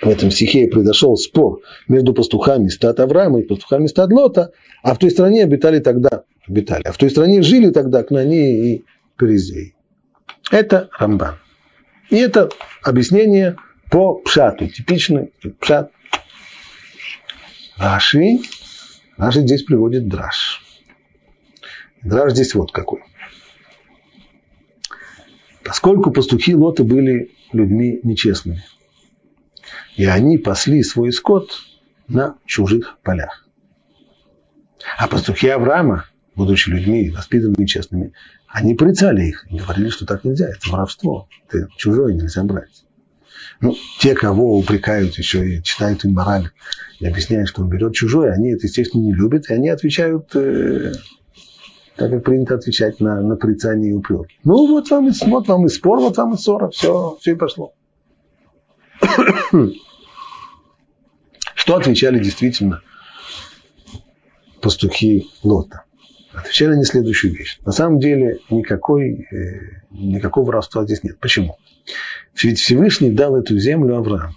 В 0.00 0.08
этом 0.08 0.30
стихе 0.30 0.68
произошел 0.68 1.16
спор 1.16 1.60
между 1.88 2.14
пастухами 2.14 2.68
стад 2.68 3.00
Авраама 3.00 3.40
и 3.40 3.42
пастухами 3.42 3.86
стад 3.86 4.12
Лота, 4.12 4.52
а 4.82 4.94
в 4.94 4.98
той 4.98 5.10
стране 5.10 5.42
обитали 5.42 5.80
тогда, 5.80 6.24
обитали, 6.46 6.82
а 6.84 6.92
в 6.92 6.98
той 6.98 7.10
стране 7.10 7.42
жили 7.42 7.70
тогда 7.70 8.04
Кнани 8.04 8.74
и 8.74 8.84
Перезей. 9.16 9.74
Это 10.52 10.88
Рамбан. 10.98 11.36
И 12.10 12.16
это 12.16 12.48
объяснение 12.82 13.56
по 13.90 14.14
пшату, 14.14 14.68
типичный 14.68 15.32
пшат. 15.60 15.90
Раши, 17.76 18.38
Раши 19.16 19.40
здесь 19.40 19.64
приводит 19.64 20.08
драж. 20.08 20.62
Драж 22.02 22.32
здесь 22.32 22.54
вот 22.54 22.72
какой. 22.72 23.02
Поскольку 25.68 26.10
пастухи 26.10 26.54
Лота 26.54 26.82
были 26.82 27.30
людьми 27.52 28.00
нечестными, 28.02 28.64
и 29.96 30.06
они 30.06 30.38
пасли 30.38 30.82
свой 30.82 31.12
скот 31.12 31.50
на 32.08 32.36
чужих 32.46 32.96
полях. 33.02 33.46
А 34.96 35.08
пастухи 35.08 35.48
Авраама, 35.48 36.06
будучи 36.34 36.70
людьми 36.70 37.10
воспитанными 37.10 37.66
честными, 37.66 38.14
они 38.46 38.76
порицали 38.76 39.26
их 39.26 39.46
и 39.50 39.58
говорили, 39.58 39.90
что 39.90 40.06
так 40.06 40.24
нельзя, 40.24 40.48
это 40.48 40.70
воровство, 40.70 41.28
это 41.50 41.68
чужое 41.76 42.14
нельзя 42.14 42.44
брать. 42.44 42.86
Ну, 43.60 43.76
те, 44.00 44.14
кого 44.14 44.56
упрекают 44.56 45.18
еще 45.18 45.46
и 45.46 45.62
читают 45.62 46.02
им 46.06 46.14
мораль, 46.14 46.48
и 46.98 47.06
объясняют, 47.06 47.50
что 47.50 47.60
он 47.60 47.68
берет 47.68 47.94
чужое, 47.94 48.32
они 48.32 48.52
это, 48.52 48.66
естественно, 48.66 49.02
не 49.02 49.12
любят, 49.12 49.50
и 49.50 49.52
они 49.52 49.68
отвечают, 49.68 50.34
э, 50.34 50.94
так 51.98 52.10
как 52.12 52.22
принято 52.24 52.54
отвечать 52.54 53.00
на, 53.00 53.20
на 53.20 53.36
порицание 53.36 53.90
и 53.90 53.94
упреки. 53.94 54.38
Ну, 54.44 54.68
вот 54.68 54.88
вам, 54.90 55.08
и, 55.08 55.12
вот 55.26 55.48
вам 55.48 55.66
и 55.66 55.68
спор, 55.68 55.98
вот 55.98 56.16
вам 56.16 56.34
и 56.34 56.36
ссора, 56.36 56.70
все, 56.70 57.18
все 57.20 57.32
и 57.32 57.34
пошло. 57.34 57.74
Что 61.54 61.76
отвечали 61.76 62.22
действительно 62.22 62.82
пастухи 64.62 65.28
Лота? 65.42 65.82
Отвечали 66.32 66.74
они 66.74 66.84
следующую 66.84 67.34
вещь. 67.34 67.58
На 67.66 67.72
самом 67.72 67.98
деле 67.98 68.38
никакой, 68.48 69.26
э, 69.32 69.82
никакого 69.90 70.46
воровства 70.46 70.84
здесь 70.84 71.02
нет. 71.02 71.18
Почему? 71.18 71.56
Ведь 72.40 72.60
Всевышний 72.60 73.10
дал 73.10 73.34
эту 73.34 73.58
землю 73.58 73.96
Аврааму. 73.96 74.34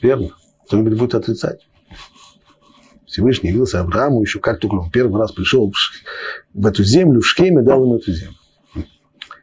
Верно? 0.00 0.30
Кто-нибудь 0.66 0.96
будет 0.96 1.16
отрицать? 1.16 1.66
Всевышний 3.12 3.50
явился 3.50 3.80
Аврааму 3.80 4.22
еще 4.22 4.40
как 4.40 4.58
только 4.58 4.76
он 4.76 4.90
первый 4.90 5.20
раз 5.20 5.32
пришел 5.32 5.70
в, 5.70 5.74
в 6.58 6.66
эту 6.66 6.82
землю, 6.82 7.20
в 7.20 7.26
Шкеме 7.26 7.60
дал 7.60 7.82
ему 7.82 7.96
эту 7.96 8.10
землю. 8.10 8.36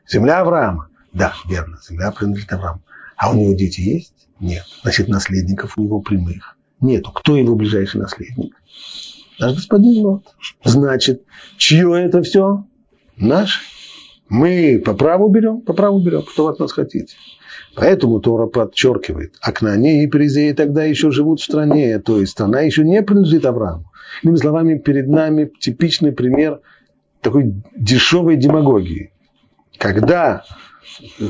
Земля 0.09 0.41
Авраама. 0.41 0.89
Да, 1.13 1.35
верно, 1.45 1.77
земля 1.87 2.11
принадлежит 2.11 2.51
Аврааму. 2.51 2.81
А 3.15 3.31
у 3.31 3.35
него 3.35 3.53
дети 3.53 3.81
есть? 3.81 4.27
Нет. 4.39 4.63
Значит, 4.81 5.07
наследников 5.07 5.77
у 5.77 5.83
него 5.83 6.01
прямых 6.01 6.57
нету. 6.81 7.11
Кто 7.11 7.37
его 7.37 7.55
ближайший 7.55 8.01
наследник? 8.01 8.55
Наш 9.37 9.53
господин 9.53 10.03
Лот. 10.03 10.23
Значит, 10.63 11.21
чье 11.57 11.93
это 12.03 12.23
все? 12.23 12.65
Наш. 13.17 13.61
Мы 14.29 14.81
по 14.83 14.95
праву 14.95 15.29
берем, 15.29 15.61
по 15.61 15.73
праву 15.73 15.99
берем, 15.99 16.23
кто 16.23 16.47
от 16.47 16.57
нас 16.57 16.71
хотите. 16.71 17.15
Поэтому 17.79 18.19
Тора 18.19 18.47
подчеркивает, 18.47 19.35
а 19.41 19.53
Кнане 19.53 20.03
и 20.03 20.07
Перезеи 20.07 20.51
тогда 20.51 20.83
еще 20.83 21.11
живут 21.11 21.39
в 21.39 21.45
стране, 21.45 21.97
то 21.99 22.19
есть 22.19 22.33
страна 22.33 22.59
еще 22.59 22.83
не 22.83 23.01
принадлежит 23.01 23.45
Аврааму. 23.45 23.85
Иными 24.21 24.35
словами, 24.35 24.77
перед 24.77 25.07
нами 25.07 25.49
типичный 25.59 26.11
пример 26.11 26.59
такой 27.21 27.53
дешевой 27.77 28.35
демагогии. 28.35 29.13
Когда 29.77 30.43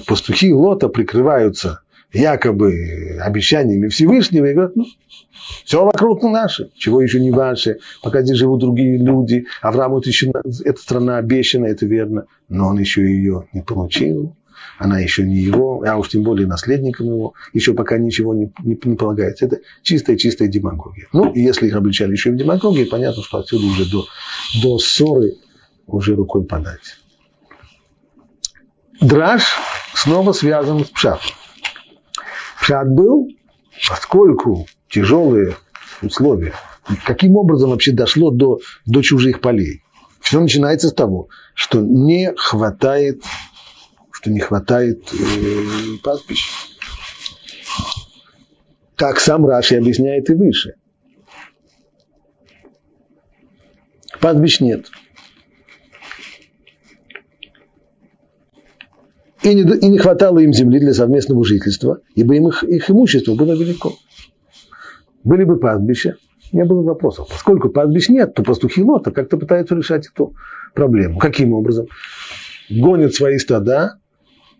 пастухи 0.07 0.51
Лота 0.51 0.89
прикрываются 0.89 1.81
якобы 2.11 3.19
обещаниями 3.21 3.87
Всевышнего 3.87 4.45
и 4.45 4.53
говорят, 4.53 4.75
ну, 4.75 4.85
все 5.65 5.85
вокруг 5.85 6.23
наше, 6.23 6.71
чего 6.75 6.99
еще 7.01 7.19
не 7.19 7.29
ваше, 7.29 7.77
пока 8.01 8.23
здесь 8.23 8.37
живут 8.37 8.61
другие 8.61 8.97
люди. 8.97 9.45
Аврааму 9.61 9.99
это 9.99 10.09
еще, 10.09 10.31
эта 10.65 10.81
страна 10.81 11.17
обещана, 11.17 11.67
это 11.67 11.85
верно, 11.85 12.25
но 12.47 12.69
он 12.69 12.79
еще 12.79 13.03
ее 13.03 13.47
не 13.53 13.61
получил, 13.61 14.35
она 14.79 14.99
еще 14.99 15.23
не 15.23 15.35
его, 15.35 15.83
а 15.85 15.97
уж 15.97 16.09
тем 16.09 16.23
более 16.23 16.47
наследником 16.47 17.07
его, 17.07 17.33
еще 17.53 17.73
пока 17.73 17.97
ничего 17.97 18.33
не, 18.33 18.51
не, 18.63 18.79
не 18.81 18.95
полагается. 18.95 19.45
Это 19.45 19.59
чистая-чистая 19.83 20.47
демагогия. 20.47 21.07
Ну, 21.11 21.31
и 21.33 21.41
если 21.41 21.67
их 21.67 21.75
обличали 21.75 22.13
еще 22.13 22.31
в 22.31 22.37
демагогии, 22.37 22.85
понятно, 22.85 23.21
что 23.21 23.39
отсюда 23.39 23.65
уже 23.65 23.91
до, 23.91 24.05
до 24.63 24.79
ссоры 24.79 25.33
уже 25.85 26.15
рукой 26.15 26.45
подать. 26.45 26.97
Драж 29.01 29.43
снова 29.93 30.31
связан 30.31 30.85
с 30.85 30.89
пшатом. 30.89 31.31
Пшат 32.61 32.89
был, 32.89 33.27
поскольку 33.87 34.65
тяжелые 34.89 35.57
условия. 36.01 36.53
Каким 37.05 37.35
образом 37.35 37.71
вообще 37.71 37.91
дошло 37.91 38.31
до, 38.31 38.59
до 38.85 39.01
чужих 39.01 39.41
полей? 39.41 39.83
Все 40.21 40.39
начинается 40.39 40.87
с 40.87 40.93
того, 40.93 41.27
что 41.53 41.81
не 41.81 42.33
хватает, 42.35 43.23
что 44.19 44.31
не 44.31 44.39
хватает 44.39 45.01
э, 45.13 45.97
пастбищ. 46.03 46.49
Как 48.95 49.19
сам 49.19 49.45
Раши 49.45 49.75
объясняет 49.75 50.29
и 50.29 50.33
выше. 50.33 50.75
Пастбищ 54.19 54.59
нет. 54.59 54.87
И 59.41 59.53
не, 59.55 59.61
и 59.61 59.87
не 59.87 59.97
хватало 59.97 60.39
им 60.39 60.51
земли 60.51 60.79
для 60.79 60.93
совместного 60.93 61.45
жительства, 61.45 62.01
ибо 62.13 62.35
им 62.35 62.49
их, 62.49 62.63
их 62.63 62.89
имущество 62.89 63.35
было 63.35 63.53
велико 63.53 63.93
были 65.23 65.43
бы 65.43 65.57
пастбища, 65.57 66.15
не 66.51 66.63
было 66.63 66.81
вопросов. 66.81 67.27
Поскольку 67.29 67.69
пастбищ 67.69 68.09
нет, 68.09 68.33
то 68.33 68.43
пастухи 68.43 68.81
Лота 68.81 69.11
как-то 69.11 69.37
пытаются 69.37 69.75
решать 69.75 70.07
эту 70.07 70.33
проблему. 70.73 71.19
Каким 71.19 71.53
образом? 71.53 71.87
Гонят 72.69 73.13
свои 73.13 73.37
стада 73.37 73.98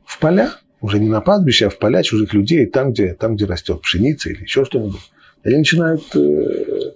в 0.10 0.18
поля, 0.18 0.54
уже 0.82 1.00
не 1.00 1.08
на 1.08 1.22
пастбище, 1.22 1.68
а 1.68 1.70
в 1.70 1.78
поля 1.78 2.02
чужих 2.02 2.34
людей, 2.34 2.66
там, 2.66 2.94
где, 2.94 3.14
там, 3.14 3.36
где 3.36 3.46
растет 3.46 3.82
пшеница 3.82 4.32
или 4.32 4.42
еще 4.42 4.66
что-нибудь. 4.66 5.12
Они 5.44 5.58
начинают, 5.58 6.04
э, 6.16 6.94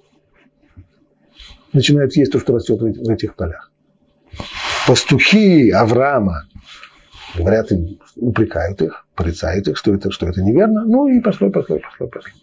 начинают 1.74 2.16
есть 2.16 2.32
то, 2.32 2.40
что 2.40 2.56
растет 2.56 2.82
в 2.82 3.10
этих 3.12 3.36
полях. 3.36 3.72
Пастухи 4.88 5.70
Авраама 5.70 6.48
говорят 7.36 7.72
им, 7.72 8.00
упрекают 8.16 8.82
их, 8.82 9.06
порицают 9.14 9.68
их, 9.68 9.78
что 9.78 9.94
это, 9.94 10.10
что 10.10 10.28
это 10.28 10.42
неверно. 10.42 10.84
Ну 10.84 11.08
и 11.08 11.20
пошло, 11.20 11.52
пошло, 11.52 11.78
пошло, 11.78 12.08
пошло. 12.08 12.34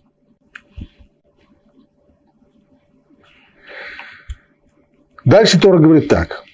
Дальше 5.24 5.60
Тора 5.60 5.78
говорит 5.78 6.06
так. 6.08 6.44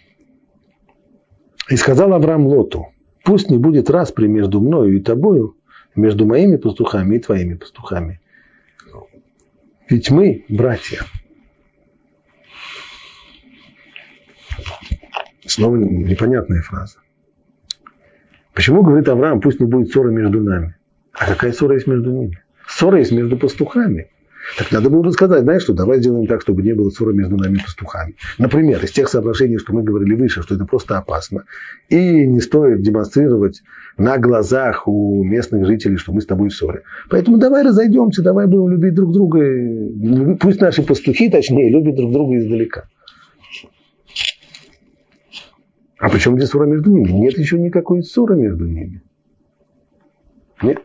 И 1.68 1.76
сказал 1.76 2.14
Авраам 2.14 2.46
Лоту, 2.46 2.86
пусть 3.26 3.50
не 3.50 3.58
будет 3.58 3.90
распри 3.90 4.28
между 4.28 4.60
мною 4.60 4.96
и 4.96 5.00
тобою, 5.00 5.56
между 5.96 6.24
моими 6.24 6.56
пастухами 6.56 7.16
и 7.16 7.18
твоими 7.18 7.54
пастухами. 7.54 8.20
Ведь 9.90 10.10
мы 10.10 10.44
братья. 10.48 11.00
Снова 15.44 15.76
непонятная 15.76 16.62
фраза. 16.62 16.98
Почему 18.54 18.82
говорит 18.82 19.08
Авраам, 19.08 19.40
пусть 19.40 19.60
не 19.60 19.66
будет 19.66 19.90
ссоры 19.90 20.12
между 20.12 20.40
нами? 20.40 20.76
А 21.12 21.26
какая 21.26 21.52
ссора 21.52 21.74
есть 21.74 21.88
между 21.88 22.12
ними? 22.12 22.40
Ссора 22.68 22.98
есть 22.98 23.12
между 23.12 23.36
пастухами. 23.36 24.10
Так 24.59 24.70
надо 24.70 24.90
было 24.90 25.03
бы 25.03 25.12
сказать, 25.12 25.42
знаешь 25.42 25.62
что, 25.62 25.74
давай 25.74 25.99
сделаем 25.99 26.26
так, 26.26 26.40
чтобы 26.40 26.62
не 26.62 26.72
было 26.72 26.88
ссоры 26.90 27.12
между 27.12 27.36
нами 27.36 27.59
пастухами. 27.59 28.14
Например, 28.38 28.82
из 28.82 28.92
тех 28.92 29.09
соображений, 29.09 29.59
что 29.59 29.72
мы 29.74 29.82
говорили 29.82 30.14
выше, 30.14 30.42
что 30.42 30.55
это 30.55 30.64
просто 30.64 30.97
опасно. 30.97 31.44
И 31.88 32.26
не 32.26 32.40
стоит 32.40 32.80
демонстрировать 32.80 33.62
на 33.99 34.18
глазах 34.18 34.86
у 34.86 35.24
местных 35.24 35.66
жителей, 35.66 35.97
что 35.97 36.12
мы 36.12 36.20
с 36.20 36.26
тобой 36.26 36.51
в 36.51 36.55
ссоре. 36.55 36.82
Поэтому 37.11 37.38
давай 37.38 37.64
разойдемся, 37.64 38.22
давай 38.22 38.47
будем 38.47 38.68
любить 38.68 38.94
друг 38.94 39.12
друга. 39.12 39.40
Пусть 40.40 40.61
наши 40.61 40.82
пастухи, 40.82 41.28
точнее, 41.28 41.70
любят 41.70 41.97
друг 41.97 42.12
друга 42.12 42.38
издалека. 42.38 42.88
А 45.99 46.09
почему 46.09 46.36
здесь 46.36 46.51
ссора 46.51 46.66
между 46.66 46.90
ними? 46.90 47.11
Нет 47.11 47.38
еще 47.38 47.59
никакой 47.59 48.03
ссоры 48.03 48.36
между 48.36 48.66
ними. 48.66 49.03
Нет. 50.62 50.78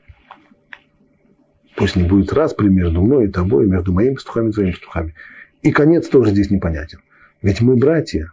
Пусть 1.81 1.95
не 1.95 2.03
будет 2.03 2.31
распри 2.31 2.67
между 2.67 3.01
мной 3.01 3.25
и 3.25 3.31
тобой, 3.31 3.65
между 3.65 3.91
моими 3.91 4.13
пастухами 4.13 4.49
и 4.49 4.51
твоими 4.51 4.69
пастухами. 4.69 5.15
И 5.63 5.71
конец 5.71 6.07
тоже 6.09 6.29
здесь 6.29 6.51
непонятен. 6.51 6.99
Ведь 7.41 7.59
мы 7.59 7.75
братья. 7.75 8.31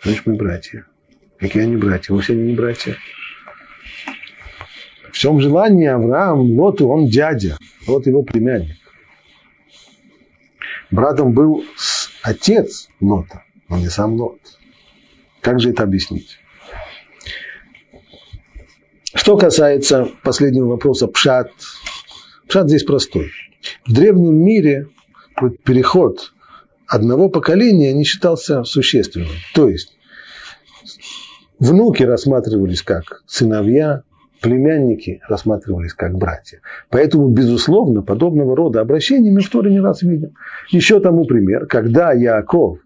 Значит, 0.00 0.24
мы 0.24 0.36
братья. 0.36 0.86
Какие 1.36 1.64
они 1.64 1.74
братья? 1.74 2.14
Вовсе 2.14 2.34
они 2.34 2.44
не 2.44 2.54
братья. 2.54 2.94
В 5.10 5.14
всем 5.14 5.40
желании 5.40 5.88
Авраам, 5.88 6.42
Лоту, 6.56 6.86
он 6.86 7.08
дядя. 7.08 7.58
Вот 7.88 8.06
его 8.06 8.22
племянник. 8.22 8.76
Братом 10.92 11.32
был 11.32 11.64
отец 12.22 12.88
Лота, 13.00 13.42
но 13.68 13.78
не 13.78 13.88
сам 13.88 14.14
Лот. 14.14 14.38
Как 15.40 15.58
же 15.58 15.70
это 15.70 15.82
объяснить? 15.82 16.38
Что 19.12 19.36
касается 19.36 20.08
последнего 20.22 20.66
вопроса 20.68 21.08
Пшат. 21.08 21.50
Пшат 22.48 22.68
здесь 22.68 22.84
простой. 22.84 23.30
В 23.86 23.92
древнем 23.92 24.36
мире 24.36 24.88
переход 25.64 26.32
одного 26.86 27.28
поколения 27.28 27.92
не 27.92 28.04
считался 28.04 28.62
существенным. 28.64 29.28
То 29.54 29.68
есть 29.68 29.96
внуки 31.58 32.04
рассматривались 32.04 32.82
как 32.82 33.22
сыновья, 33.26 34.02
племянники 34.40 35.20
рассматривались 35.28 35.94
как 35.94 36.16
братья. 36.16 36.60
Поэтому, 36.88 37.28
безусловно, 37.28 38.02
подобного 38.02 38.54
рода 38.54 38.80
обращения 38.80 39.32
мы 39.32 39.40
в 39.40 39.50
Торе 39.50 39.72
не 39.72 39.80
раз 39.80 40.02
видим. 40.02 40.34
Еще 40.70 41.00
тому 41.00 41.24
пример, 41.24 41.66
когда 41.66 42.12
Яаков 42.12 42.78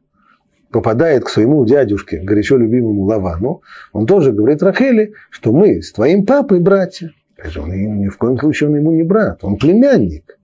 попадает 0.70 1.24
к 1.24 1.28
своему 1.28 1.66
дядюшке, 1.66 2.20
горячо 2.22 2.56
любимому 2.56 3.02
Лавану, 3.02 3.62
он 3.92 4.06
тоже 4.06 4.32
говорит 4.32 4.62
Рахеле, 4.62 5.12
что 5.30 5.52
мы 5.52 5.82
с 5.82 5.92
твоим 5.92 6.24
папой 6.24 6.60
братья. 6.60 7.12
Он 7.56 7.70
ни 7.70 8.08
в 8.08 8.16
коем 8.16 8.38
случае 8.38 8.70
он 8.70 8.76
ему 8.76 8.92
не 8.92 9.02
брат, 9.02 9.42
он 9.42 9.56
племянник. 9.56 10.38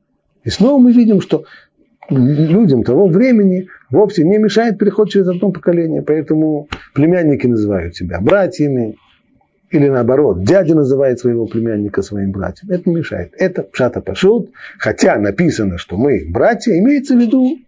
И 0.45 0.51
снова 0.51 0.81
мы 0.81 0.93
видим, 0.93 1.21
что 1.21 1.45
людям 2.09 2.85
того 2.85 3.09
времени 3.09 3.69
вовсе 3.91 4.25
не 4.25 4.39
мешает 4.39 4.79
переход 4.79 5.11
через 5.11 5.29
одно 5.29 5.51
поколение. 5.51 6.03
Поэтому 6.03 6.69
племянники 6.95 7.47
называют 7.47 7.97
себя 7.97 8.21
братьями, 8.21 8.97
или 9.71 9.89
наоборот, 9.89 10.45
дядя 10.45 10.75
называет 10.75 11.19
своего 11.19 11.47
племянника 11.47 12.03
своим 12.03 12.31
братьем. 12.31 12.71
Это 12.71 12.89
не 12.89 12.97
мешает. 12.97 13.35
Это 13.37 13.63
пшата 13.63 14.01
пашут, 14.01 14.51
хотя 14.79 15.17
написано, 15.17 15.79
что 15.79 15.97
мы 15.97 16.25
братья, 16.29 16.79
имеется 16.79 17.17
в 17.17 17.19
виду 17.19 17.59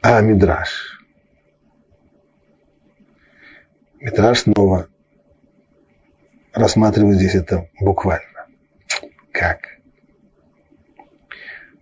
а 0.00 0.20
Мидраш. 0.20 0.93
Мидраш 4.04 4.40
снова 4.40 4.88
рассматриваю 6.52 7.14
здесь 7.14 7.34
это 7.34 7.70
буквально. 7.80 8.44
Как? 9.32 9.60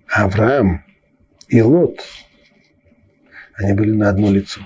Авраам 0.06 0.84
и 1.48 1.60
Лот, 1.60 1.98
они 3.54 3.72
были 3.72 3.90
на 3.90 4.08
одно 4.08 4.30
лицо. 4.30 4.60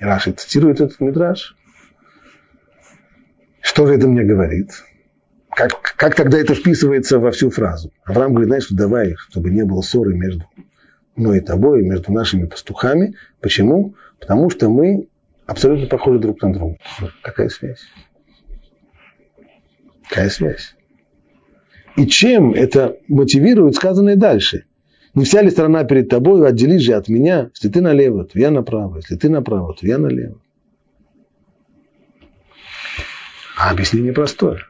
И 0.00 0.04
Раши 0.04 0.32
цитирует 0.32 0.80
этот 0.80 0.98
мидраж. 0.98 1.56
Что 3.60 3.86
же 3.86 3.94
это 3.94 4.08
мне 4.08 4.24
говорит? 4.24 4.72
Как, 5.50 5.80
как 5.80 6.16
тогда 6.16 6.36
это 6.36 6.52
вписывается 6.56 7.20
во 7.20 7.30
всю 7.30 7.50
фразу? 7.50 7.92
Авраам 8.02 8.32
говорит, 8.32 8.48
знаешь, 8.48 8.66
давай, 8.70 9.14
чтобы 9.14 9.50
не 9.50 9.64
было 9.64 9.82
ссоры 9.82 10.16
между 10.16 10.46
мной 11.14 11.38
и 11.38 11.42
тобой, 11.42 11.84
между 11.84 12.12
нашими 12.12 12.46
пастухами. 12.46 13.14
Почему? 13.40 13.94
Потому 14.18 14.50
что 14.50 14.68
мы 14.68 15.08
абсолютно 15.48 15.86
похожи 15.86 16.20
друг 16.20 16.40
на 16.42 16.52
друга. 16.52 16.76
Какая 17.22 17.48
связь? 17.48 17.80
Какая 20.08 20.28
связь? 20.28 20.76
И 21.96 22.06
чем 22.06 22.52
это 22.52 22.98
мотивирует 23.08 23.74
сказанное 23.74 24.14
дальше? 24.14 24.66
Не 25.14 25.24
вся 25.24 25.42
ли 25.42 25.50
страна 25.50 25.82
перед 25.84 26.08
тобой, 26.08 26.46
отделись 26.46 26.82
же 26.82 26.92
от 26.92 27.08
меня. 27.08 27.50
Если 27.54 27.70
ты 27.70 27.80
налево, 27.80 28.24
то 28.24 28.38
я 28.38 28.50
направо. 28.50 28.98
Если 28.98 29.16
ты 29.16 29.28
направо, 29.28 29.74
то 29.74 29.86
я 29.86 29.98
налево. 29.98 30.40
А 33.56 33.70
объяснение 33.70 34.12
простое. 34.12 34.60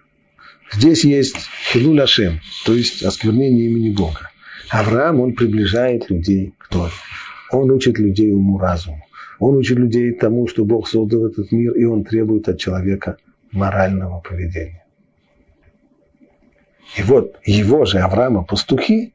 Здесь 0.73 1.05
есть 1.05 1.37
хилу 1.71 2.01
Ашем, 2.01 2.41
то 2.65 2.73
есть 2.73 3.03
осквернение 3.03 3.67
имени 3.67 3.95
Бога. 3.95 4.31
Авраам, 4.71 5.21
он 5.21 5.35
приближает 5.35 6.09
людей 6.09 6.55
к 6.57 6.69
Торе. 6.69 6.93
Он 7.51 7.71
учит 7.71 7.99
людей 7.99 8.33
уму-разуму. 8.33 9.08
Он 9.39 9.57
учит 9.57 9.79
людей 9.79 10.13
тому, 10.13 10.47
что 10.49 10.65
Бог 10.65 10.89
создал 10.89 11.27
этот 11.27 11.53
мир, 11.53 11.73
и 11.73 11.85
он 11.85 12.05
требует 12.05 12.49
от 12.49 12.59
человека 12.59 13.17
морального 13.53 14.21
поведения. 14.21 14.85
И 16.97 17.03
вот 17.03 17.37
его 17.45 17.85
же 17.85 17.99
Авраама 17.99 18.45
пастухи, 18.45 19.13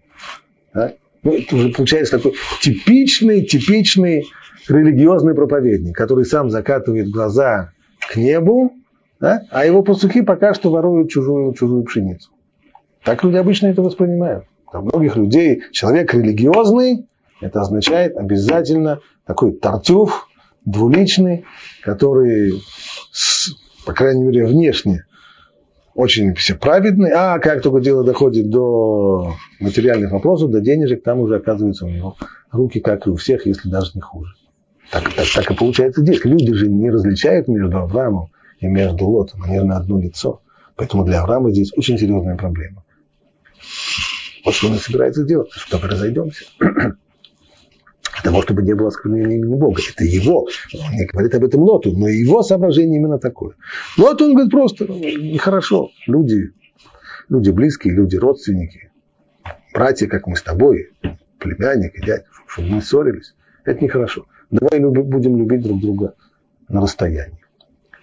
да, 0.74 0.94
ну, 1.24 1.34
это 1.34 1.56
уже 1.56 1.70
получается 1.70 2.18
такой 2.18 2.34
типичный, 2.62 3.46
типичный 3.46 4.26
религиозный 4.68 5.34
проповедник, 5.34 5.96
который 5.96 6.26
сам 6.26 6.50
закатывает 6.50 7.10
глаза 7.10 7.72
к 8.00 8.16
небу, 8.16 8.74
да, 9.20 9.44
а 9.50 9.66
его 9.66 9.84
пастухи 9.84 10.22
пока 10.22 10.54
что 10.54 10.70
воруют 10.70 11.10
чужую, 11.10 11.54
чужую 11.54 11.84
пшеницу. 11.84 12.32
Так 13.04 13.24
люди 13.24 13.38
обычно 13.38 13.68
это 13.68 13.82
воспринимают. 13.82 14.46
Для 14.72 14.82
многих 14.82 15.16
людей 15.16 15.64
человек 15.72 16.14
религиозный, 16.14 17.08
это 17.44 17.62
означает 17.62 18.16
обязательно 18.18 19.00
такой 19.26 19.54
тартюф, 19.54 20.28
двуличный, 20.66 21.46
который, 21.84 22.62
по 23.86 23.94
крайней 23.94 24.24
мере, 24.24 24.46
внешне 24.46 25.06
очень 25.96 26.34
все 26.34 26.56
праведный, 26.56 27.12
а 27.12 27.38
как 27.40 27.62
только 27.62 27.80
дело 27.80 28.04
доходит 28.04 28.50
до 28.50 29.36
материальных 29.60 30.12
вопросов, 30.12 30.50
до 30.50 30.60
денежек, 30.60 31.04
там 31.04 31.20
уже 31.20 31.36
оказывается 31.36 31.86
у 31.86 31.90
него 31.90 32.16
руки, 32.52 32.80
как 32.80 33.06
и 33.06 33.10
у 33.12 33.16
всех, 33.16 33.46
если 33.46 33.70
даже 33.70 33.92
не 33.94 34.02
хуже. 34.02 34.34
Так, 34.92 35.14
так, 35.14 35.26
так 35.34 35.52
и 35.52 35.56
получается 35.56 36.02
здесь. 36.02 36.24
Люди 36.26 36.54
же 36.54 36.68
не 36.68 36.90
различают 36.90 37.48
между 37.48 37.78
Авраамом 37.78 38.30
и 38.60 38.68
между 38.68 39.06
Лотом, 39.06 39.44
они 39.44 39.60
на 39.60 39.78
одно 39.78 40.00
лицо. 40.00 40.42
Поэтому 40.76 41.06
для 41.06 41.22
Авраама 41.22 41.52
здесь 41.52 41.72
очень 41.76 41.98
серьезная 41.98 42.38
проблема. 42.38 42.84
Вот 44.46 44.56
что 44.56 44.68
он 44.68 44.78
собирается 44.78 45.24
делать, 45.24 45.52
что 45.52 45.80
мы 45.80 45.88
разойдемся 48.14 48.24
того, 48.24 48.42
чтобы 48.42 48.62
не 48.64 48.74
было 48.74 48.90
осквернения 48.90 49.38
имени 49.38 49.56
Бога. 49.56 49.82
Это 49.94 50.04
его. 50.04 50.42
Он 50.74 50.92
не 50.92 51.06
говорит 51.06 51.34
об 51.36 51.44
этом 51.44 51.62
Лоту, 51.62 51.92
но 51.92 52.08
его 52.08 52.44
соображение 52.44 53.00
именно 53.00 53.20
такое. 53.20 53.56
Лот, 53.98 54.22
он 54.22 54.34
говорит 54.34 54.52
просто, 54.52 54.86
ну, 54.86 54.96
нехорошо. 54.98 55.90
Люди, 56.08 56.52
люди 57.30 57.50
близкие, 57.50 57.94
люди 57.94 58.16
родственники, 58.16 58.92
братья, 59.74 60.08
как 60.08 60.28
мы 60.28 60.36
с 60.36 60.44
тобой, 60.44 60.92
племянник 61.40 61.96
и 61.96 62.06
дядя, 62.06 62.26
чтобы 62.48 62.70
мы 62.70 62.82
ссорились. 62.82 63.36
Это 63.66 63.84
нехорошо. 63.84 64.26
Давай 64.52 64.80
будем 64.80 65.38
любить 65.38 65.64
друг 65.64 65.80
друга 65.82 66.14
на 66.70 66.82
расстоянии. 66.82 67.40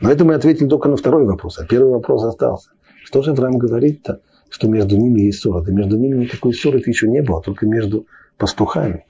Но 0.00 0.10
это 0.10 0.24
мы 0.24 0.34
ответили 0.34 0.66
только 0.66 0.88
на 0.88 0.96
второй 0.96 1.26
вопрос, 1.26 1.58
а 1.58 1.66
первый 1.66 1.92
вопрос 1.92 2.24
остался. 2.24 2.70
Что 3.04 3.22
же 3.22 3.32
Авраам 3.32 3.58
говорит-то, 3.58 4.20
что 4.48 4.66
между 4.66 4.96
ними 4.96 5.20
есть 5.20 5.40
ссора? 5.40 5.62
Да 5.62 5.72
между 5.72 5.98
ними 5.98 6.24
никакой 6.24 6.54
ссоры 6.54 6.82
еще 6.84 7.06
не 7.08 7.22
было, 7.22 7.42
только 7.42 7.66
между 7.66 8.06
пастухами. 8.38 9.04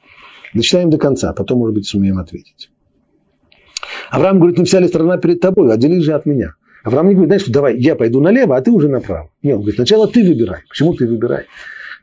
Дочитаем 0.55 0.91
до 0.91 0.99
конца, 0.99 1.33
потом, 1.33 1.59
может 1.59 1.75
быть, 1.75 1.87
сумеем 1.87 2.19
ответить. 2.19 2.71
Авраам 4.11 4.39
говорит, 4.39 4.59
не 4.59 4.65
вся 4.65 4.81
ли 4.81 4.89
страна 4.89 5.17
перед 5.19 5.41
тобой, 5.41 5.73
отделись 5.73 6.03
же 6.03 6.15
от 6.15 6.27
меня. 6.27 6.55
Авраам 6.83 7.09
не 7.09 7.15
говорит, 7.15 7.29
знаешь, 7.29 7.43
что 7.43 7.53
давай, 7.53 7.77
я 7.79 7.95
пойду 7.95 8.21
налево, 8.21 8.57
а 8.57 8.61
ты 8.61 8.71
уже 8.71 8.89
направо. 8.89 9.31
Нет, 9.43 9.55
он 9.55 9.61
говорит, 9.61 9.77
сначала 9.77 10.09
ты 10.09 10.25
выбирай. 10.25 10.63
Почему 10.69 10.95
ты 10.95 11.07
выбирай? 11.07 11.45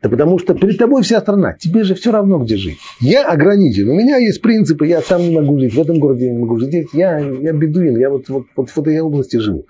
Да 0.02 0.10
потому 0.10 0.38
что 0.38 0.54
перед 0.54 0.78
тобой 0.78 1.02
вся 1.02 1.20
страна, 1.20 1.54
тебе 1.54 1.84
же 1.84 1.96
все 1.96 2.12
равно, 2.12 2.38
где 2.38 2.56
жить. 2.56 2.78
Я 3.02 3.28
ограничен, 3.28 3.90
у 3.90 3.96
меня 3.96 4.18
есть 4.18 4.42
принципы, 4.42 4.86
я 4.86 5.02
там 5.02 5.22
не 5.22 5.36
могу 5.36 5.60
жить, 5.60 5.74
в 5.74 5.82
этом 5.82 6.00
городе 6.00 6.28
я 6.28 6.34
не 6.34 6.38
могу 6.38 6.60
жить, 6.60 6.90
я, 6.94 7.18
я 7.18 7.52
бедуин, 7.52 7.98
я 7.98 8.12
вот, 8.12 8.30
вот, 8.30 8.46
вот 8.56 8.70
в 8.70 8.78
этой 8.78 9.00
области 9.00 9.38
живу. 9.38 9.66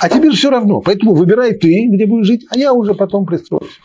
А 0.00 0.08
тебе 0.08 0.30
же 0.30 0.36
все 0.36 0.50
равно, 0.50 0.80
поэтому 0.80 1.14
выбирай 1.14 1.52
ты, 1.54 1.88
где 1.90 2.06
будешь 2.06 2.26
жить, 2.26 2.46
а 2.50 2.58
я 2.58 2.72
уже 2.72 2.94
потом 2.94 3.26
пристроюсь. 3.26 3.80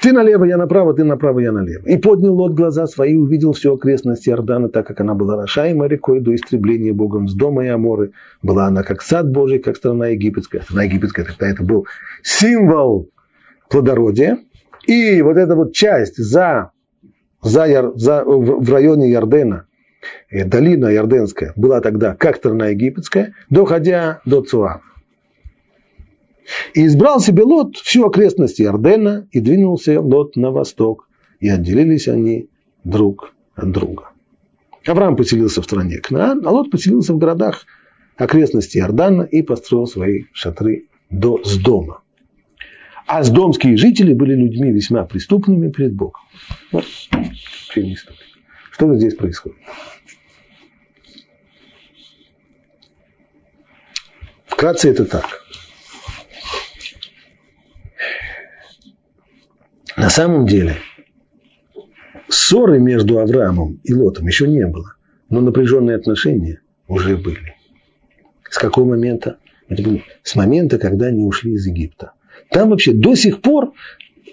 Ты 0.00 0.12
налево, 0.12 0.44
я 0.44 0.56
направо, 0.56 0.94
ты 0.94 1.04
направо, 1.04 1.40
я 1.40 1.52
налево. 1.52 1.86
И 1.86 1.96
поднял 1.96 2.34
Лот 2.34 2.54
глаза 2.54 2.86
свои, 2.86 3.14
увидел 3.14 3.52
всю 3.52 3.74
окрестность 3.74 4.28
Иордана, 4.28 4.68
так 4.68 4.86
как 4.86 5.00
она 5.00 5.14
была 5.14 5.36
рошаема 5.36 5.86
рекой 5.86 6.20
до 6.20 6.34
истребления 6.34 6.92
Богом 6.92 7.28
с 7.28 7.34
дома 7.34 7.64
и 7.64 7.68
Аморы. 7.68 8.12
Была 8.42 8.66
она 8.66 8.82
как 8.82 9.02
сад 9.02 9.30
Божий, 9.30 9.58
как 9.58 9.76
страна 9.76 10.08
египетская. 10.08 10.62
Страна 10.62 10.84
египетская, 10.84 11.24
тогда 11.24 11.48
это 11.48 11.62
был 11.62 11.86
символ 12.22 13.10
плодородия. 13.70 14.38
И 14.86 15.20
вот 15.22 15.36
эта 15.36 15.56
вот 15.56 15.72
часть 15.72 16.16
за, 16.16 16.70
за, 17.42 17.92
за, 17.96 18.24
в 18.24 18.72
районе 18.72 19.10
Ярдена, 19.10 19.66
э, 20.30 20.44
долина 20.44 20.86
Ярденская, 20.86 21.52
была 21.56 21.80
тогда 21.80 22.14
как 22.14 22.36
страна 22.36 22.68
египетская, 22.68 23.34
доходя 23.50 24.20
до 24.24 24.42
Цуава. 24.42 24.82
И 26.74 26.86
избрал 26.86 27.20
себе 27.20 27.42
Лот 27.42 27.76
всю 27.76 28.06
окрестность 28.06 28.60
Иордена, 28.60 29.26
и 29.32 29.40
двинулся 29.40 30.00
Лот 30.00 30.36
на 30.36 30.50
восток, 30.50 31.08
и 31.40 31.48
отделились 31.48 32.08
они 32.08 32.48
друг 32.84 33.34
от 33.54 33.70
друга. 33.70 34.10
Авраам 34.86 35.16
поселился 35.16 35.62
в 35.62 35.64
стране 35.64 35.98
Кнаан, 35.98 36.46
а 36.46 36.50
Лот 36.50 36.70
поселился 36.70 37.12
в 37.12 37.18
городах 37.18 37.66
окрестностей 38.16 38.80
Иордана 38.80 39.22
и 39.22 39.42
построил 39.42 39.86
свои 39.86 40.24
шатры 40.32 40.86
до 41.10 41.42
Сдома. 41.44 42.02
А 43.06 43.22
сдомские 43.22 43.76
жители 43.76 44.12
были 44.12 44.34
людьми 44.34 44.72
весьма 44.72 45.04
преступными 45.04 45.70
перед 45.70 45.94
Богом. 45.94 46.22
Что 48.72 48.88
же 48.88 48.96
здесь 48.96 49.14
происходит? 49.14 49.56
Вкратце 54.46 54.90
это 54.90 55.04
так. 55.04 55.45
На 59.96 60.10
самом 60.10 60.46
деле, 60.46 60.76
ссоры 62.28 62.78
между 62.78 63.18
Авраамом 63.18 63.80
и 63.82 63.94
Лотом 63.94 64.26
еще 64.26 64.46
не 64.46 64.66
было, 64.66 64.94
но 65.30 65.40
напряженные 65.40 65.96
отношения 65.96 66.60
уже 66.86 67.16
были. 67.16 67.54
С 68.50 68.58
какого 68.58 68.84
момента? 68.84 69.38
Это 69.68 69.82
было 69.82 70.00
с 70.22 70.36
момента, 70.36 70.78
когда 70.78 71.06
они 71.06 71.24
ушли 71.24 71.54
из 71.54 71.66
Египта. 71.66 72.12
Там 72.50 72.70
вообще 72.70 72.92
до 72.92 73.14
сих 73.14 73.40
пор, 73.40 73.72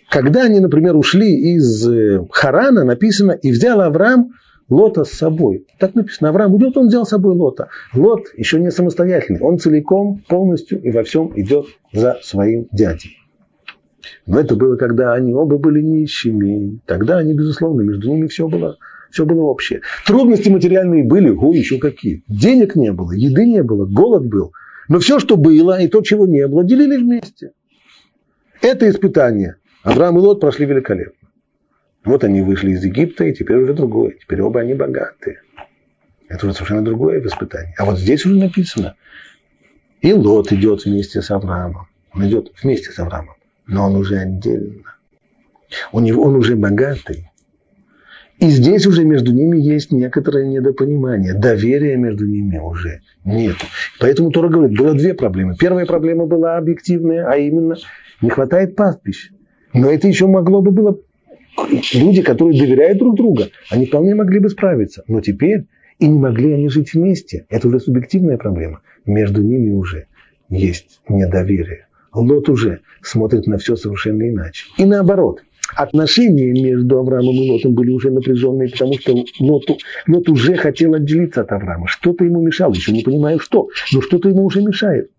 когда 0.09 0.43
они, 0.43 0.59
например, 0.59 0.97
ушли 0.97 1.55
из 1.55 1.88
э, 1.88 2.26
Харана, 2.30 2.84
написано, 2.84 3.32
и 3.32 3.49
взял 3.49 3.80
Авраам 3.82 4.34
Лота 4.70 5.05
с 5.05 5.11
собой. 5.11 5.66
Так 5.80 5.95
написано, 5.95 6.30
Авраам 6.30 6.57
идет, 6.57 6.78
он 6.78 6.88
взял 6.88 7.05
с 7.05 7.09
собой 7.09 7.36
Лота. 7.36 7.70
Лот 7.93 8.26
еще 8.36 8.59
не 8.59 8.70
самостоятельный, 8.70 9.39
он 9.39 9.57
целиком, 9.59 10.24
полностью 10.28 10.82
и 10.82 10.91
во 10.91 11.03
всем 11.03 11.32
идет 11.36 11.68
за 11.93 12.20
своим 12.22 12.68
дядей. 12.72 13.22
Но 14.26 14.39
это 14.39 14.56
было, 14.56 14.76
когда 14.76 15.14
они 15.14 15.34
оба 15.34 15.58
были 15.58 15.82
нищими. 15.82 16.80
Тогда 16.86 17.18
они, 17.18 17.34
безусловно, 17.34 17.82
между 17.82 18.10
ними 18.10 18.28
все 18.28 18.47
было, 18.47 18.78
все 19.12 19.26
было 19.26 19.41
общее. 19.41 19.82
Трудности 20.06 20.49
материальные 20.49 21.04
были, 21.04 21.30
о, 21.30 21.54
еще 21.54 21.78
какие. 21.78 22.24
Денег 22.28 22.76
не 22.76 22.91
было, 22.91 23.12
еды 23.12 23.45
не 23.45 23.64
было, 23.64 23.86
голод 23.86 24.26
был. 24.26 24.54
Но 24.89 24.99
все, 24.99 25.20
что 25.20 25.38
было, 25.38 25.80
и 25.82 25.88
то, 25.88 26.01
чего 26.01 26.26
не 26.26 26.47
было, 26.47 26.64
делили 26.64 26.97
вместе. 26.97 27.51
Это 28.62 28.89
испытание. 28.89 29.58
Авраам 29.84 30.18
и 30.18 30.22
Лот 30.22 30.39
прошли 30.39 30.66
великолепно. 30.66 31.30
Вот 32.06 32.24
они 32.24 32.41
вышли 32.41 32.72
из 32.72 32.84
Египта, 32.84 33.26
и 33.26 33.34
теперь 33.34 33.58
уже 33.58 33.74
другое. 33.74 34.16
Теперь 34.20 34.41
оба 34.41 34.62
они 34.62 34.74
богатые. 34.74 35.41
Это 36.28 36.45
уже 36.45 36.56
совершенно 36.56 36.84
другое 36.84 37.26
испытание. 37.26 37.74
А 37.78 37.86
вот 37.86 37.99
здесь 37.99 38.26
уже 38.26 38.36
написано. 38.36 38.95
И 40.01 40.12
Лот 40.12 40.51
идет 40.51 40.84
вместе 40.84 41.22
с 41.22 41.32
Авраамом. 41.32 41.88
Он 42.14 42.28
идет 42.28 42.51
вместе 42.62 42.91
с 42.91 42.99
Авраамом 42.99 43.32
но 43.68 43.86
он 43.86 43.95
уже 43.95 44.18
отдельно. 44.18 44.95
У 45.91 45.99
он 45.99 46.36
уже 46.36 46.55
богатый. 46.55 47.30
И 48.39 48.49
здесь 48.49 48.86
уже 48.88 49.05
между 49.05 49.32
ними 49.32 49.57
есть 49.57 49.91
некоторое 49.91 50.45
недопонимание. 50.45 51.34
Доверия 51.34 51.95
между 51.97 52.26
ними 52.26 52.57
уже 52.57 53.01
нет. 53.24 53.55
Поэтому 53.99 54.32
Тора 54.32 54.49
говорит, 54.49 54.78
было 54.78 54.93
две 54.93 55.14
проблемы. 55.14 55.55
Первая 55.57 55.86
проблема 55.86 56.26
была 56.26 56.57
объективная, 56.57 57.26
а 57.26 57.38
именно 57.38 57.76
не 58.22 58.30
хватает 58.30 58.76
пастбищ. 58.76 59.32
Но 59.74 59.89
это 59.89 60.07
еще 60.07 60.28
могло 60.28 60.61
бы 60.61 60.72
было... 60.72 60.99
Люди, 61.93 62.24
которые 62.24 62.59
доверяют 62.59 62.97
друг 62.97 63.16
друга, 63.16 63.49
они 63.70 63.86
вполне 63.86 64.16
могли 64.16 64.39
бы 64.39 64.49
справиться. 64.49 65.03
Но 65.07 65.22
теперь 65.22 65.66
и 65.99 66.07
не 66.07 66.18
могли 66.18 66.51
они 66.51 66.68
жить 66.68 66.93
вместе. 66.93 67.45
Это 67.49 67.68
уже 67.68 67.80
субъективная 67.80 68.38
проблема. 68.38 68.82
Между 69.05 69.41
ними 69.41 69.72
уже 69.72 70.07
есть 70.49 71.01
недоверие. 71.07 71.88
Лот 72.14 72.49
уже 72.49 72.82
смотрит 73.01 73.47
на 73.47 73.57
все 73.57 73.76
совершенно 73.76 74.30
иначе. 74.30 74.66
И 74.78 74.86
наоборот, 74.86 75.41
отношения 75.76 76.51
между 76.51 76.99
Авраамом 76.99 77.36
и 77.36 77.49
Лотом 77.49 77.74
были 77.74 77.89
уже 77.91 78.11
напряженные, 78.11 78.70
потому 78.70 78.93
что 78.99 79.16
Лот, 79.39 79.64
Лот 80.07 80.30
уже 80.30 80.55
хотел 80.55 80.93
отделиться 80.93 81.41
от 81.41 81.51
Авраама. 81.51 81.88
Что-то 81.88 82.24
ему 82.24 82.41
мешало, 82.41 82.74
еще 82.74 82.91
не 82.91 83.03
понимаю 83.03 83.39
что, 83.39 83.70
но 83.91 84.01
что-то 84.01 84.30
ему 84.30 84.45
уже 84.45 84.61
мешает. 84.61 85.09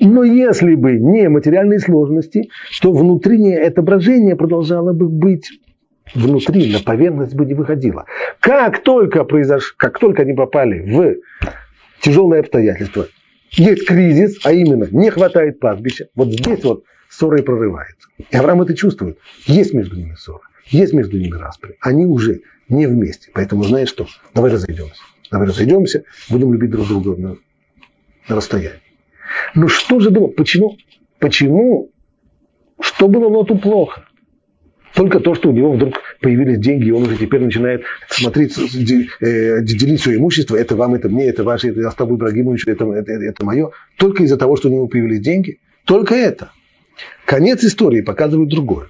Но 0.00 0.24
если 0.24 0.74
бы 0.74 0.98
не 0.98 1.28
материальные 1.28 1.78
сложности, 1.78 2.50
то 2.82 2.92
внутреннее 2.92 3.62
отображение 3.64 4.36
продолжало 4.36 4.92
бы 4.92 5.08
быть 5.08 5.48
внутри, 6.14 6.72
на 6.72 6.80
поверхность 6.80 7.34
бы 7.34 7.46
не 7.46 7.54
выходило. 7.54 8.04
Как 8.40 8.82
только, 8.82 9.24
произош... 9.24 9.72
как 9.72 9.98
только 9.98 10.22
они 10.22 10.34
попали 10.34 10.80
в 10.80 11.16
тяжелые 12.02 12.40
обстоятельства, 12.40 13.06
есть 13.56 13.86
кризис, 13.86 14.38
а 14.44 14.52
именно 14.52 14.88
не 14.90 15.10
хватает 15.10 15.60
пастбища, 15.60 16.08
вот 16.14 16.28
здесь 16.32 16.62
вот 16.64 16.84
ссора 17.08 17.38
и 17.38 17.42
прорывается. 17.42 18.08
И 18.30 18.36
Авраам 18.36 18.62
это 18.62 18.74
чувствует. 18.74 19.18
Есть 19.46 19.72
между 19.74 19.96
ними 19.96 20.14
ссора, 20.14 20.42
есть 20.66 20.92
между 20.92 21.18
ними 21.18 21.36
распри. 21.36 21.76
Они 21.80 22.06
уже 22.06 22.42
не 22.68 22.86
вместе. 22.86 23.30
Поэтому 23.34 23.64
знаешь 23.64 23.88
что? 23.88 24.06
Давай 24.34 24.50
разойдемся. 24.50 25.02
Давай 25.30 25.48
разойдемся, 25.48 26.04
будем 26.28 26.52
любить 26.52 26.70
друг 26.70 26.86
друга 26.86 27.16
на, 27.16 27.36
на 28.28 28.36
расстоянии. 28.36 28.80
Ну 29.54 29.68
что 29.68 30.00
же 30.00 30.10
было? 30.10 30.28
Почему? 30.28 30.76
Почему? 31.18 31.90
Что 32.80 33.08
было 33.08 33.26
Лоту 33.26 33.56
плохо? 33.56 34.06
Только 34.94 35.20
то, 35.20 35.34
что 35.34 35.48
у 35.48 35.52
него 35.52 35.72
вдруг 35.72 35.94
появились 36.24 36.58
деньги, 36.58 36.88
и 36.88 36.90
он 36.90 37.02
уже 37.02 37.18
теперь 37.18 37.42
начинает 37.42 37.84
смотреть, 38.08 38.56
э, 38.56 39.60
делить 39.60 40.00
свое 40.00 40.16
имущество, 40.16 40.56
это 40.56 40.74
вам, 40.74 40.94
это 40.94 41.10
мне, 41.10 41.26
это 41.28 41.44
ваше, 41.44 41.68
это 41.68 41.86
Астабу 41.86 42.16
Ибрагимовичу, 42.16 42.70
это, 42.70 42.90
это, 42.92 43.12
это 43.12 43.44
мое. 43.44 43.70
Только 43.98 44.22
из-за 44.22 44.38
того, 44.38 44.56
что 44.56 44.70
у 44.70 44.72
него 44.72 44.86
появились 44.86 45.20
деньги. 45.20 45.58
Только 45.84 46.14
это. 46.14 46.50
Конец 47.26 47.62
истории 47.62 48.00
показывает 48.00 48.48
другое. 48.48 48.88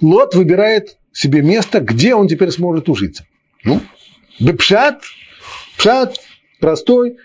Лот 0.00 0.36
выбирает 0.36 0.96
себе 1.12 1.42
место, 1.42 1.80
где 1.80 2.14
он 2.14 2.28
теперь 2.28 2.52
сможет 2.52 2.88
ужиться. 2.88 3.26
Ну, 3.64 3.80
Бепшат, 4.38 5.02
пшат, 5.76 6.18
простой. 6.60 7.16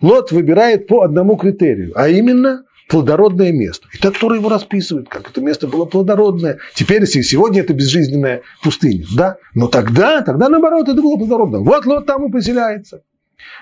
Лот 0.00 0.30
выбирает 0.30 0.86
по 0.86 1.02
одному 1.02 1.34
критерию, 1.34 1.90
а 1.96 2.08
именно 2.08 2.62
плодородное 2.88 3.52
место. 3.52 3.86
И 3.92 3.98
так 3.98 4.18
Тора 4.18 4.36
его 4.36 4.48
расписывает, 4.48 5.08
как 5.08 5.30
это 5.30 5.40
место 5.40 5.68
было 5.68 5.84
плодородное. 5.84 6.58
Теперь, 6.74 7.06
сегодня 7.06 7.60
это 7.60 7.74
безжизненная 7.74 8.42
пустыня, 8.62 9.04
да? 9.14 9.36
Но 9.54 9.68
тогда, 9.68 10.22
тогда 10.22 10.48
наоборот, 10.48 10.88
это 10.88 11.00
было 11.00 11.16
плодородно. 11.16 11.60
Вот 11.60 11.86
Лот 11.86 12.06
там 12.06 12.26
и 12.26 12.32
поселяется. 12.32 13.02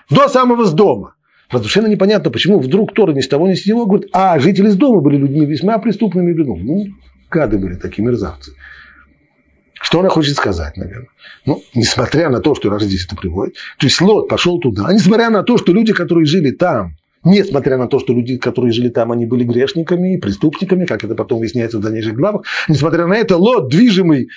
До 0.09 0.29
самого 0.29 0.65
с 0.65 0.73
дома. 0.73 1.15
Совершенно 1.51 1.87
непонятно, 1.87 2.31
почему 2.31 2.59
вдруг 2.59 2.93
Тора 2.95 3.13
ни 3.13 3.21
с 3.21 3.29
того 3.29 3.47
ни 3.49 3.55
с 3.55 3.63
сего 3.63 3.87
говорит, 3.87 4.09
а 4.13 4.39
жители 4.39 4.69
с 4.69 4.77
дома 4.77 5.01
были 5.01 5.17
людьми 5.17 5.47
весьма 5.47 5.79
преступными. 5.79 6.33
Ну, 6.33 6.57
ну 6.57 6.87
гады 7.31 7.59
были 7.59 7.75
такие 7.75 8.07
мерзавцы. 8.07 8.53
Что 9.75 10.01
она 10.01 10.09
хочет 10.09 10.37
сказать, 10.37 10.77
наверное? 10.77 11.09
Ну, 11.45 11.63
несмотря 11.75 12.29
на 12.31 12.41
то, 12.41 12.55
что 12.55 12.71
раз 12.71 12.83
здесь 12.83 13.07
это 13.07 13.15
приводит, 13.15 13.55
то 13.79 13.87
есть 13.87 14.01
Лот 14.01 14.29
пошел 14.29 14.59
туда, 14.59 14.87
а 14.87 14.93
несмотря 14.93 15.31
на 15.31 15.45
то, 15.45 15.59
что 15.59 15.73
люди, 15.73 15.93
которые 15.93 16.27
жили 16.27 16.51
там, 16.51 16.97
Несмотря 17.27 17.77
на 17.77 17.89
то, 17.89 17.99
что 17.99 18.13
люди, 18.13 18.39
которые 18.39 18.71
жили 18.71 18.89
там, 18.89 19.11
они 19.11 19.27
были 19.27 19.43
грешниками, 19.43 20.17
преступниками, 20.17 20.85
как 20.85 21.03
это 21.03 21.17
потом 21.17 21.41
выясняется 21.41 21.79
в 21.79 21.81
дальнейших 21.81 22.15
главах, 22.15 22.45
несмотря 22.69 23.09
на 23.09 23.15
это, 23.15 23.37
Лот, 23.37 23.69
движимый 23.69 24.29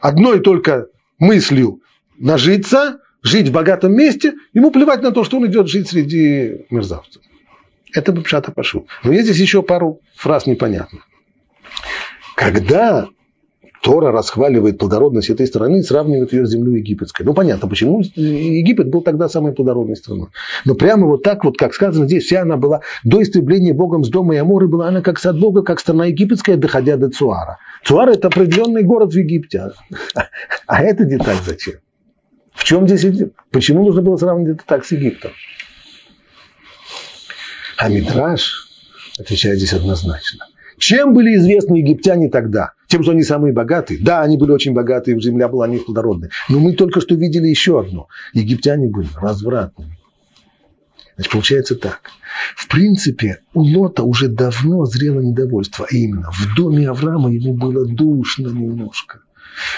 одной 0.00 0.38
только 0.38 0.86
мыслью 1.18 1.80
нажиться, 2.16 3.00
жить 3.22 3.48
в 3.48 3.52
богатом 3.52 3.92
месте, 3.92 4.34
ему 4.54 4.70
плевать 4.70 5.02
на 5.02 5.10
то, 5.10 5.24
что 5.24 5.38
он 5.38 5.48
идет 5.48 5.66
жить 5.66 5.88
среди 5.88 6.64
мерзавцев. 6.70 7.20
Это 7.92 8.12
бы 8.12 8.22
Пшата 8.22 8.52
пошел. 8.52 8.86
Но 9.02 9.12
есть 9.12 9.24
здесь 9.24 9.40
еще 9.40 9.64
пару 9.64 10.00
фраз 10.14 10.46
непонятных. 10.46 11.08
Когда 12.36 13.08
Тора 13.82 14.10
расхваливает 14.12 14.78
плодородность 14.78 15.30
этой 15.30 15.46
страны 15.46 15.78
и 15.78 15.82
сравнивает 15.82 16.32
ее 16.32 16.46
с 16.46 16.50
землей 16.50 16.80
египетской. 16.80 17.22
Ну, 17.22 17.32
понятно, 17.32 17.68
почему 17.68 18.02
Египет 18.14 18.88
был 18.88 19.02
тогда 19.02 19.28
самой 19.28 19.52
плодородной 19.52 19.96
страной. 19.96 20.28
Но 20.64 20.74
прямо 20.74 21.06
вот 21.06 21.22
так 21.22 21.44
вот, 21.44 21.56
как 21.56 21.74
сказано 21.74 22.06
здесь, 22.06 22.24
вся 22.24 22.42
она 22.42 22.56
была 22.56 22.80
до 23.04 23.22
истребления 23.22 23.74
Богом 23.74 24.04
с 24.04 24.08
дома 24.08 24.34
и 24.34 24.38
Аморы, 24.38 24.68
была 24.68 24.88
она 24.88 25.00
как 25.00 25.18
сад 25.18 25.38
Бога, 25.38 25.62
как 25.62 25.80
страна 25.80 26.06
египетская, 26.06 26.56
доходя 26.56 26.96
до 26.96 27.08
Цуара. 27.08 27.58
Цуар– 27.84 28.08
это 28.10 28.28
определенный 28.28 28.82
город 28.82 29.12
в 29.12 29.16
Египте. 29.16 29.70
А 30.66 30.82
эта 30.82 31.04
деталь 31.04 31.36
зачем? 31.44 31.74
В 32.52 32.64
чем 32.64 32.88
здесь, 32.88 33.30
почему 33.52 33.84
нужно 33.84 34.02
было 34.02 34.16
сравнивать 34.16 34.56
это 34.56 34.64
так 34.66 34.84
с 34.84 34.90
Египтом? 34.90 35.30
А 37.76 37.88
Мидраш 37.88 38.66
отвечает 39.20 39.58
здесь 39.58 39.72
однозначно. 39.72 40.46
Чем 40.78 41.14
были 41.14 41.36
известны 41.36 41.76
египтяне 41.76 42.28
тогда? 42.28 42.72
Тем, 42.88 43.02
что 43.02 43.12
они 43.12 43.22
самые 43.22 43.52
богатые. 43.52 44.00
Да, 44.02 44.22
они 44.22 44.38
были 44.38 44.50
очень 44.50 44.72
богатые, 44.72 45.20
земля 45.20 45.48
была 45.48 45.68
не 45.68 45.78
плодородной. 45.78 46.30
Но 46.48 46.58
мы 46.58 46.72
только 46.72 47.00
что 47.00 47.14
видели 47.14 47.46
еще 47.46 47.80
одно. 47.80 48.08
Египтяне 48.32 48.88
были 48.88 49.08
развратными. 49.14 49.98
Значит, 51.14 51.32
получается 51.32 51.76
так. 51.76 52.00
В 52.56 52.68
принципе, 52.68 53.40
у 53.52 53.60
Лота 53.60 54.04
уже 54.04 54.28
давно 54.28 54.86
зрело 54.86 55.20
недовольство. 55.20 55.86
А 55.90 55.94
именно, 55.94 56.30
в 56.30 56.54
доме 56.56 56.88
Авраама 56.88 57.30
ему 57.30 57.54
было 57.54 57.84
душно 57.84 58.48
немножко 58.48 59.20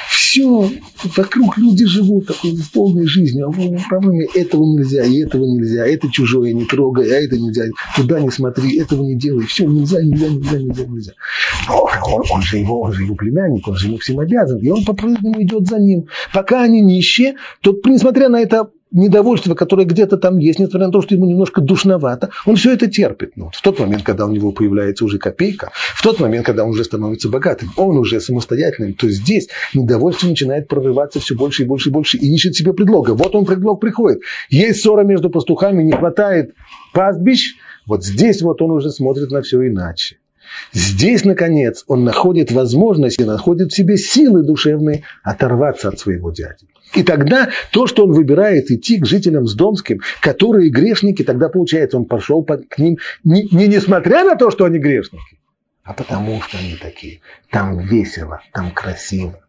все, 0.08 0.70
вокруг 1.16 1.58
люди 1.58 1.84
живут 1.84 2.26
такой 2.26 2.54
полной 2.72 3.06
жизнью, 3.06 3.48
а 3.48 3.50
в 3.50 3.58
управлении 3.58 4.28
этого 4.38 4.64
нельзя, 4.64 5.04
и 5.04 5.22
этого 5.22 5.44
нельзя, 5.44 5.86
это 5.86 6.10
чужое 6.10 6.52
не 6.52 6.64
трогай, 6.64 7.10
а 7.10 7.20
это 7.20 7.38
нельзя, 7.38 7.64
туда 7.96 8.20
не 8.20 8.30
смотри, 8.30 8.78
этого 8.78 9.02
не 9.02 9.16
делай, 9.16 9.46
все 9.46 9.66
нельзя, 9.66 10.02
нельзя, 10.02 10.28
нельзя, 10.28 10.58
нельзя, 10.58 10.84
нельзя. 10.86 11.12
Он, 11.68 12.22
он, 12.30 12.42
же 12.42 12.58
его, 12.58 12.80
он 12.80 12.92
же 12.92 13.04
его 13.04 13.14
племянник, 13.14 13.66
он 13.66 13.76
же 13.76 13.88
ему 13.88 13.98
всем 13.98 14.20
обязан, 14.20 14.58
и 14.58 14.68
он 14.68 14.84
по-прежнему 14.84 15.42
идет 15.42 15.66
за 15.66 15.78
ним. 15.78 16.06
Пока 16.32 16.62
они 16.62 16.80
нищие, 16.80 17.36
то, 17.60 17.74
несмотря 17.84 18.28
на 18.28 18.40
это 18.40 18.70
недовольство, 18.90 19.54
которое 19.54 19.84
где-то 19.84 20.16
там 20.16 20.38
есть, 20.38 20.58
несмотря 20.58 20.86
на 20.86 20.92
то, 20.92 21.02
что 21.02 21.14
ему 21.14 21.26
немножко 21.26 21.60
душновато, 21.60 22.30
он 22.46 22.56
все 22.56 22.72
это 22.72 22.88
терпит. 22.88 23.36
Но 23.36 23.46
вот 23.46 23.54
в 23.54 23.62
тот 23.62 23.78
момент, 23.78 24.02
когда 24.02 24.26
у 24.26 24.30
него 24.30 24.52
появляется 24.52 25.04
уже 25.04 25.18
копейка, 25.18 25.70
в 25.74 26.02
тот 26.02 26.20
момент, 26.20 26.46
когда 26.46 26.64
он 26.64 26.70
уже 26.70 26.84
становится 26.84 27.28
богатым, 27.28 27.70
он 27.76 27.96
уже 27.96 28.20
самостоятельным, 28.20 28.94
то 28.94 29.08
здесь 29.08 29.48
недовольство 29.74 30.28
начинает 30.28 30.68
прорываться 30.68 31.20
все 31.20 31.34
больше 31.34 31.62
и 31.62 31.66
больше 31.66 31.90
и 31.90 31.92
больше 31.92 32.18
и 32.18 32.34
ищет 32.34 32.54
себе 32.54 32.72
предлога. 32.72 33.12
Вот 33.12 33.34
он 33.34 33.44
предлог 33.44 33.80
приходит. 33.80 34.20
Есть 34.48 34.80
ссора 34.80 35.02
между 35.02 35.30
пастухами, 35.30 35.82
не 35.82 35.92
хватает 35.92 36.54
пастбищ, 36.92 37.56
вот 37.86 38.04
здесь 38.04 38.42
вот 38.42 38.62
он 38.62 38.70
уже 38.70 38.90
смотрит 38.90 39.30
на 39.30 39.42
все 39.42 39.66
иначе. 39.66 40.19
Здесь, 40.72 41.24
наконец, 41.24 41.84
он 41.86 42.04
находит 42.04 42.52
возможность 42.52 43.20
и 43.20 43.24
находит 43.24 43.72
в 43.72 43.76
себе 43.76 43.96
силы 43.96 44.42
душевные 44.42 45.04
оторваться 45.22 45.88
от 45.88 45.98
своего 45.98 46.30
дяди. 46.30 46.66
И 46.94 47.02
тогда 47.02 47.50
то, 47.72 47.86
что 47.86 48.04
он 48.04 48.12
выбирает 48.12 48.70
идти 48.70 48.98
к 48.98 49.06
жителям 49.06 49.46
с 49.46 49.54
Домским, 49.54 50.00
которые 50.20 50.70
грешники, 50.70 51.22
тогда 51.22 51.48
получается, 51.48 51.96
он 51.96 52.04
пошел 52.04 52.44
к 52.44 52.78
ним 52.78 52.98
не, 53.22 53.48
не 53.52 53.68
несмотря 53.68 54.24
на 54.24 54.36
то, 54.36 54.50
что 54.50 54.64
они 54.64 54.78
грешники, 54.78 55.38
а 55.84 55.92
потому 55.92 56.40
что 56.42 56.58
они 56.58 56.76
такие. 56.76 57.20
Там 57.50 57.78
весело, 57.78 58.40
там 58.52 58.70
красиво. 58.72 59.40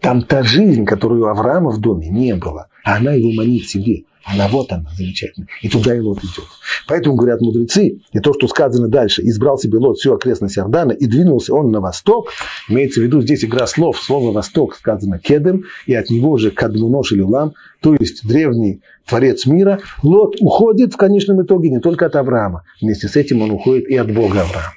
Там 0.00 0.22
та 0.22 0.42
жизнь, 0.42 0.84
которую 0.84 1.24
у 1.24 1.26
Авраама 1.26 1.70
в 1.70 1.80
доме 1.80 2.08
не 2.08 2.34
было, 2.34 2.68
а 2.88 2.96
она 2.96 3.12
его 3.12 3.30
манит 3.32 3.68
себе. 3.68 4.04
Она 4.24 4.48
вот 4.48 4.72
она, 4.72 4.88
замечательная. 4.96 5.48
И 5.60 5.68
туда 5.68 5.94
и 5.94 6.00
Лот 6.00 6.20
идет. 6.20 6.44
Поэтому 6.86 7.16
говорят 7.16 7.42
мудрецы, 7.42 8.00
и 8.12 8.18
то, 8.18 8.32
что 8.32 8.48
сказано 8.48 8.88
дальше, 8.88 9.20
избрал 9.22 9.58
себе 9.58 9.76
Лот 9.76 9.98
всю 9.98 10.14
окрестность 10.14 10.56
Иордана, 10.58 10.92
и 10.92 11.06
двинулся 11.06 11.54
он 11.54 11.70
на 11.70 11.80
восток. 11.80 12.30
Имеется 12.68 13.00
в 13.00 13.02
виду 13.02 13.20
здесь 13.20 13.44
игра 13.44 13.66
слов. 13.66 13.98
Слово 14.00 14.32
«восток» 14.32 14.74
сказано 14.74 15.18
«кедем», 15.18 15.64
и 15.86 15.94
от 15.94 16.08
него 16.08 16.38
же 16.38 16.50
«кадмунош» 16.50 17.12
или 17.12 17.20
«лам», 17.20 17.52
то 17.80 17.94
есть 17.94 18.26
древний 18.26 18.80
творец 19.06 19.44
мира. 19.44 19.80
Лот 20.02 20.36
уходит 20.40 20.94
в 20.94 20.96
конечном 20.96 21.42
итоге 21.42 21.68
не 21.68 21.80
только 21.80 22.06
от 22.06 22.16
Авраама. 22.16 22.64
Вместе 22.80 23.08
с 23.08 23.16
этим 23.16 23.42
он 23.42 23.50
уходит 23.50 23.86
и 23.88 23.96
от 23.96 24.12
Бога 24.12 24.42
Авраама. 24.42 24.72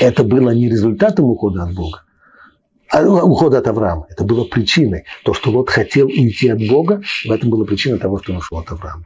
Это 0.00 0.24
было 0.24 0.50
не 0.50 0.70
результатом 0.70 1.26
ухода 1.26 1.64
от 1.64 1.74
Бога, 1.74 2.02
ухода 2.92 3.58
от 3.58 3.66
Авраама. 3.66 4.06
Это 4.10 4.24
было 4.24 4.44
причиной. 4.44 5.04
То, 5.24 5.34
что 5.34 5.50
Лот 5.50 5.70
хотел 5.70 6.06
уйти 6.06 6.48
от 6.48 6.66
Бога, 6.66 7.02
в 7.24 7.30
этом 7.30 7.50
была 7.50 7.64
причина 7.64 7.98
того, 7.98 8.18
что 8.18 8.32
он 8.32 8.38
ушел 8.38 8.58
от 8.58 8.70
Авраама. 8.70 9.04